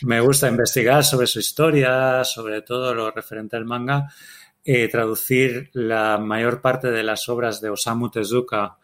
me 0.00 0.18
gusta 0.18 0.48
investigar 0.48 1.04
sobre 1.04 1.26
su 1.26 1.38
historia, 1.38 2.24
sobre 2.24 2.62
todo 2.62 2.94
lo 2.94 3.10
referente 3.10 3.54
al 3.56 3.66
manga, 3.66 4.08
eh, 4.64 4.88
traducir 4.88 5.68
la 5.74 6.16
mayor 6.16 6.62
parte 6.62 6.90
de 6.90 7.02
las 7.02 7.28
obras 7.28 7.60
de 7.60 7.68
Osamu 7.68 8.08
Tezuka 8.08 8.78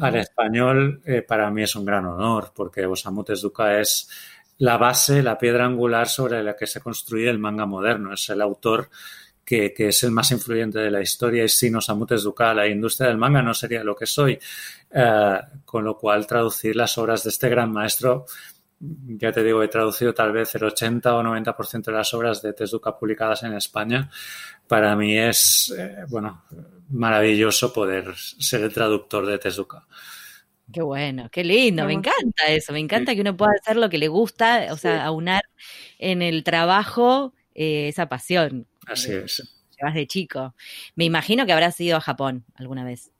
al 0.00 0.16
español 0.16 1.00
eh, 1.04 1.22
para 1.22 1.48
mí 1.52 1.62
es 1.62 1.76
un 1.76 1.84
gran 1.84 2.06
honor, 2.06 2.50
porque 2.56 2.86
Osamu 2.86 3.22
Tezuka 3.22 3.78
es 3.78 4.10
la 4.58 4.78
base, 4.78 5.22
la 5.22 5.38
piedra 5.38 5.64
angular 5.64 6.08
sobre 6.08 6.42
la 6.42 6.56
que 6.56 6.66
se 6.66 6.80
construye 6.80 7.30
el 7.30 7.38
manga 7.38 7.66
moderno. 7.66 8.12
Es 8.12 8.28
el 8.30 8.40
autor 8.40 8.88
que, 9.46 9.72
es 9.78 10.02
el 10.02 10.10
más 10.10 10.32
influyente 10.32 10.80
de 10.80 10.90
la 10.90 11.00
historia 11.00 11.44
y 11.44 11.48
sin 11.48 11.76
Osamu 11.76 12.04
Tezuka 12.04 12.52
la 12.52 12.66
industria 12.66 13.08
del 13.08 13.16
manga 13.16 13.40
no 13.40 13.54
sería 13.54 13.84
lo 13.84 13.94
que 13.94 14.04
soy. 14.04 14.38
Eh, 14.90 15.38
con 15.64 15.84
lo 15.84 15.96
cual, 15.96 16.26
traducir 16.26 16.74
las 16.74 16.98
obras 16.98 17.22
de 17.22 17.30
este 17.30 17.48
gran 17.48 17.70
maestro, 17.72 18.26
ya 18.80 19.30
te 19.30 19.44
digo, 19.44 19.62
he 19.62 19.68
traducido 19.68 20.12
tal 20.12 20.32
vez 20.32 20.54
el 20.56 20.64
80 20.64 21.14
o 21.14 21.22
90% 21.22 21.84
de 21.84 21.92
las 21.92 22.12
obras 22.12 22.42
de 22.42 22.52
Tezuka 22.52 22.98
publicadas 22.98 23.44
en 23.44 23.54
España. 23.54 24.10
Para 24.66 24.96
mí 24.96 25.16
es, 25.16 25.72
eh, 25.78 26.04
bueno, 26.08 26.42
maravilloso 26.90 27.72
poder 27.72 28.14
ser 28.16 28.62
el 28.62 28.74
traductor 28.74 29.26
de 29.26 29.38
Tezuka. 29.38 29.86
Qué 30.72 30.82
bueno, 30.82 31.28
qué 31.30 31.44
lindo, 31.44 31.84
me 31.84 31.92
encanta 31.92 32.46
eso, 32.48 32.72
me 32.72 32.80
encanta 32.80 33.14
que 33.14 33.20
uno 33.20 33.36
pueda 33.36 33.52
hacer 33.52 33.76
lo 33.76 33.88
que 33.88 33.98
le 33.98 34.08
gusta, 34.08 34.66
o 34.72 34.76
sea, 34.76 35.04
aunar 35.04 35.44
en 36.00 36.22
el 36.22 36.42
trabajo 36.42 37.32
eh, 37.54 37.86
esa 37.86 38.08
pasión. 38.08 38.66
Así 38.86 39.12
es. 39.12 39.42
Llevas 39.78 39.94
de 39.94 40.06
chico. 40.06 40.54
Me 40.94 41.04
imagino 41.04 41.44
que 41.44 41.52
habrás 41.52 41.80
ido 41.80 41.96
a 41.96 42.00
Japón 42.00 42.44
alguna 42.56 42.84
vez. 42.84 43.10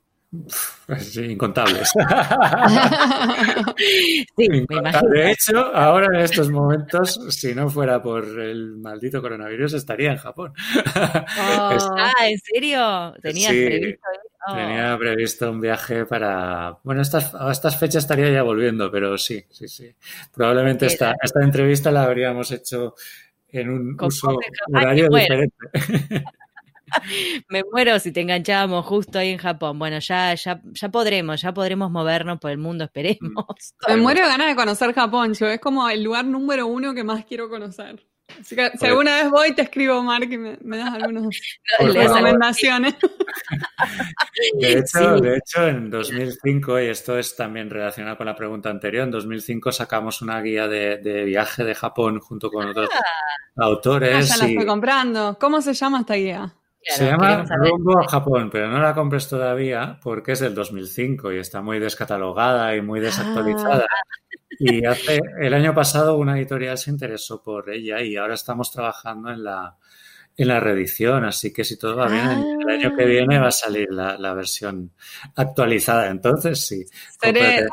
Sí, 0.98 1.24
incontables. 1.24 1.90
sí. 4.36 4.48
De 5.10 5.30
hecho, 5.30 5.74
ahora 5.74 6.06
en 6.06 6.16
estos 6.24 6.50
momentos, 6.50 7.20
si 7.30 7.54
no 7.54 7.68
fuera 7.70 8.02
por 8.02 8.24
el 8.40 8.76
maldito 8.76 9.22
coronavirus, 9.22 9.74
estaría 9.74 10.12
en 10.12 10.18
Japón. 10.18 10.52
Oh. 11.38 11.76
Ah, 11.96 12.28
¿en 12.28 12.38
serio? 12.38 13.14
¿Tenías 13.22 13.52
previsto? 13.52 14.08
Oh. 14.48 14.54
Tenía 14.54 14.96
previsto 14.98 15.50
un 15.50 15.60
viaje 15.60 16.06
para. 16.06 16.78
Bueno, 16.82 17.02
estas, 17.02 17.34
a 17.34 17.50
estas 17.50 17.78
fechas 17.78 18.04
estaría 18.04 18.30
ya 18.30 18.42
volviendo, 18.42 18.90
pero 18.90 19.18
sí, 19.18 19.44
sí, 19.50 19.68
sí. 19.68 19.94
Probablemente 20.34 20.86
esta, 20.86 21.14
esta 21.22 21.42
entrevista 21.42 21.90
la 21.90 22.04
habríamos 22.04 22.52
hecho 22.52 22.94
en 23.56 23.70
un 23.70 23.96
uso 24.00 24.38
horario 24.72 25.08
diferente. 25.08 25.56
Me 27.48 27.62
muero 27.70 27.98
si 27.98 28.12
te 28.12 28.20
enganchábamos 28.20 28.86
justo 28.86 29.18
ahí 29.18 29.30
en 29.30 29.38
Japón. 29.38 29.78
Bueno, 29.78 29.98
ya, 29.98 30.34
ya, 30.34 30.60
ya 30.64 30.88
podremos, 30.88 31.40
ya 31.40 31.52
podremos 31.52 31.90
movernos 31.90 32.38
por 32.38 32.50
el 32.50 32.58
mundo, 32.58 32.84
esperemos. 32.84 33.74
Me 33.88 33.96
muero 33.96 34.22
de 34.22 34.28
ganas 34.28 34.48
de 34.48 34.56
conocer 34.56 34.94
Japón, 34.94 35.34
yo 35.34 35.48
es 35.48 35.60
como 35.60 35.88
el 35.88 36.02
lugar 36.02 36.24
número 36.24 36.66
uno 36.66 36.94
que 36.94 37.04
más 37.04 37.24
quiero 37.24 37.48
conocer. 37.48 38.06
Así 38.40 38.54
que 38.54 38.70
si 38.78 38.86
alguna 38.86 39.22
vez 39.22 39.30
voy, 39.30 39.54
te 39.54 39.62
escribo, 39.62 40.02
Mark, 40.02 40.30
y 40.30 40.36
me, 40.36 40.76
das 40.76 40.94
algunas 40.94 41.28
recomendaciones. 41.78 42.94
De 44.60 44.78
hecho, 44.78 45.16
de 45.18 45.36
hecho, 45.38 45.66
en 45.66 45.90
2005, 45.90 46.80
y 46.80 46.86
esto 46.86 47.18
es 47.18 47.34
también 47.34 47.70
relacionado 47.70 48.18
con 48.18 48.26
la 48.26 48.36
pregunta 48.36 48.68
anterior, 48.68 49.04
en 49.04 49.10
2005 49.10 49.72
sacamos 49.72 50.20
una 50.20 50.40
guía 50.42 50.68
de, 50.68 51.24
viaje 51.24 51.64
de 51.64 51.74
Japón 51.74 52.20
junto 52.20 52.50
con 52.50 52.68
otros 52.68 52.90
ah. 52.92 53.64
autores. 53.64 54.14
Ah, 54.14 54.20
ya 54.20 54.44
la 54.44 54.50
estoy 54.50 54.66
comprando. 54.66 55.38
¿Cómo 55.40 55.62
se 55.62 55.72
llama 55.72 56.00
esta 56.00 56.14
guía? 56.14 56.54
se 56.94 57.06
llama 57.06 57.44
Rumbo 57.44 57.98
a 58.00 58.08
Japón, 58.08 58.48
pero 58.50 58.68
no 58.68 58.78
la 58.80 58.94
compres 58.94 59.28
todavía 59.28 59.98
porque 60.02 60.32
es 60.32 60.40
del 60.40 60.54
2005 60.54 61.32
y 61.32 61.38
está 61.38 61.60
muy 61.60 61.78
descatalogada 61.78 62.76
y 62.76 62.82
muy 62.82 63.00
desactualizada. 63.00 63.86
Ah. 63.90 64.16
Y 64.58 64.84
hace 64.84 65.20
el 65.40 65.54
año 65.54 65.74
pasado 65.74 66.16
una 66.16 66.36
editorial 66.38 66.78
se 66.78 66.90
interesó 66.90 67.42
por 67.42 67.70
ella 67.70 68.00
y 68.02 68.16
ahora 68.16 68.34
estamos 68.34 68.70
trabajando 68.70 69.30
en 69.30 69.44
la, 69.44 69.76
en 70.36 70.48
la 70.48 70.60
reedición, 70.60 71.24
así 71.24 71.52
que 71.52 71.64
si 71.64 71.78
todo 71.78 71.96
va 71.96 72.08
bien, 72.08 72.60
el 72.60 72.68
año 72.68 72.96
que 72.96 73.04
viene 73.04 73.38
va 73.38 73.48
a 73.48 73.52
salir 73.52 73.88
la, 73.90 74.34
versión 74.34 74.92
actualizada. 75.34 76.08
Entonces, 76.08 76.66
sí. 76.66 76.84
Seré, 77.20 77.66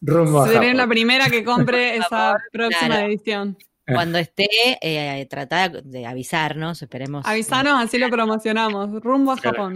rumbo 0.00 0.42
a 0.42 0.48
seré 0.48 0.74
la 0.74 0.86
primera 0.86 1.30
que 1.30 1.42
compre 1.42 1.96
esa 1.96 2.36
próxima 2.52 3.04
edición. 3.04 3.56
Cuando 3.86 4.18
esté, 4.18 4.48
eh, 4.80 5.26
trata 5.28 5.68
de 5.68 6.06
avisarnos, 6.06 6.80
esperemos. 6.80 7.26
Avisarnos, 7.26 7.82
así 7.82 7.98
lo 7.98 8.08
promocionamos. 8.08 9.02
Rumbo 9.02 9.32
a 9.32 9.36
Japón. 9.36 9.74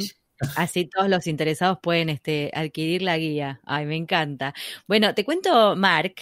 Así 0.56 0.86
todos 0.86 1.08
los 1.08 1.26
interesados 1.26 1.78
pueden 1.80 2.10
este, 2.10 2.50
adquirir 2.54 3.02
la 3.02 3.16
guía. 3.16 3.60
Ay, 3.64 3.86
me 3.86 3.96
encanta. 3.96 4.54
Bueno, 4.86 5.14
te 5.14 5.24
cuento, 5.24 5.74
Mark, 5.76 6.14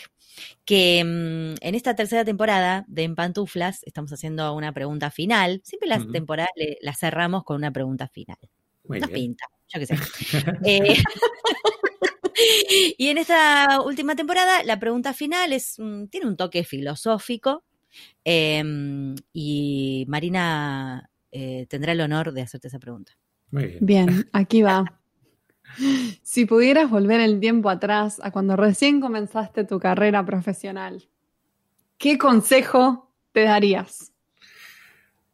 que 0.65 1.03
mm, 1.05 1.55
en 1.61 1.75
esta 1.75 1.95
tercera 1.95 2.25
temporada 2.25 2.85
de 2.89 3.05
En 3.05 3.15
Pantuflas 3.15 3.83
estamos 3.85 4.13
haciendo 4.13 4.55
una 4.55 4.73
pregunta 4.73 5.11
final. 5.11 5.61
Siempre 5.65 5.89
las 5.89 6.07
temporadas 6.11 6.51
las 6.81 6.99
cerramos 6.99 7.45
con 7.45 7.57
una 7.57 7.71
pregunta 7.71 8.09
final. 8.09 8.39
Nos 8.85 9.11
pinta, 9.11 9.47
yo 9.69 9.81
qué 9.81 9.87
sé. 9.87 9.97
Eh, 10.65 10.97
y 12.99 13.09
en 13.09 13.19
esta 13.19 13.81
última 13.85 14.17
temporada, 14.17 14.63
la 14.65 14.79
pregunta 14.79 15.13
final 15.13 15.53
es, 15.53 15.77
mm, 15.79 16.07
tiene 16.07 16.27
un 16.27 16.37
toque 16.37 16.65
filosófico. 16.65 17.65
Em, 18.25 19.15
y 19.33 20.05
Marina 20.09 21.11
eh, 21.31 21.67
tendrá 21.69 21.93
el 21.93 22.01
honor 22.01 22.33
de 22.33 22.43
hacerte 22.43 22.69
esa 22.69 22.79
pregunta. 22.79 23.13
Muy 23.51 23.67
bien. 23.67 23.79
Bien, 23.81 24.31
aquí 24.33 24.63
va. 24.63 25.02
Si 26.23 26.47
pudieras 26.47 26.91
volver 26.91 27.21
el 27.21 27.41
tiempo 27.41 27.71
atrás 27.71 28.21
a 28.23 28.31
cuando 28.31 28.57
recién 28.57 29.01
comenzaste 29.01 29.65
tu 29.65 29.79
carrera 29.79 30.25
profesional, 30.25 31.09
¿qué 31.99 32.19
consejo 32.19 33.11
te 33.33 33.45
darías? 33.45 34.13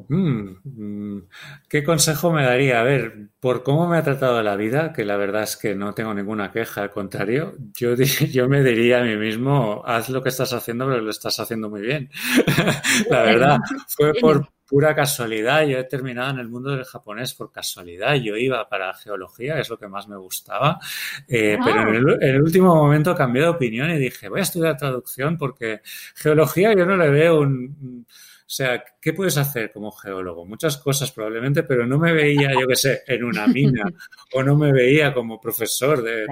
Mm, 0.06 0.56
mm, 0.62 1.28
¿Qué 1.68 1.82
consejo 1.82 2.32
me 2.32 2.44
daría? 2.44 2.80
A 2.80 2.84
ver, 2.84 3.30
por 3.40 3.64
cómo 3.64 3.88
me 3.88 3.96
ha 3.96 4.04
tratado 4.04 4.40
la 4.42 4.54
vida, 4.54 4.92
que 4.92 5.04
la 5.04 5.16
verdad 5.16 5.42
es 5.42 5.56
que 5.56 5.74
no 5.74 5.92
tengo 5.92 6.14
ninguna 6.14 6.52
queja, 6.52 6.82
al 6.82 6.90
contrario, 6.90 7.56
yo, 7.74 7.94
yo 8.32 8.48
me 8.48 8.62
diría 8.62 9.00
a 9.00 9.04
mí 9.04 9.16
mismo, 9.16 9.82
haz 9.84 10.08
lo 10.08 10.22
que 10.22 10.28
estás 10.28 10.52
haciendo, 10.52 10.86
pero 10.86 11.00
lo 11.00 11.10
estás 11.10 11.40
haciendo 11.40 11.68
muy 11.68 11.80
bien. 11.80 12.10
la 13.10 13.22
verdad, 13.22 13.58
fue 13.88 14.14
por, 14.14 14.48
pura 14.68 14.94
casualidad. 14.94 15.66
Yo 15.66 15.78
he 15.78 15.84
terminado 15.84 16.30
en 16.30 16.38
el 16.38 16.48
mundo 16.48 16.70
del 16.70 16.84
japonés 16.84 17.34
por 17.34 17.50
casualidad. 17.50 18.14
Yo 18.16 18.36
iba 18.36 18.68
para 18.68 18.92
geología, 18.94 19.58
es 19.58 19.70
lo 19.70 19.78
que 19.78 19.88
más 19.88 20.06
me 20.06 20.16
gustaba. 20.16 20.78
Eh, 21.26 21.58
pero 21.64 21.88
en 21.88 22.22
el, 22.22 22.42
último 22.42 22.74
momento 22.76 23.14
cambié 23.14 23.42
de 23.42 23.48
opinión 23.48 23.90
y 23.90 23.98
dije, 23.98 24.28
voy 24.28 24.40
a 24.40 24.42
estudiar 24.42 24.76
traducción 24.76 25.38
porque 25.38 25.80
geología 26.14 26.74
yo 26.74 26.84
no 26.84 26.96
le 26.96 27.08
veo 27.08 27.40
un... 27.40 28.06
O 28.40 28.50
sea, 28.50 28.82
¿qué 28.98 29.12
puedes 29.12 29.36
hacer 29.36 29.70
como 29.72 29.92
geólogo? 29.92 30.46
Muchas 30.46 30.78
cosas 30.78 31.12
probablemente, 31.12 31.64
pero 31.64 31.86
no 31.86 31.98
me 31.98 32.14
veía, 32.14 32.52
yo 32.58 32.66
qué 32.66 32.76
sé, 32.76 33.02
en 33.06 33.24
una 33.24 33.46
mina 33.46 33.84
o 34.32 34.42
no 34.42 34.56
me 34.56 34.72
veía 34.72 35.12
como 35.12 35.38
profesor 35.38 36.02
de, 36.02 36.24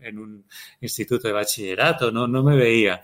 en, 0.00 0.18
un 0.18 0.46
instituto 0.80 1.28
de 1.28 1.34
bachillerato, 1.34 2.10
no, 2.10 2.26
no 2.26 2.42
me 2.42 2.56
veía. 2.56 3.02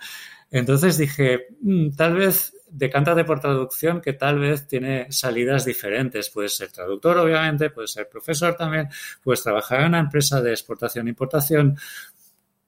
Entonces 0.51 0.97
dije, 0.97 1.49
mm, 1.61 1.91
tal 1.97 2.14
vez 2.14 2.56
decántate 2.69 3.25
por 3.25 3.41
traducción 3.41 4.01
que 4.01 4.12
tal 4.12 4.39
vez 4.39 4.67
tiene 4.67 5.07
salidas 5.11 5.64
diferentes. 5.64 6.31
Puedes 6.31 6.57
ser 6.57 6.71
traductor, 6.71 7.19
obviamente, 7.19 7.71
puedes 7.71 7.93
ser 7.93 8.09
profesor 8.09 8.57
también, 8.57 8.89
puedes 9.23 9.43
trabajar 9.43 9.81
en 9.81 9.87
una 9.89 10.01
empresa 10.01 10.41
de 10.41 10.51
exportación 10.51 11.07
e 11.07 11.11
importación. 11.11 11.77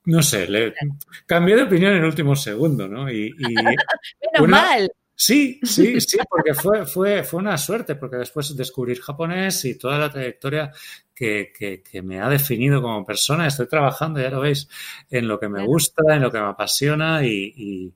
No 0.05 0.23
sé, 0.23 0.49
le 0.49 0.75
cambié 1.27 1.57
de 1.57 1.65
opinión 1.65 1.93
en 1.93 1.99
el 1.99 2.05
último 2.05 2.35
segundo, 2.35 2.89
¿no? 2.89 3.11
Y, 3.11 3.35
Menos 3.39 4.49
mal. 4.49 4.91
Sí, 5.21 5.59
sí, 5.65 6.01
sí, 6.01 6.17
porque 6.31 6.55
fue, 6.55 6.87
fue, 6.87 7.25
fue 7.25 7.41
una 7.41 7.59
suerte, 7.59 7.97
porque 7.97 8.19
después 8.19 8.57
descubrir 8.57 9.01
japonés 9.01 9.65
y 9.65 9.77
toda 9.77 9.99
la 9.99 10.09
trayectoria 10.09 10.71
que, 11.13 11.53
que, 11.53 12.03
me 12.03 12.21
ha 12.21 12.29
definido 12.29 12.81
como 12.81 13.05
persona, 13.05 13.49
estoy 13.49 13.67
trabajando, 13.67 14.21
ya 14.21 14.31
lo 14.31 14.41
veis, 14.41 14.69
en 15.11 15.27
lo 15.27 15.41
que 15.41 15.49
me 15.49 15.65
gusta, 15.67 16.15
en 16.15 16.23
lo 16.23 16.31
que 16.31 16.39
me 16.39 16.47
apasiona 16.47 17.27
y, 17.27 17.53
y 17.57 17.93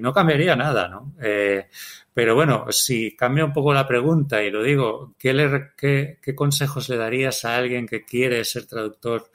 no 0.00 0.12
cambiaría 0.12 0.54
nada, 0.54 0.88
¿no? 0.88 1.14
Eh, 1.20 1.68
pero 2.12 2.34
bueno, 2.34 2.66
si 2.70 3.16
cambia 3.16 3.44
un 3.44 3.52
poco 3.52 3.72
la 3.72 3.88
pregunta 3.88 4.42
y 4.42 4.50
lo 4.50 4.62
digo, 4.62 5.14
¿qué, 5.18 6.18
consejos 6.34 6.88
le 6.88 6.96
darías 6.96 7.44
a 7.44 7.56
alguien 7.56 7.86
que 7.86 8.04
quiere 8.04 8.44
ser 8.44 8.66
traductor 8.66 9.30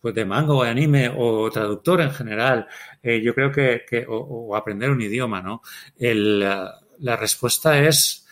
pues 0.00 0.14
de 0.14 0.24
manga 0.24 0.54
o 0.54 0.64
de 0.64 0.70
anime 0.70 1.12
o 1.14 1.50
traductor 1.50 2.00
en 2.00 2.12
general? 2.12 2.66
Eh, 3.02 3.20
yo 3.22 3.34
creo 3.34 3.50
que, 3.52 4.06
o, 4.08 4.56
aprender 4.56 4.90
un 4.90 5.02
idioma, 5.02 5.42
¿no? 5.42 5.62
la 5.98 7.16
respuesta 7.16 7.78
es 7.78 8.26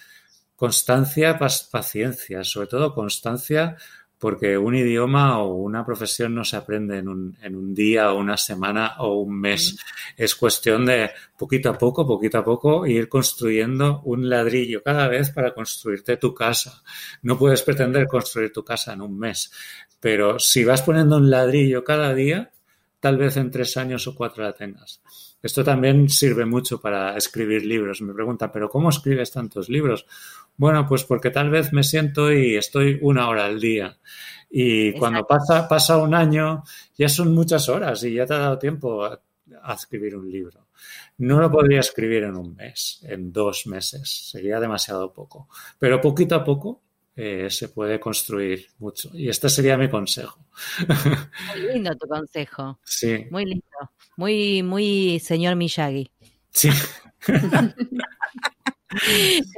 constancia, 0.56 1.38
paciencia, 1.38 2.44
sobre 2.44 2.66
todo 2.66 2.94
constancia 2.94 3.76
porque 4.18 4.58
un 4.58 4.74
idioma 4.74 5.38
o 5.40 5.54
una 5.54 5.84
profesión 5.86 6.34
no 6.34 6.44
se 6.44 6.56
aprende 6.56 6.98
en 6.98 7.08
un, 7.08 7.36
en 7.40 7.54
un 7.54 7.74
día 7.74 8.12
o 8.12 8.18
una 8.18 8.36
semana 8.36 8.96
o 8.98 9.20
un 9.20 9.40
mes. 9.40 9.78
Es 10.16 10.34
cuestión 10.34 10.84
de 10.86 11.10
poquito 11.36 11.70
a 11.70 11.78
poco, 11.78 12.06
poquito 12.06 12.38
a 12.38 12.44
poco, 12.44 12.86
ir 12.86 13.08
construyendo 13.08 14.02
un 14.04 14.28
ladrillo 14.28 14.82
cada 14.82 15.06
vez 15.08 15.30
para 15.30 15.54
construirte 15.54 16.16
tu 16.16 16.34
casa. 16.34 16.82
No 17.22 17.38
puedes 17.38 17.62
pretender 17.62 18.06
construir 18.06 18.52
tu 18.52 18.64
casa 18.64 18.92
en 18.92 19.02
un 19.02 19.18
mes, 19.18 19.52
pero 20.00 20.38
si 20.38 20.64
vas 20.64 20.82
poniendo 20.82 21.16
un 21.16 21.30
ladrillo 21.30 21.84
cada 21.84 22.12
día, 22.14 22.50
tal 23.00 23.16
vez 23.16 23.36
en 23.36 23.50
tres 23.50 23.76
años 23.76 24.06
o 24.06 24.14
cuatro 24.14 24.44
la 24.44 24.52
tengas. 24.52 25.02
Esto 25.42 25.62
también 25.62 26.08
sirve 26.08 26.44
mucho 26.44 26.80
para 26.80 27.16
escribir 27.16 27.64
libros. 27.64 28.02
Me 28.02 28.12
pregunta, 28.12 28.50
¿pero 28.50 28.68
cómo 28.68 28.88
escribes 28.90 29.30
tantos 29.30 29.68
libros? 29.68 30.06
Bueno, 30.56 30.86
pues 30.86 31.04
porque 31.04 31.30
tal 31.30 31.50
vez 31.50 31.72
me 31.72 31.84
siento 31.84 32.32
y 32.32 32.56
estoy 32.56 32.98
una 33.00 33.28
hora 33.28 33.46
al 33.46 33.60
día. 33.60 33.98
Y 34.50 34.92
cuando 34.94 35.26
pasa, 35.26 35.68
pasa 35.68 35.98
un 35.98 36.14
año, 36.14 36.64
ya 36.96 37.08
son 37.08 37.34
muchas 37.34 37.68
horas 37.68 38.02
y 38.02 38.14
ya 38.14 38.26
te 38.26 38.34
ha 38.34 38.38
dado 38.38 38.58
tiempo 38.58 39.04
a, 39.04 39.20
escribir 39.72 40.16
un 40.16 40.30
libro. 40.30 40.66
No 41.18 41.40
lo 41.40 41.50
podría 41.50 41.80
escribir 41.80 42.24
en 42.24 42.36
un 42.36 42.54
mes, 42.54 43.00
en 43.02 43.32
dos 43.32 43.66
meses. 43.66 44.30
Sería 44.30 44.60
demasiado 44.60 45.12
poco. 45.12 45.48
Pero 45.78 46.00
poquito 46.00 46.34
a 46.34 46.44
poco 46.44 46.82
eh, 47.20 47.50
se 47.50 47.68
puede 47.68 47.98
construir 47.98 48.68
mucho. 48.78 49.10
Y 49.12 49.28
este 49.28 49.48
sería 49.48 49.76
mi 49.76 49.90
consejo. 49.90 50.38
Muy 51.56 51.72
lindo 51.72 51.92
tu 51.96 52.06
consejo. 52.06 52.78
Sí. 52.84 53.26
Muy 53.32 53.44
lindo. 53.44 53.66
Muy, 54.16 54.62
muy 54.62 55.18
señor 55.18 55.56
Miyagi. 55.56 56.10
Sí. 56.50 56.70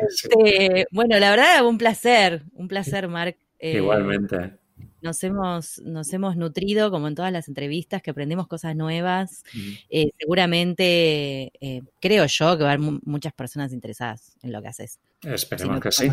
Este, 0.09 0.87
bueno, 0.91 1.17
la 1.21 1.31
verdad, 1.31 1.65
un 1.65 1.79
placer, 1.79 2.43
un 2.53 2.67
placer, 2.67 3.07
Marc. 3.07 3.39
Eh, 3.61 3.77
Igualmente. 3.77 4.59
Nos 5.03 5.23
hemos, 5.23 5.79
nos 5.79 6.13
hemos 6.13 6.37
nutrido, 6.37 6.91
como 6.91 7.07
en 7.07 7.15
todas 7.15 7.31
las 7.31 7.47
entrevistas, 7.47 8.03
que 8.03 8.11
aprendemos 8.11 8.49
cosas 8.49 8.75
nuevas. 8.75 9.45
Eh, 9.89 10.11
seguramente, 10.19 11.53
eh, 11.61 11.83
creo 12.01 12.27
yo, 12.27 12.59
que 12.59 12.65
va 12.65 12.71
a 12.71 12.73
haber 12.73 13.01
muchas 13.05 13.33
personas 13.33 13.73
interesadas 13.73 14.37
en 14.43 14.51
lo 14.51 14.61
que 14.61 14.69
haces. 14.69 14.99
Esperemos 15.23 15.81
que 15.81 15.93
sí. 15.93 16.09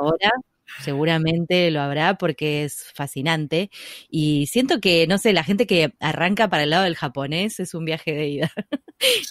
Ahora, 0.00 0.30
seguramente 0.80 1.70
lo 1.70 1.80
habrá 1.80 2.16
porque 2.18 2.64
es 2.64 2.84
fascinante. 2.94 3.70
Y 4.10 4.46
siento 4.46 4.80
que, 4.80 5.06
no 5.06 5.18
sé, 5.18 5.32
la 5.32 5.44
gente 5.44 5.66
que 5.66 5.94
arranca 6.00 6.48
para 6.48 6.64
el 6.64 6.70
lado 6.70 6.84
del 6.84 6.96
japonés 6.96 7.60
es 7.60 7.74
un 7.74 7.84
viaje 7.84 8.12
de 8.12 8.28
ida. 8.28 8.52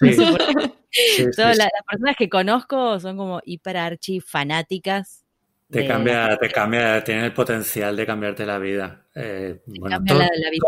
Todas 1.36 1.58
las, 1.58 1.70
personas 1.90 2.16
que 2.18 2.30
conozco 2.30 3.00
son 3.00 3.18
como 3.18 3.42
hiper 3.46 3.78
archi 3.78 4.20
fanáticas. 4.20 5.24
Te 5.70 5.86
cambia, 5.86 6.38
te 6.38 6.50
cambia, 6.50 7.04
tiene 7.04 7.26
el 7.26 7.34
potencial 7.34 7.94
de 7.96 8.06
cambiarte 8.06 8.46
la 8.46 8.58
vida. 8.58 9.06
Eh, 9.14 9.60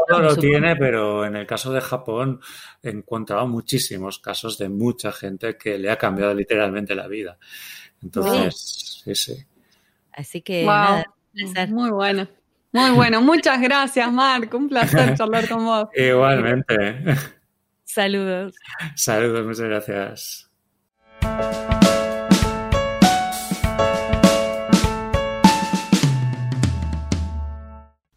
todo, 0.07 0.19
lo 0.19 0.35
tiene, 0.35 0.75
pero 0.75 1.25
en 1.25 1.37
el 1.37 1.47
caso 1.47 1.71
de 1.71 1.79
Japón 1.79 2.41
he 2.83 2.89
encontrado 2.89 3.47
muchísimos 3.47 4.19
casos 4.19 4.57
de 4.57 4.67
mucha 4.67 5.13
gente 5.13 5.57
que 5.57 5.77
le 5.77 5.89
ha 5.89 5.97
cambiado 5.97 6.33
literalmente 6.33 6.95
la 6.95 7.07
vida. 7.07 7.37
Entonces, 8.01 9.01
sí, 9.05 9.15
sí. 9.15 9.45
Así 10.19 10.41
que 10.41 10.63
wow. 10.63 10.73
nada, 10.73 11.05
mm, 11.31 11.37
placer. 11.37 11.69
Muy 11.71 11.89
bueno. 11.91 12.27
Muy 12.73 12.91
bueno, 12.91 13.21
muchas 13.21 13.61
gracias, 13.61 14.11
Marco. 14.11 14.57
Un 14.57 14.67
placer 14.67 15.13
charlar 15.17 15.47
con 15.47 15.63
vos. 15.65 15.87
Igualmente. 15.95 17.15
Saludos. 17.85 18.53
Saludos, 18.95 19.45
muchas 19.45 19.65
gracias. 19.65 20.49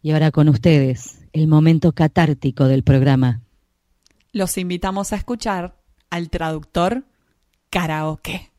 Y 0.01 0.11
ahora 0.11 0.31
con 0.31 0.49
ustedes, 0.49 1.25
el 1.31 1.47
momento 1.47 1.93
catártico 1.93 2.67
del 2.67 2.83
programa. 2.83 3.41
Los 4.33 4.57
invitamos 4.57 5.13
a 5.13 5.15
escuchar 5.15 5.77
al 6.09 6.29
traductor 6.29 7.05
karaoke. 7.69 8.52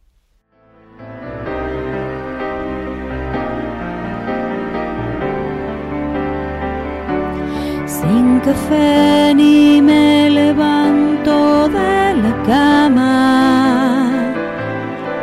Sin 8.06 8.40
café 8.40 9.34
ni 9.34 9.80
me 9.80 10.28
levanto 10.28 11.68
de 11.68 12.14
la 12.22 12.32
cama. 12.46 14.12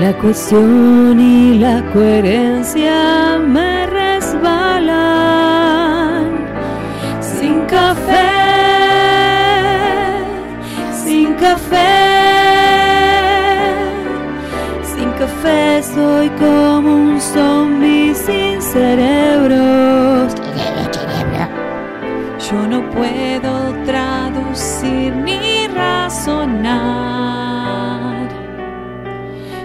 La 0.00 0.12
cuestión 0.22 1.18
y 1.18 1.58
la 1.58 1.82
coherencia 1.92 3.38
me 3.56 3.86
resbalan. 3.86 4.94
Sin 7.20 7.56
café, 7.66 8.33
como 16.38 16.94
un 16.94 17.20
zombie 17.20 18.14
sin 18.14 18.60
cerebro. 18.60 20.28
Yo 22.50 22.58
no 22.68 22.80
puedo 22.90 23.52
traducir 23.84 25.14
ni 25.16 25.66
razonar. 25.68 26.74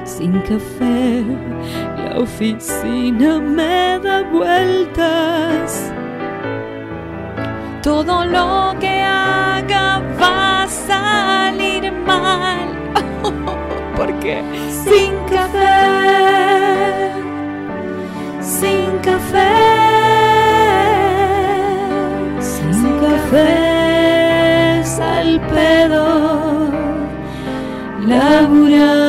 Sin 0.06 0.34
café, 0.42 1.24
la 1.98 2.20
oficina 2.20 3.40
me 3.40 4.00
da 4.00 4.24
vueltas. 4.24 5.94
Todo 7.84 8.26
lo 8.26 8.76
que 8.80 8.89
Sin 14.22 15.14
café, 15.32 15.76
sin 18.42 19.00
café, 19.02 19.56
sin 22.42 23.00
café, 23.00 23.48
al 25.02 25.40
pedo, 25.52 26.70
laburar. 28.08 29.09